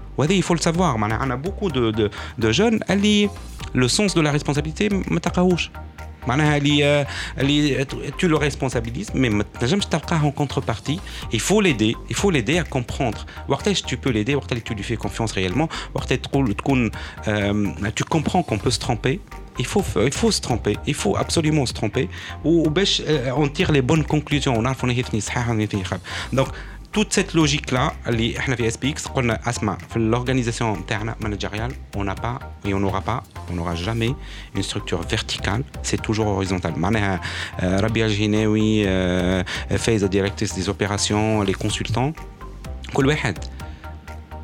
وهذا 0.20 0.32
يفول 0.32 0.58
سافوار 0.58 0.96
معناها 0.96 1.18
عندنا 1.18 1.34
بوكو 1.34 1.68
دو 1.68 1.90
دو 1.90 2.08
دو 2.38 2.50
جون 2.50 2.80
اللي 2.90 3.30
لو 3.74 3.88
سونس 3.88 4.14
دو 4.14 4.22
لا 4.22 4.30
ريسبونسابيلتي 4.30 4.88
ما 4.88 5.20
تلقاهوش 5.20 5.70
معناها 6.26 6.56
اللي 6.56 7.06
اللي 7.38 7.84
tu 8.20 8.28
le 8.28 8.38
responsabilises 8.38 9.10
mais 9.12 9.16
ما 9.16 9.44
تنجمش 9.60 9.86
تلقاه 9.86 10.30
en 10.30 10.42
contrepartie 10.42 10.98
il 11.32 11.40
faut 11.40 11.60
l'aider 11.60 11.94
il 12.10 12.16
faut 12.16 12.30
l'aider 12.30 12.58
à 12.58 12.64
comprendre 12.76 13.26
وقتاش 13.48 13.82
tu 13.82 13.96
peux 13.96 14.10
l'aider 14.10 14.34
وقت 14.34 14.52
اللي 14.52 14.62
tu 14.70 14.74
lui 14.74 14.82
fais 14.82 15.06
confiance 15.06 15.32
réellement 15.32 15.68
وقت 15.94 16.12
تقول 16.12 16.54
تكون 16.54 16.90
euh, 16.90 17.90
tu 18.00 18.04
comprends 18.04 18.42
qu'on 18.42 18.58
peut 18.58 18.70
se 18.70 18.78
tromper 18.78 19.20
il 19.58 19.66
faut 19.66 19.84
il 19.96 20.12
faut 20.12 20.30
se 20.30 20.40
tromper 20.40 20.76
il 20.86 20.94
faut 20.94 21.16
absolument 21.16 21.66
se 21.66 21.72
tromper 21.72 22.08
وباش 22.44 23.02
euh, 23.02 23.30
on 23.36 23.48
tire 23.48 23.72
les 23.72 23.82
bonnes 23.82 24.04
conclusions 24.04 24.48
ونعرفوا 24.48 24.88
نهي 24.88 25.02
فيني 25.02 25.20
صحيح 25.20 25.48
ونهي 25.48 25.66
فيني 25.66 25.84
خاب 25.84 26.00
donc 26.34 26.48
toute 26.91 27.13
cette 27.13 27.33
logique-là, 27.33 27.93
les 28.09 28.35
SPX, 28.69 29.05
l'organisation 29.95 30.73
interne 30.73 31.15
managériale, 31.21 31.71
on 31.95 32.03
n'a 32.03 32.15
pas 32.15 32.39
et 32.65 32.73
on 32.73 32.79
n'aura 32.79 33.01
pas, 33.01 33.23
on 33.49 33.53
n'aura 33.53 33.75
jamais 33.75 34.13
une 34.55 34.63
structure 34.63 35.01
verticale, 35.01 35.63
c'est 35.83 36.01
toujours 36.01 36.27
horizontal. 36.27 36.73
Euh, 36.77 37.17
euh, 37.63 37.77
Rabia 37.79 38.05
Al-Ginawi, 38.05 38.83
euh, 38.85 39.43
Faiza, 39.77 40.09
directrice 40.09 40.53
des 40.53 40.67
opérations, 40.67 41.41
les 41.43 41.53
consultants, 41.53 42.11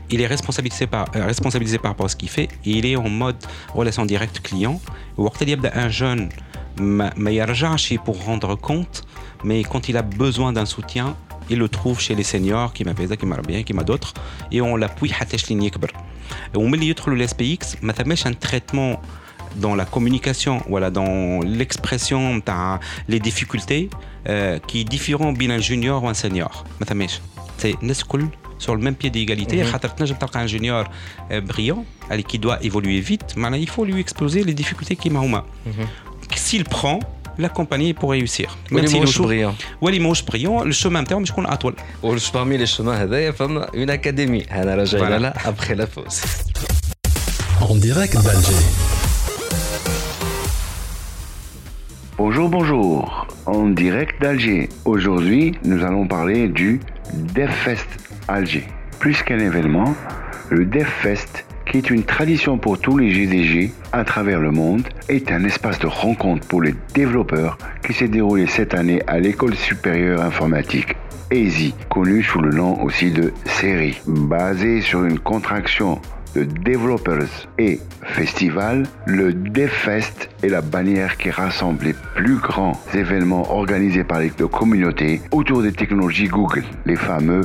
il 0.09 0.21
est 0.21 0.27
responsabilisé 0.27 0.87
par, 0.87 1.07
responsabilisé 1.13 1.79
par 1.79 1.91
rapport 1.91 2.09
ce 2.09 2.15
qu'il 2.15 2.29
fait 2.29 2.47
et 2.63 2.71
il 2.71 2.85
est 2.85 2.95
en 2.95 3.09
mode 3.09 3.35
relation 3.73 4.05
directe 4.05 4.39
client. 4.39 4.79
Un 5.17 5.89
jeune, 5.89 6.29
mais 6.79 7.35
il 7.35 7.99
pour 8.05 8.23
rendre 8.23 8.55
compte, 8.55 9.03
mais 9.43 9.63
quand 9.63 9.89
il 9.89 9.97
a 9.97 10.01
besoin 10.01 10.53
d'un 10.53 10.65
soutien, 10.65 11.17
il 11.50 11.59
le 11.59 11.68
trouve 11.68 12.00
chez 12.00 12.14
les 12.14 12.24
seniors 12.24 12.72
كيما 12.72 12.94
فايزه 12.94 13.14
كيما 13.14 13.36
ربيع 13.36 13.61
كيما 13.61 13.84
d'autres 13.84 14.12
et 14.53 14.61
on 14.61 14.76
l'appuie 14.76 15.12
حتىش 15.12 15.50
لين 15.50 15.62
يكبر 15.62 15.92
وملي 16.55 16.88
يدخلوا 16.88 17.16
الاس 17.16 17.34
بي 17.34 17.55
اكس 17.55 17.76
ما 17.82 17.92
ثماش 17.92 18.28
un 18.28 18.30
traitement 18.46 18.98
dans 19.62 19.74
la 19.74 19.84
communication 19.84 20.62
voilà 20.70 20.90
dans 20.90 21.40
l'expression 21.44 22.42
تاع 22.46 22.80
les 23.09 23.18
difficultés 23.18 23.90
euh, 24.26 24.59
qui 24.59 24.80
est 24.80 24.88
différent 24.94 25.32
بين 25.32 25.50
un 25.50 25.61
junior 25.61 26.05
ou 26.05 26.09
un 26.09 26.14
senior 26.14 26.64
ما 26.80 26.86
ثماش 26.86 27.20
c'est 27.62 27.82
الناس 27.82 28.03
الكل 28.03 28.26
sur 28.59 28.76
le 28.76 28.82
même 28.82 28.94
pied 28.94 29.11
d'égalité 29.11 29.62
خاطر 29.62 29.88
تنجم 29.88 30.14
تلقى 30.14 30.46
un 30.46 30.50
junior 30.50 30.84
euh, 31.30 31.40
brillant 31.40 31.84
allez, 32.11 32.22
qui 32.22 32.38
doit 32.38 32.62
évoluer 32.62 33.00
vite 33.00 33.36
معناها 33.36 33.61
il 33.61 33.68
faut 33.68 33.84
lui 33.84 34.00
exposer 34.00 34.44
les 34.44 34.55
difficultés 34.55 34.94
كيما 34.94 35.20
هما 35.20 35.44
s'il 36.34 36.64
prend 36.64 36.98
l'accompagner 37.38 37.94
pour 37.94 38.11
réussir 38.11 38.48
Même 38.70 38.74
واللي 38.74 38.88
s'il 38.88 38.94
ماهوش 38.96 39.16
échoue, 39.18 39.22
بريان 39.22 39.55
واللي 39.80 39.98
ماهوش 40.00 40.22
بريون 40.22 40.68
الشومان 40.68 41.03
نتاعو 41.03 41.20
باش 41.20 41.30
يكون 41.30 41.46
اطول 41.46 41.74
وش 42.03 42.30
parmi 42.30 42.59
les 42.66 42.76
chemins 42.78 42.80
هذايا 42.88 43.30
فما 43.30 43.64
اون 43.74 43.90
اكاديمي 43.90 44.40
انا 44.40 44.74
رجعنا 44.74 45.07
Voilà. 45.18 45.20
لها 45.22 45.48
ابخي 45.48 45.74
لا 45.74 45.86
فوز 45.86 46.20
En 47.61 47.74
direct 47.86 48.14
d'Alger. 48.26 48.62
Bonjour, 52.18 52.48
bonjour. 52.48 53.26
En 53.46 53.64
direct 53.84 54.14
d'Alger. 54.22 54.68
Aujourd'hui, 54.84 55.44
nous 55.70 55.80
allons 55.88 56.07
parler 56.16 56.48
du 56.61 56.70
DevFest 57.36 57.90
Alger. 58.28 58.64
Plus 59.03 59.18
qu'un 59.26 59.38
événement, 59.50 59.90
le 60.57 60.62
DevFest, 60.76 61.32
qui 61.72 61.78
est 61.78 61.89
une 61.89 62.03
tradition 62.03 62.57
pour 62.57 62.80
tous 62.80 62.97
les 62.97 63.11
GDG 63.11 63.72
à 63.91 64.03
travers 64.03 64.39
le 64.39 64.51
monde, 64.51 64.88
est 65.09 65.32
un 65.32 65.43
espace 65.43 65.80
de 65.80 65.88
rencontre 65.88 66.47
pour 66.47 66.61
les 66.61 66.76
développeurs 66.93 67.57
qui 67.86 67.93
s'est 67.93 68.07
déroulé 68.07 68.47
cette 68.47 68.74
année 68.74 69.01
à 69.07 69.20
l'École 69.20 69.55
supérieure 69.55 70.22
informatique 70.22 70.95
EASY, 71.32 71.74
connue 71.89 72.24
sous 72.24 72.39
le 72.39 72.51
nom 72.51 72.82
aussi 72.84 73.11
de 73.11 73.34
série. 73.45 73.99
Basé 74.07 74.82
sur 74.82 75.03
une 75.03 75.20
contraction 75.20 75.99
de 76.36 76.43
Developers 76.43 77.47
et 77.57 77.80
Festival, 78.03 78.84
le 79.05 79.34
DevFest 79.34 80.30
est 80.43 80.49
la 80.49 80.61
bannière 80.61 81.18
qui 81.18 81.30
rassemble 81.30 81.86
les 81.86 81.95
plus 82.15 82.38
grands 82.38 82.80
événements 82.93 83.51
organisés 83.51 84.03
par 84.03 84.20
les 84.20 84.30
communautés 84.30 85.22
autour 85.32 85.61
des 85.61 85.72
technologies 85.72 86.28
Google, 86.28 86.63
les 86.86 86.95
fameux 86.95 87.41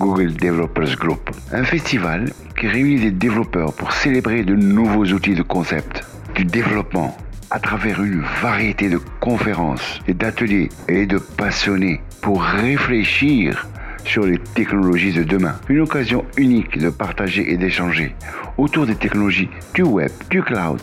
Google 0.00 0.32
Developers 0.32 0.96
Group. 0.96 1.30
Un 1.52 1.62
festival 1.62 2.32
qui 2.58 2.66
réunit 2.66 3.00
des 3.00 3.10
développeurs 3.10 3.74
pour 3.74 3.92
célébrer 3.92 4.44
de 4.44 4.56
nouveaux 4.56 5.04
outils 5.04 5.34
de 5.34 5.42
concept, 5.42 6.02
du 6.34 6.46
développement, 6.46 7.14
à 7.50 7.60
travers 7.60 8.02
une 8.02 8.22
variété 8.40 8.88
de 8.88 8.98
conférences 9.20 10.00
et 10.08 10.14
d'ateliers 10.14 10.70
et 10.88 11.04
de 11.04 11.18
passionnés 11.18 12.00
pour 12.22 12.42
réfléchir 12.42 13.68
sur 14.04 14.24
les 14.24 14.38
technologies 14.38 15.12
de 15.12 15.22
demain. 15.22 15.56
Une 15.68 15.80
occasion 15.80 16.24
unique 16.38 16.78
de 16.78 16.88
partager 16.88 17.52
et 17.52 17.58
d'échanger 17.58 18.16
autour 18.56 18.86
des 18.86 18.94
technologies 18.94 19.50
du 19.74 19.82
web, 19.82 20.10
du 20.30 20.42
cloud, 20.42 20.80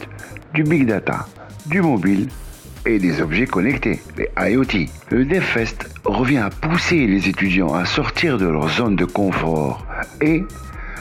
du 0.54 0.62
big 0.62 0.86
data, 0.86 1.26
du 1.66 1.82
mobile 1.82 2.28
et 2.88 3.00
des 3.00 3.22
objets 3.22 3.46
connectés, 3.46 4.00
les 4.18 4.30
IoT. 4.52 4.88
Le 5.10 5.26
DevFest 5.26 5.90
revient 6.06 6.38
à 6.38 6.50
pousser 6.50 7.06
les 7.06 7.28
étudiants 7.28 7.74
à 7.74 7.86
sortir 7.86 8.38
de 8.38 8.48
leur 8.48 8.70
zone 8.70 8.96
de 8.96 9.06
confort 9.06 9.86
et 10.22 10.44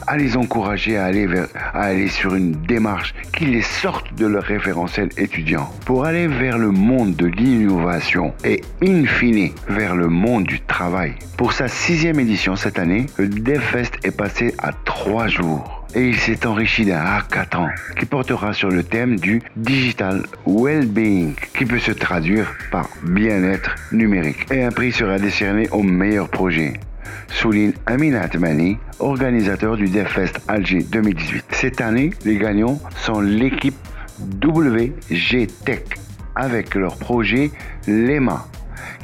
à 0.07 0.16
les 0.16 0.37
encourager 0.37 0.97
à 0.97 1.07
aller, 1.07 2.09
sur 2.09 2.34
une 2.34 2.53
démarche 2.53 3.14
qui 3.32 3.47
les 3.47 3.62
sorte 3.62 4.14
de 4.14 4.26
leur 4.26 4.45
référentiel 4.45 5.09
étudiant 5.16 5.68
pour 5.84 6.05
aller 6.05 6.28
vers 6.28 6.59
le 6.59 6.70
monde 6.70 7.16
de 7.16 7.26
l'innovation 7.26 8.32
et 8.45 8.62
in 8.82 9.05
fine 9.05 9.51
vers 9.68 9.97
le 9.97 10.09
monde 10.09 10.45
du 10.45 10.61
travail. 10.61 11.14
Pour 11.37 11.53
sa 11.53 11.68
sixième 11.68 12.20
édition 12.20 12.57
cette 12.57 12.78
année, 12.78 13.07
le 13.16 13.28
DevFest 13.28 14.05
est 14.05 14.16
passé 14.16 14.55
à 14.59 14.72
trois 14.84 15.26
jours 15.26 15.86
et 15.97 16.09
il 16.09 16.16
s'est 16.16 16.47
enrichi 16.47 16.84
d'un 16.84 17.01
hackathon 17.01 17.68
qui 17.99 18.07
portera 18.07 18.53
sur 18.53 18.68
le 18.68 18.84
thème 18.84 19.18
du 19.18 19.42
digital 19.57 20.22
well-being 20.47 21.34
qui 21.57 21.64
peut 21.64 21.78
se 21.78 21.92
traduire 21.92 22.55
par 22.70 22.88
bien-être 23.03 23.74
numérique 23.90 24.47
et 24.53 24.62
un 24.62 24.70
prix 24.70 24.92
sera 24.92 25.18
décerné 25.18 25.68
au 25.70 25.82
meilleur 25.82 26.28
projet 26.28 26.74
souligne 27.28 27.72
Amin 27.86 28.14
Atmani, 28.14 28.78
organisateur 28.99 29.76
du 29.76 29.88
DevFest 29.88 30.40
Alger 30.49 30.84
2018. 30.90 31.44
Cette 31.51 31.80
année, 31.80 32.11
les 32.24 32.36
gagnants 32.36 32.80
sont 32.97 33.20
l'équipe 33.20 33.76
WG 34.42 35.47
Tech 35.64 35.82
avec 36.34 36.74
leur 36.74 36.97
projet 36.97 37.51
LEMA, 37.86 38.47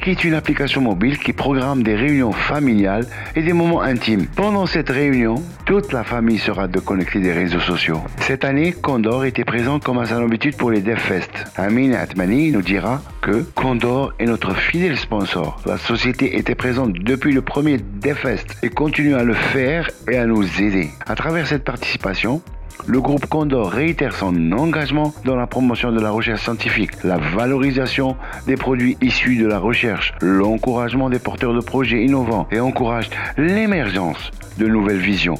qui 0.01 0.11
est 0.11 0.23
une 0.23 0.33
application 0.33 0.81
mobile 0.81 1.17
qui 1.17 1.33
programme 1.33 1.83
des 1.83 1.95
réunions 1.95 2.31
familiales 2.31 3.05
et 3.35 3.41
des 3.41 3.53
moments 3.53 3.81
intimes. 3.81 4.27
Pendant 4.35 4.65
cette 4.65 4.89
réunion, 4.89 5.35
toute 5.65 5.93
la 5.93 6.03
famille 6.03 6.39
sera 6.39 6.67
déconnectée 6.67 7.19
des 7.19 7.31
réseaux 7.31 7.59
sociaux. 7.59 8.01
Cette 8.19 8.43
année, 8.43 8.73
Condor 8.73 9.25
était 9.25 9.45
présent 9.45 9.79
comme 9.79 9.99
à 9.99 10.05
son 10.05 10.23
habitude 10.23 10.57
pour 10.57 10.71
les 10.71 10.81
DevFest. 10.81 11.45
Amin 11.55 11.93
Atmani 11.93 12.51
nous 12.51 12.61
dira 12.61 13.01
que 13.21 13.43
Condor 13.55 14.13
est 14.19 14.25
notre 14.25 14.53
fidèle 14.53 14.97
sponsor. 14.97 15.61
La 15.65 15.77
société 15.77 16.37
était 16.37 16.55
présente 16.55 16.93
depuis 16.93 17.33
le 17.33 17.41
premier 17.41 17.77
DevFest 17.77 18.57
et 18.63 18.69
continue 18.69 19.15
à 19.15 19.23
le 19.23 19.33
faire 19.33 19.89
et 20.11 20.17
à 20.17 20.25
nous 20.25 20.43
aider. 20.61 20.89
À 21.05 21.15
travers 21.15 21.47
cette 21.47 21.63
participation, 21.63 22.41
le 22.85 22.99
groupe 22.99 23.25
Condor 23.27 23.71
réitère 23.71 24.15
son 24.15 24.51
engagement 24.51 25.13
dans 25.25 25.35
la 25.35 25.47
promotion 25.47 25.91
de 25.91 25.99
la 25.99 26.11
recherche 26.11 26.43
scientifique, 26.43 26.91
la 27.03 27.17
valorisation 27.17 28.17
des 28.45 28.55
produits 28.55 28.97
issus 29.01 29.37
de 29.37 29.47
la 29.47 29.59
recherche, 29.59 30.13
l'encouragement 30.21 31.09
des 31.09 31.19
porteurs 31.19 31.53
de 31.53 31.61
projets 31.61 32.03
innovants 32.03 32.47
et 32.51 32.59
encourage 32.59 33.09
l'émergence 33.37 34.31
de 34.57 34.67
nouvelles 34.67 34.99
visions. 34.99 35.39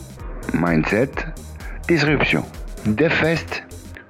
Mindset, 0.53 1.11
disruption. 1.87 2.43
DevFest, 2.85 3.63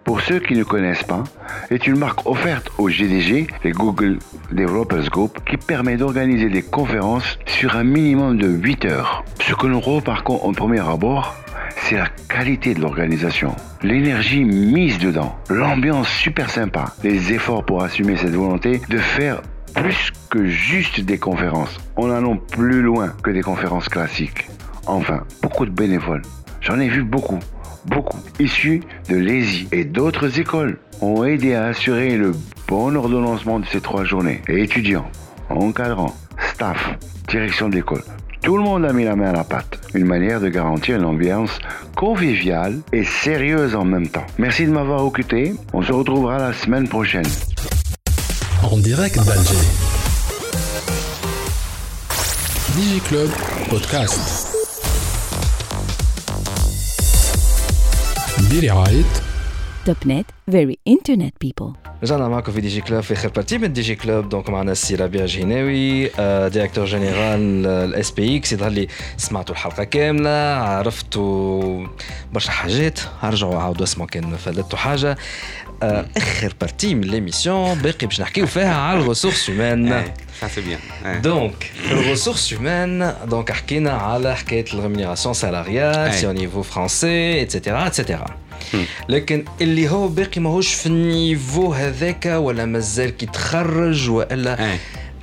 pour 0.03 0.21
ceux 0.21 0.39
qui 0.39 0.53
ne 0.53 0.63
connaissent 0.63 1.03
pas, 1.03 1.23
est 1.69 1.87
une 1.87 1.97
marque 1.97 2.27
offerte 2.27 2.71
au 2.77 2.89
GDG, 2.89 3.47
les 3.63 3.71
Google 3.71 4.19
Developers 4.51 5.09
Group, 5.09 5.39
qui 5.49 5.57
permet 5.57 5.97
d'organiser 5.97 6.49
des 6.49 6.61
conférences 6.61 7.39
sur 7.45 7.75
un 7.75 7.83
minimum 7.83 8.37
de 8.37 8.47
8 8.47 8.85
heures. 8.85 9.23
Ce 9.41 9.53
que 9.53 9.67
nous 9.67 9.79
remarquons 9.79 10.39
en 10.43 10.51
premier 10.53 10.81
abord, 10.81 11.35
c'est 11.83 11.95
la 11.97 12.07
qualité 12.29 12.73
de 12.73 12.81
l'organisation, 12.81 13.55
l'énergie 13.81 14.45
mise 14.45 14.99
dedans, 14.99 15.35
l'ambiance 15.49 16.07
super 16.07 16.49
sympa, 16.49 16.85
les 17.03 17.33
efforts 17.33 17.65
pour 17.65 17.83
assumer 17.83 18.15
cette 18.15 18.35
volonté 18.35 18.81
de 18.87 18.97
faire 18.97 19.41
plus 19.75 20.11
que 20.29 20.45
juste 20.45 21.01
des 21.01 21.17
conférences. 21.17 21.77
On 21.97 22.09
allons 22.09 22.37
plus 22.37 22.81
loin 22.81 23.13
que 23.21 23.31
des 23.31 23.41
conférences 23.41 23.89
classiques. 23.89 24.47
Enfin, 24.85 25.23
beaucoup 25.41 25.65
de 25.65 25.71
bénévoles. 25.71 26.21
J'en 26.61 26.79
ai 26.79 26.87
vu 26.87 27.03
beaucoup, 27.03 27.39
beaucoup, 27.85 28.19
issus 28.39 28.81
de 29.09 29.17
l'ESI 29.17 29.67
et 29.73 29.83
d'autres 29.83 30.39
écoles, 30.39 30.77
ont 31.01 31.25
aidé 31.25 31.53
à 31.53 31.65
assurer 31.65 32.15
le 32.15 32.31
bon 32.67 32.95
ordonnancement 32.95 33.59
de 33.59 33.65
ces 33.65 33.81
trois 33.81 34.05
journées. 34.05 34.41
Et 34.47 34.63
étudiants, 34.63 35.09
encadrants, 35.49 36.15
staff, 36.53 36.97
direction 37.27 37.67
de 37.67 37.75
l'école, 37.75 38.03
tout 38.42 38.56
le 38.56 38.62
monde 38.62 38.84
a 38.84 38.92
mis 38.92 39.04
la 39.04 39.16
main 39.16 39.30
à 39.30 39.32
la 39.32 39.44
pâte. 39.44 39.78
Une 39.94 40.06
manière 40.06 40.40
de 40.40 40.48
garantir 40.48 40.96
une 40.96 41.04
ambiance 41.04 41.58
conviviale 41.96 42.80
et 42.92 43.04
sérieuse 43.04 43.74
en 43.74 43.84
même 43.84 44.08
temps. 44.08 44.26
Merci 44.38 44.66
de 44.66 44.70
m'avoir 44.70 45.04
occupé. 45.04 45.54
On 45.72 45.82
se 45.82 45.92
retrouvera 45.92 46.38
la 46.38 46.52
semaine 46.52 46.88
prochaine. 46.88 47.26
En 48.62 48.76
direct 48.78 49.16
d'Alger. 49.16 49.56
DigiClub 52.74 53.30
Podcast. 53.70 54.48
برعاية 58.50 59.21
توب 59.85 59.95
نت 60.05 60.25
فيري 60.51 60.77
انترنت 60.87 61.33
بيبل 61.41 61.73
رجعنا 62.03 62.27
معكم 62.27 62.51
في 62.51 62.61
دي 62.61 62.67
جي 62.67 62.81
كلوب 62.81 63.01
في 63.01 63.13
اخر 63.13 63.29
بارتي 63.29 63.57
من 63.57 63.73
دي 63.73 63.81
جي 63.81 63.95
كلوب 63.95 64.29
دونك 64.29 64.49
معنا 64.49 64.71
السي 64.71 64.95
ربيع 64.95 65.25
جهناوي 65.25 66.07
ديريكتور 66.49 66.85
جينيرال 66.85 67.65
الاس 67.65 68.11
بي 68.11 68.37
إكس 68.37 68.53
يظهر 68.53 68.69
لي 68.69 68.87
سمعتوا 69.17 69.55
الحلقة 69.55 69.83
كامله 69.83 70.55
عرفتوا 70.55 71.87
برشا 72.33 72.51
حاجات 72.51 72.99
أرجعوا 73.23 73.59
عاودوا 73.59 73.83
اسمعوا 73.83 74.09
كان 74.09 74.35
فلتوا 74.35 74.79
حاجة. 74.79 75.17
اخر 75.82 76.54
بارتي 76.60 76.94
من 76.94 77.00
ليميسيون 77.00 77.74
باقي 77.74 78.06
باش 78.06 78.20
نحكيو 78.20 78.46
فيها 78.46 78.74
على 78.74 79.00
الريسورس 79.00 79.50
هيومان 79.50 80.04
Ça, 80.40 80.46
c'est 80.46 80.60
bien. 80.60 80.78
Ouais. 81.04 81.22
دونك 81.22 81.70
في 81.88 81.92
الريسورس 81.92 82.52
هيومان 82.52 83.14
دونك 83.24 83.52
حكينا 83.52 83.90
على 83.92 84.36
حكايه 84.36 84.64
الريمونيراسيون 84.74 85.34
سالاريال 85.34 85.96
أي. 85.96 86.12
سي 86.12 86.26
او 86.26 86.32
نيفو 86.32 86.62
فرونسي 86.62 87.42
اتسيتيرا 87.42 87.86
اتسيتيرا 87.86 88.36
لكن 89.08 89.44
اللي 89.60 89.88
هو 89.88 90.08
باقي 90.08 90.40
ماهوش 90.40 90.74
في 90.74 90.86
النيفو 90.86 91.72
هذاك 91.72 92.26
ولا 92.26 92.64
مازال 92.64 93.16
كي 93.16 93.26
تخرج 93.26 94.10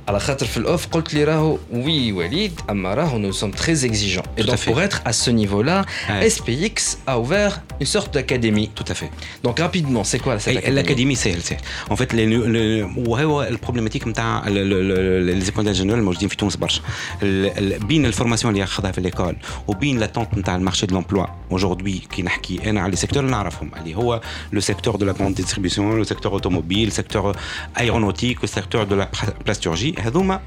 على 0.08 0.20
خاطر 0.20 0.46
في 0.46 0.56
الاوف 0.56 0.86
قلت 0.86 1.14
لي 1.14 1.24
راهو 1.24 1.58
وي 1.72 2.12
وليد 2.12 2.60
اما 2.70 2.94
راهو 2.94 3.30
nous 3.32 3.34
sommes 3.34 3.54
très 3.60 3.84
exigeants 3.84 4.22
et 4.38 4.42
Tout 4.42 4.50
à 4.50 4.52
donc 4.52 4.56
fait. 4.58 4.70
pour 4.70 4.80
être 4.82 5.00
à 5.04 5.12
ce 5.12 5.30
niveau 5.30 5.62
là 5.62 5.84
Ouais. 6.08 6.30
SPX 6.30 6.76
a 7.06 7.18
ouvert 7.18 7.54
une 7.80 7.86
sorte 7.96 8.14
d'académie 8.14 8.68
Tout 8.78 8.84
à 8.92 8.94
fait. 8.94 9.10
donc 9.44 9.58
rapidement 9.66 10.04
c'est 10.10 10.20
quoi 10.24 10.38
cette 10.38 10.54
أي- 10.54 10.58
académie 10.58 10.68
الاكاديمي 10.68 11.14
سهل 11.14 11.42
سهل 11.42 11.58
ان 11.90 11.96
فيت 11.96 12.14
وهو 13.08 13.42
البروبليماتيك 13.42 14.08
نتاع 14.08 14.48
لي 14.48 15.40
زيكول 15.40 15.66
انجينيور 15.68 15.98
الموجودين 15.98 16.28
في 16.28 16.36
تونس 16.36 16.56
برشا 16.56 16.82
ال- 17.22 17.72
ال- 17.74 17.86
بين 17.86 18.06
الفورماسيون 18.06 18.50
اللي 18.52 18.60
ياخذها 18.60 18.92
في 18.92 19.00
ليكول 19.00 19.36
وبين 19.68 19.98
لاتونت 19.98 20.34
نتاع 20.38 20.56
المارشي 20.56 20.86
دو 20.86 20.94
لومبلوا 20.94 21.26
اوجوردي 21.52 21.98
كي 21.98 22.22
نحكي 22.22 22.70
انا 22.70 22.80
على 22.80 22.90
لي 22.90 22.96
سيكتور 22.96 23.20
اللي 23.20 23.30
نعرفهم 23.32 23.70
اللي 23.80 23.94
هو 23.94 24.20
لو 24.52 24.60
سيكتور 24.60 24.96
دو 24.96 25.06
لا 25.06 25.14
grande 25.14 25.42
distribution 25.42 25.78
لو 25.78 26.04
سيكتور 26.04 26.32
اوتوموبيل 26.32 26.92
سيكتور 26.92 27.36
ايرونوتيك 27.80 28.40
والسيكتور 28.40 28.84
دو 28.84 28.96
لا 28.96 29.08
بلاستورجي 29.44 29.89
technologie 29.90 29.94
هذوما 29.98 30.40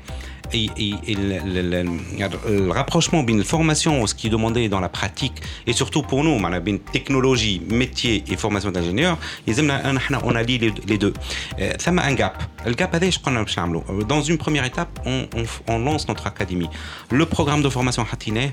le 2.52 2.72
rapprochement 2.72 3.20
entre 3.20 3.34
la 3.34 3.44
formation, 3.44 4.06
ce 4.08 4.16
qui 4.16 4.28
est 4.28 4.30
demandé 4.30 4.70
dans 4.70 4.80
la 4.80 4.90
pratique, 4.90 5.42
et 5.68 5.74
surtout 5.74 6.02
pour 6.02 6.24
nous, 6.24 6.32
une 6.66 6.80
technologie, 6.80 7.62
métier 7.70 8.24
et 8.28 8.36
formation 8.36 8.72
d'ingénieur, 8.72 9.18
on 10.24 10.36
a 10.36 10.44
lié 10.44 10.74
les 10.88 10.98
deux. 10.98 11.14
Ça 11.78 11.92
m'a 11.92 12.04
un 12.04 12.14
gap. 12.14 12.42
Le 12.66 12.74
gap, 12.74 12.96
dans 14.08 14.22
une 14.22 14.38
première 14.38 14.66
étape, 14.66 15.00
on, 15.06 15.28
on, 15.68 15.80
lance 15.80 16.08
notre 16.08 16.28
académie. 16.28 16.70
Le 17.12 17.26
programme 17.26 17.62
de 17.62 17.70
formation 17.70 18.06
Hatiné, 18.12 18.52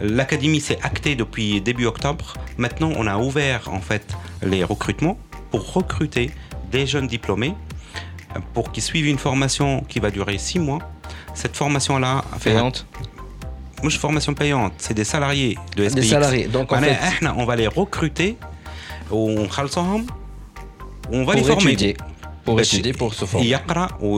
l'académie 0.00 0.60
s'est 0.60 0.78
actée 0.82 1.14
depuis 1.14 1.60
début 1.60 1.86
octobre. 1.86 2.34
Maintenant, 2.58 2.92
on 2.96 3.06
a 3.06 3.18
ouvert 3.18 3.68
en 3.72 3.80
fait 3.80 4.06
les 4.42 4.64
recrutements 4.64 5.18
pour 5.50 5.72
recruter 5.72 6.30
des 6.70 6.86
jeunes 6.86 7.08
diplômés 7.08 7.54
pour 8.53 8.71
qu'ils 8.71 8.83
suivent 8.83 9.07
une 9.07 9.17
formation 9.17 9.83
qui 9.87 9.99
va 9.99 10.11
durer 10.11 10.37
six 10.37 10.59
mois. 10.59 10.79
Cette 11.33 11.55
formation-là... 11.55 12.23
Payante 12.43 12.85
Moi, 13.81 13.91
formation 13.91 14.33
payante, 14.33 14.73
c'est 14.77 14.93
des 14.93 15.03
salariés 15.03 15.57
de 15.75 15.87
SPX. 15.87 15.95
Des 15.95 16.07
salariés, 16.07 16.47
donc 16.47 16.71
en 16.71 16.79
fait... 16.79 16.97
On 17.37 17.45
va 17.45 17.55
les 17.55 17.67
recruter, 17.67 18.37
on 21.11 21.23
va 21.23 21.35
les 21.35 21.43
former. 21.43 21.95
Pour 22.45 22.59
étudier, 22.59 22.93
pour 22.93 23.13
se 23.13 23.25
former. 23.25 23.47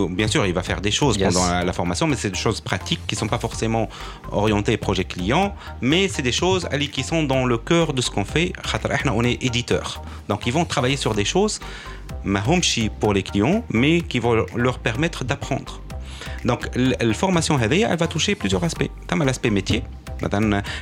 bien 0.10 0.28
sûr, 0.28 0.46
il 0.46 0.54
va 0.54 0.62
faire 0.62 0.82
des 0.82 0.92
choses 0.92 1.18
pendant 1.18 1.48
la, 1.64 1.74
formation, 1.74 2.08
mais 2.08 2.18
c'est 2.18 2.30
des 2.30 2.38
choses 2.38 2.60
pratiques 2.60 3.00
qui 3.08 3.16
ne 3.16 3.20
sont 3.20 3.28
pas 3.28 3.40
forcément 3.40 3.88
orientées 4.32 4.76
projet 4.78 5.06
client, 5.06 5.56
mais 5.82 6.10
c'est 6.10 6.22
des 6.22 6.34
choses 6.34 6.68
qui 6.92 7.04
sont 7.04 7.24
dans 7.24 7.46
le 7.46 7.58
cœur 7.58 7.94
de 7.94 8.02
ce 8.02 8.10
qu'on 8.12 8.26
fait. 8.26 8.52
On 9.06 9.24
est 9.24 9.44
éditeur. 9.44 10.02
Donc, 10.28 10.46
ils 10.46 10.54
vont 10.54 10.66
travailler 10.66 10.98
sur 10.98 11.14
des 11.16 11.26
choses 11.26 11.60
mahomchi 12.24 12.90
pour 12.90 13.14
les 13.14 13.24
clients, 13.24 13.64
mais 13.70 14.02
qui 14.02 14.20
vont 14.20 14.46
leur 14.56 14.80
permettre 14.80 15.24
d'apprendre. 15.24 15.82
Donc, 16.46 16.70
la 16.76 17.14
formation, 17.14 17.58
elle 17.60 17.98
va 17.98 18.08
toucher 18.08 18.36
plusieurs 18.36 18.64
aspects. 18.64 18.90
Tu 19.08 19.22
as 19.22 19.26
l'aspect 19.26 19.50
métier, 19.50 19.84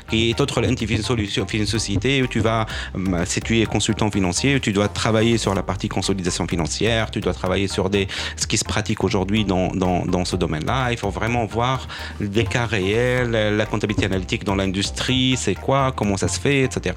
qui 0.09 0.33
t'autres 0.35 0.61
tu 0.61 0.85
une 0.85 1.01
solution 1.01 1.45
une 1.53 1.65
société 1.65 2.21
où 2.21 2.27
tu 2.27 2.39
vas 2.39 2.65
euh, 2.95 3.23
si 3.25 3.39
tu 3.39 3.61
es 3.61 3.65
consultant 3.65 4.11
financier 4.11 4.59
tu 4.59 4.73
dois 4.73 4.87
travailler 4.87 5.37
sur 5.37 5.53
la 5.53 5.63
partie 5.63 5.89
consolidation 5.89 6.47
financière 6.47 7.11
tu 7.11 7.21
dois 7.21 7.33
travailler 7.33 7.67
sur 7.67 7.89
des 7.89 8.07
ce 8.35 8.47
qui 8.47 8.57
se 8.57 8.65
pratique 8.65 9.03
aujourd'hui 9.03 9.45
dans, 9.45 9.69
dans, 9.69 10.25
ce 10.25 10.35
domaine 10.35 10.65
là 10.65 10.91
il 10.91 10.97
faut 10.97 11.09
vraiment 11.09 11.45
voir 11.45 11.87
des 12.19 12.45
cas 12.45 12.65
réels 12.65 13.31
la 13.31 13.65
comptabilité 13.65 14.05
analytique 14.05 14.43
dans 14.43 14.55
l'industrie 14.55 15.35
c'est 15.37 15.55
quoi 15.55 15.93
comment 15.95 16.17
ça 16.17 16.27
se 16.27 16.39
fait 16.39 16.63
etc 16.63 16.95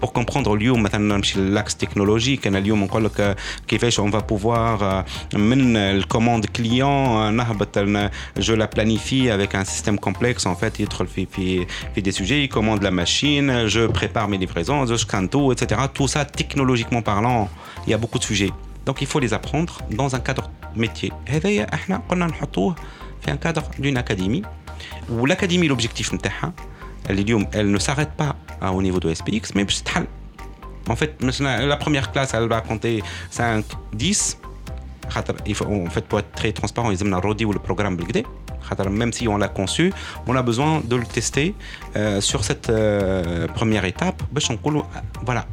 pour 0.00 0.12
comprendre 0.12 0.56
lieu 0.56 0.72
maintenant 0.72 1.20
l'axe 1.36 1.76
technologique 1.76 2.46
hein, 2.46 2.54
un 2.54 2.60
lieu 2.60 2.74
qui 3.66 3.78
fait 3.78 3.98
on 3.98 4.10
va 4.10 4.22
pouvoir 4.22 4.82
euh, 4.82 5.38
même 5.38 6.02
commande 6.06 6.46
client 6.52 7.22
euh, 7.22 8.08
je 8.38 8.52
la 8.52 8.68
planifie 8.68 9.30
avec 9.30 9.54
un 9.54 9.64
système 9.64 9.98
complexe 9.98 10.46
en 10.46 10.54
fait 10.54 10.78
il 10.78 10.88
fais 11.94 12.02
des 12.02 12.12
sujets, 12.12 12.42
il 12.42 12.48
commande 12.48 12.82
la 12.82 12.90
machine, 12.90 13.66
je 13.66 13.86
prépare 13.86 14.28
mes 14.28 14.38
livraisons, 14.38 14.86
je 14.86 14.96
scanne 14.96 15.28
tout, 15.28 15.52
etc. 15.52 15.80
Tout 15.92 16.08
ça, 16.08 16.24
technologiquement 16.24 17.02
parlant, 17.02 17.48
il 17.86 17.90
y 17.90 17.94
a 17.94 17.98
beaucoup 17.98 18.18
de 18.18 18.24
sujets. 18.24 18.50
Donc 18.86 19.00
il 19.00 19.06
faut 19.06 19.20
les 19.20 19.34
apprendre 19.34 19.78
dans 19.90 20.14
un 20.14 20.20
cadre 20.20 20.50
métier. 20.74 21.12
Et 21.26 21.60
un 23.30 23.36
cadre 23.36 23.62
d'une 23.78 23.96
académie. 23.96 24.42
Où 25.10 25.26
l'académie, 25.26 25.68
l'objectif, 25.68 26.10
elle 27.08 27.70
ne 27.70 27.78
s'arrête 27.78 28.12
pas 28.12 28.36
au 28.72 28.82
niveau 28.82 29.00
de 29.00 29.12
SPX, 29.12 29.54
mais 29.54 29.66
en 30.88 30.96
fait, 30.96 31.16
la 31.40 31.76
première 31.76 32.10
classe, 32.10 32.34
elle 32.34 32.48
va 32.48 32.62
compter 32.62 33.02
5, 33.30 33.64
10. 33.92 34.38
En 35.16 35.90
fait, 35.90 36.06
pour 36.08 36.18
être 36.18 36.32
très 36.32 36.52
transparent, 36.52 36.90
ils 36.90 37.00
aiment 37.02 37.14
le 37.14 37.58
programme 37.58 37.96
Belgdé 37.96 38.24
même 38.90 39.12
si 39.12 39.28
on 39.28 39.36
l'a 39.36 39.48
conçu, 39.48 39.92
on 40.26 40.36
a 40.36 40.42
besoin 40.42 40.80
de 40.84 40.96
le 40.96 41.06
tester 41.06 41.54
euh, 41.96 42.20
sur 42.20 42.44
cette 42.44 42.70
euh, 42.70 43.46
première 43.48 43.84
étape. 43.84 44.22
Voilà, 45.24 45.46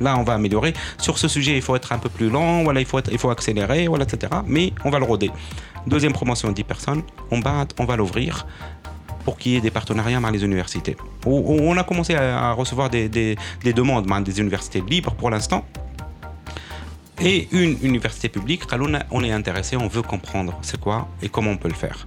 là 0.00 0.16
on 0.18 0.22
va 0.22 0.34
améliorer. 0.34 0.74
Sur 0.98 1.18
ce 1.18 1.28
sujet, 1.28 1.56
il 1.56 1.62
faut 1.62 1.76
être 1.76 1.92
un 1.92 1.98
peu 1.98 2.08
plus 2.08 2.30
lent, 2.30 2.62
voilà, 2.64 2.80
il, 2.80 2.86
faut 2.86 3.30
accélérer, 3.30 3.88
voilà, 3.88 4.04
etc. 4.04 4.32
Mais 4.46 4.72
on 4.84 4.90
va 4.90 4.98
le 4.98 5.04
roder. 5.04 5.30
Deuxième 5.86 6.12
promotion, 6.12 6.52
10 6.52 6.64
personnes, 6.64 7.02
on, 7.30 7.40
va, 7.40 7.64
on 7.78 7.84
va 7.84 7.96
l'ouvrir 7.96 8.46
pour 9.24 9.38
qu'il 9.38 9.52
y 9.52 9.56
ait 9.56 9.60
des 9.60 9.70
partenariats 9.70 10.18
avec 10.18 10.32
les 10.32 10.44
universités. 10.44 10.96
On 11.26 11.76
a 11.76 11.84
commencé 11.84 12.14
à 12.14 12.52
recevoir 12.52 12.90
des, 12.90 13.08
des, 13.08 13.36
des 13.62 13.72
demandes 13.72 14.06
des 14.24 14.40
universités 14.40 14.82
libres 14.86 15.14
pour 15.14 15.30
l'instant. 15.30 15.64
Et 17.22 17.48
une 17.52 17.76
université 17.82 18.30
publique, 18.30 18.62
on 19.10 19.24
est 19.24 19.32
intéressé, 19.32 19.76
on 19.76 19.88
veut 19.88 20.00
comprendre 20.00 20.58
c'est 20.62 20.80
quoi 20.80 21.06
et 21.20 21.28
comment 21.28 21.50
on 21.50 21.58
peut 21.58 21.68
le 21.68 21.74
faire. 21.74 22.06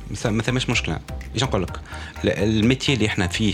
ما 0.25 0.41
ثماش 0.43 0.69
مشكلة. 0.69 0.99
إيش 1.35 1.43
نقول 1.43 1.63
لك 1.63 1.79
الميتي 2.25 2.93
اللي 2.93 3.05
إحنا 3.05 3.27
فيه 3.27 3.53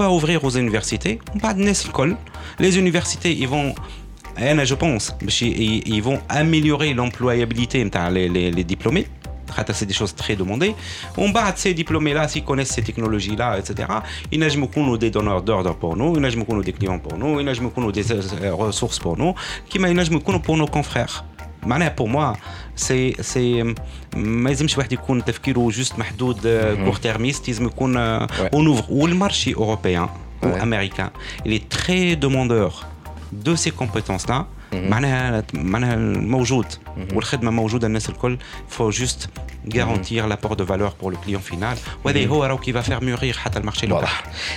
ouvrir 0.09 0.43
aux 0.43 0.51
universités. 0.51 1.19
Les 2.59 2.77
universités, 2.77 3.33
ils 3.33 3.47
vont 3.47 3.73
je 4.37 4.75
pense, 4.75 5.13
ils 5.41 6.01
vont 6.01 6.19
améliorer 6.29 6.93
l'employabilité 6.93 7.81
les, 8.09 8.29
les, 8.29 8.51
les 8.51 8.63
diplômés. 8.63 9.07
C'est 9.73 9.85
des 9.85 9.93
choses 9.93 10.15
très 10.15 10.35
demandées. 10.35 10.73
On 11.17 11.29
bat 11.29 11.53
ces 11.55 11.73
diplômés-là, 11.73 12.27
s'ils 12.27 12.43
connaissent 12.43 12.71
ces 12.71 12.83
technologies-là, 12.83 13.59
etc. 13.59 13.89
Ils 14.31 14.39
n'ont 14.39 14.97
des 14.97 15.11
donneurs 15.11 15.41
d'ordre 15.41 15.75
pour 15.75 15.95
nous, 15.97 16.15
ils 16.15 16.37
n'ont 16.37 16.61
des 16.61 16.73
clients 16.73 16.99
pour 16.99 17.17
nous, 17.17 17.39
ils 17.39 17.45
n'ont 17.45 17.91
des 17.91 18.11
euh, 18.11 18.53
ressources 18.53 18.99
pour 18.99 19.17
nous, 19.17 19.33
qui 19.69 19.79
pour 20.39 20.57
nos 20.57 20.67
confrères. 20.67 21.25
pour 21.96 22.08
moi, 22.08 22.36
سي 22.76 23.16
سي 23.20 23.74
ما 24.16 24.50
يلزمش 24.50 24.78
واحد 24.78 24.92
يكون 24.92 25.24
تفكيره 25.24 25.68
جوست 25.70 25.98
محدود 25.98 26.40
كور 26.84 26.96
تيرميست 26.96 27.48
لازم 27.48 27.66
يكون 27.66 27.96
اون 27.96 28.66
اوفر 28.66 28.84
والمارشي 28.88 29.54
اوروبيان 29.54 30.08
وامريكان 30.42 31.10
اللي 31.46 31.58
تري 31.58 32.14
دوموندور 32.14 32.72
دو 33.32 33.54
سي 33.54 33.70
كومبيتونس 33.70 34.30
لا 34.30 34.44
معناها 34.72 35.44
معناها 35.54 35.96
موجود 36.20 36.66
والخدمه 37.14 37.50
موجوده 37.50 37.86
الناس 37.86 38.08
الكل 38.08 38.38
فو 38.68 38.90
جوست 38.90 39.28
garantir 39.68 40.22
l'apport 40.30 40.56
de 40.56 40.62
valeur 40.62 40.92
pour 41.00 41.10
le 41.10 41.16
client 41.16 41.52
final 41.52 41.76
وهذا 42.04 42.26
هو 42.26 42.44
راهو 42.44 42.58
كي 42.58 42.72
va 42.72 42.82
faire 42.84 43.00
mûrir 43.00 43.36
حتى 43.36 43.58
المارشي 43.58 43.86
لوكال 43.86 44.08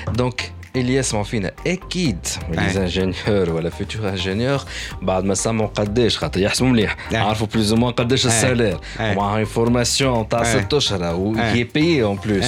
دونك 0.07 0.53
اللي 0.75 0.95
يسمعوا 0.95 1.25
فينا 1.25 1.51
اكيد 1.67 2.17
لي 2.49 2.77
انجينيور 2.77 3.49
ولا 3.49 3.69
فيتور 3.69 4.09
انجينيور 4.09 4.59
بعد 5.01 5.23
ما 5.23 5.33
سمعوا 5.33 5.69
قداش 5.69 6.17
خاطر 6.17 6.39
يحسبوا 6.39 6.69
مليح 6.69 6.95
عرفوا 7.13 7.47
بلوز 7.47 7.73
او 7.73 7.89
قداش 7.89 8.25
السالير 8.25 8.77
ومعها 8.99 9.45
فورماسيون 9.45 10.29
تاع 10.29 10.43
ست 10.43 10.73
اشهر 10.73 11.15
وكي 11.15 11.63
بيي 11.63 12.03
اون 12.03 12.15
بلوس 12.15 12.45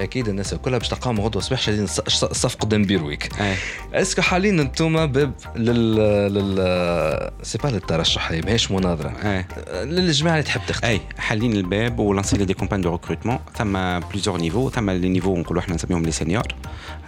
اكيد 0.00 0.28
الناس 0.28 0.54
كلها 0.54 0.78
باش 0.78 0.88
تلقاهم 0.88 1.20
غدوه 1.20 1.42
الصباح 1.42 1.60
شادين 1.60 1.82
الصف 1.82 2.56
قدام 2.56 2.82
بيرويك 2.84 3.40
إيه. 3.40 3.54
اسكو 3.94 4.22
حاليا 4.22 4.50
انتم 4.50 5.06
باب 5.06 5.32
لل 5.56 5.94
لل 6.34 7.30
سي 7.42 7.58
با 7.58 7.68
للترشح 7.68 8.30
هي 8.32 8.40
ماهيش 8.40 8.70
مناظره 8.70 9.12
إيه. 9.24 9.48
للجماعه 9.84 10.34
اللي 10.34 10.44
تحب 10.44 10.60
تختار 10.68 10.90
اي 10.90 11.00
حالين 11.18 11.52
الباب 11.52 11.98
ولانسي 11.98 12.36
دي 12.36 12.54
كومبان 12.54 12.80
دو 12.80 12.92
ريكروتمون 12.92 13.38
ثم 13.58 13.98
بليزيور 13.98 14.40
نيفو 14.40 14.70
ثم 14.70 14.90
لي 14.90 15.08
نيفو 15.08 15.36
نقولوا 15.36 15.62
احنا 15.62 15.74
نسميهم 15.74 16.02
لي 16.02 16.12
سينيور 16.12 16.42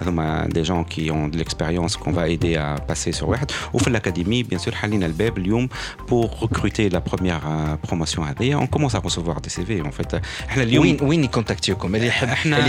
هذوما 0.00 0.46
دي 0.48 0.62
جون 0.62 0.84
كي 0.84 1.10
اون 1.10 1.30
دو 1.30 1.38
ليكسبيريونس 1.38 1.96
كون 1.96 2.14
فا 2.14 2.22
ايدي 2.24 2.58
ا 2.58 2.74
باسي 2.88 3.12
سور 3.12 3.30
واحد 3.30 3.50
وفي 3.72 3.88
الاكاديمي 3.88 4.42
بيان 4.42 4.60
سور 4.60 4.74
حالين 4.74 5.02
الباب 5.04 5.38
اليوم 5.38 5.68
بور 6.08 6.30
ريكروتي 6.42 6.88
لا 6.88 6.98
بروميير 6.98 7.38
بروموسيون 7.84 8.26
هذيا 8.26 8.54
اون 8.56 8.66
كومونس 8.66 8.94
ا 8.96 8.98
ريسيفوار 8.98 9.38
دي 9.38 9.48
سي 9.50 9.64
في 9.64 9.80
اون 9.80 9.90
فيت 9.90 10.14
احنا 10.48 10.62
اليوم 10.62 10.84
وين 10.86 10.98
وين 11.02 11.24
يكونتاكتيوكم 11.24 11.94
اللي 11.94 12.06
يحب 12.06 12.28
إحنا- 12.28 12.46
اللي 12.46 12.68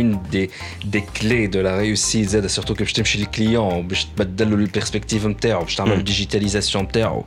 اون 0.00 0.22
دي 0.30 0.50
دي 0.84 1.00
كلي 1.00 1.46
دو 1.46 1.60
لا 1.60 1.78
ريوسيت 1.78 2.28
زاد 2.28 2.46
سورتو 2.46 2.74
كي 2.74 2.84
باش 2.84 2.92
تمشي 2.92 3.18
للكليون 3.18 3.88
باش 3.88 4.04
تبدل 4.04 4.50
له 4.50 4.56
البيرسبكتيف 4.56 5.26
نتاعو 5.26 5.62
باش 5.64 5.74
تعمل 5.74 5.96
مم. 5.96 6.02
ديجيتاليزاسيون 6.02 6.84
نتاعو 6.84 7.24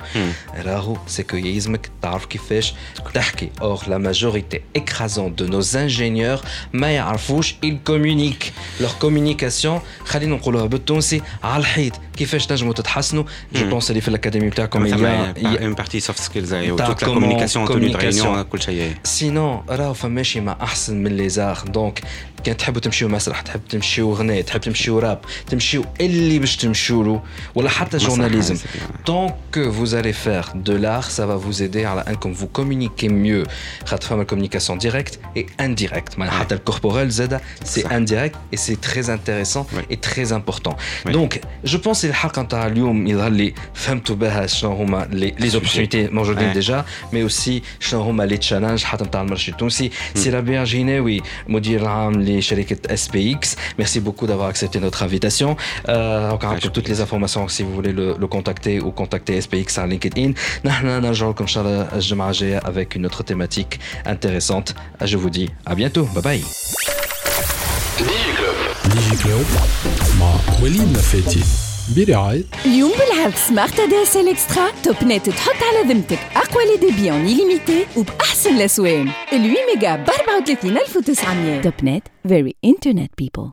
راهو 0.57 0.97
سي 1.07 1.23
كو 1.23 1.37
يلزمك 1.37 1.89
تعرف 2.01 2.25
كيفاش 2.25 2.73
تحكي 3.13 3.49
اور 3.61 3.83
لا 3.89 3.97
ماجوريتي 3.97 4.61
écrasante 4.77 5.41
de 5.43 5.47
nos 5.51 5.65
ingénieurs 5.75 6.45
ما 6.73 6.91
يعرفوش 6.91 7.55
ils 7.65 7.89
communiquent 7.91 8.51
leur 8.83 9.05
communication 9.05 9.79
خلينا 10.05 10.35
نقولوها 10.35 10.65
بالتونسي 10.65 11.21
على 11.43 11.59
الحيط 11.61 11.93
كيفاش 12.17 12.45
تنجموا 12.45 12.73
تتحسنوا 12.73 13.23
جو 13.55 13.63
مم. 13.63 13.69
بونس 13.69 13.89
اللي 13.89 14.01
في 14.01 14.07
الاكاديمي 14.07 14.49
بتاعكم 14.49 14.87
il 14.87 14.91
y 14.91 14.93
a- 14.93 15.39
il 15.39 15.43
y 15.43 15.57
a- 15.57 15.61
une 15.61 15.81
partie 15.83 16.01
soft 16.07 16.19
skills 16.19 16.49
et 16.51 16.77
تاع 16.77 16.93
toute 16.95 17.01
la 17.01 17.05
comment- 17.05 17.19
communication 17.19 17.67
tenue 17.67 17.89
de 17.89 17.93
communication. 17.93 18.23
réunion 18.23 18.41
كل 18.51 18.61
شيء 18.61 18.93
سينون 19.03 19.61
راهو 19.69 19.93
فماشي 19.93 20.39
ما 20.41 20.57
احسن 20.63 21.03
من 21.03 21.17
لي 21.17 21.29
زار 21.29 21.57
دونك 21.67 22.01
كان 22.43 22.57
تحبوا 22.57 22.81
تمشيو 22.81 23.09
مسرح 23.09 23.41
تحب 23.41 23.61
تمشيو 23.69 24.13
غناء 24.13 24.41
تحب 24.41 24.61
تمشيو 24.61 24.99
راب 24.99 25.19
تمشيو 25.47 25.85
اللي 26.01 26.39
باش 26.39 26.55
تمشيو 26.57 27.03
له 27.03 27.21
ولا 27.55 27.69
حتى 27.69 27.97
مسرح، 27.97 28.09
journalisme 28.09 28.55
c'est 28.55 28.77
bien. 28.77 29.11
tant 29.11 29.37
que 29.51 29.59
vous 29.59 29.93
allez 29.95 30.13
faire 30.13 30.53
de 30.55 30.73
l'art 30.83 31.11
ça 31.11 31.25
va 31.25 31.35
vous 31.35 31.63
aider 31.63 31.83
à 31.83 31.95
la 31.95 32.03
un 32.11 32.15
comme 32.15 32.33
vous 32.33 32.47
communiquez 32.47 33.09
mieux 33.09 33.47
خاطر 33.85 34.07
فما 34.07 34.25
communication 34.25 34.75
directe 34.77 35.19
et 35.37 35.45
indirecte 35.61 36.17
معناها 36.17 36.39
حتى 36.39 36.55
الكوربورال 36.55 37.11
زادا 37.11 37.41
c'est 37.65 37.81
صح. 37.83 37.91
indirect 37.91 38.35
et 38.53 38.57
c'est 38.57 38.81
très 38.81 39.09
intéressant 39.09 39.65
Oui. 39.73 39.81
et 39.93 39.97
très 39.97 40.31
important 40.33 40.75
Oui. 41.05 41.11
donc 41.11 41.39
je 41.63 41.77
pense 41.77 42.05
الحلقه 42.05 42.41
نتاع 42.41 42.67
اليوم 42.67 43.07
يظهر 43.07 43.29
لي 43.31 43.53
فهمتوا 43.73 44.15
بها 44.15 44.47
شنو 44.47 44.73
هما 44.73 45.07
لي 45.11 45.33
لي 45.39 45.51
opportunités 45.51 46.11
موجودين 46.13 46.51
Ouais. 46.51 46.53
ديجا 46.53 46.85
مي 47.13 47.23
اوسي 47.23 47.61
شنو 47.79 48.01
هما 48.01 48.23
لي 48.23 48.37
تشالنج 48.37 48.83
حتى 48.83 49.03
نتاع 49.03 49.21
المرشد 49.21 49.49
التونسي 49.53 49.91
سي 50.15 50.29
ربيع 50.29 50.63
جيناوي 50.63 51.21
مدير 51.47 51.81
العام 51.81 52.21
Amini 52.34 52.42
Sheriket 52.42 52.88
SPX. 52.94 53.56
Merci 53.78 54.00
beaucoup 54.00 54.26
d'avoir 54.26 54.48
accepté 54.48 54.80
notre 54.80 55.02
invitation. 55.02 55.56
Euh, 55.88 56.30
encore 56.30 56.58
toutes 56.58 56.88
les 56.88 57.00
informations 57.00 57.46
si 57.48 57.62
vous 57.62 57.72
voulez 57.72 57.92
le, 57.92 58.14
contacter 58.26 58.80
ou 58.80 58.90
contacter 58.90 59.40
SPX 59.40 59.74
sur 59.74 59.86
LinkedIn. 59.86 60.32
comme 61.36 61.48
ça, 61.48 61.62
avec 62.64 62.96
une 62.96 63.06
autre 63.06 63.22
thématique 63.22 63.78
intéressante. 64.04 64.74
Je 65.02 65.16
vous 65.16 65.30
dis 65.30 65.50
à 65.66 65.74
bientôt. 65.74 66.08
Bye 66.14 66.22
bye. 66.22 66.44
برعاية 71.96 72.42
اليوم 72.66 72.90
بالعرض 72.92 73.34
سمارت 73.34 73.80
دي 73.80 74.02
اس 74.02 74.16
ال 74.16 74.28
إكسترا. 74.28 74.70
توب 74.84 74.96
نت 75.04 75.28
تحط 75.30 75.54
على 75.62 75.92
ذمتك 75.94 76.18
أقوى 76.36 76.64
لي 76.64 76.76
ديبي 76.90 77.10
أون 77.10 77.26
ليميتي 77.26 77.86
وبأحسن 77.96 78.56
الاسوان 78.56 79.08
ال 79.08 79.38
8 79.38 79.56
ميجا 79.74 79.96
ب 79.96 80.10
34900 80.10 81.60
توب 81.60 81.72
نت 81.82 82.02
فيري 82.28 82.54
انترنت 82.64 83.10
بيبل 83.18 83.42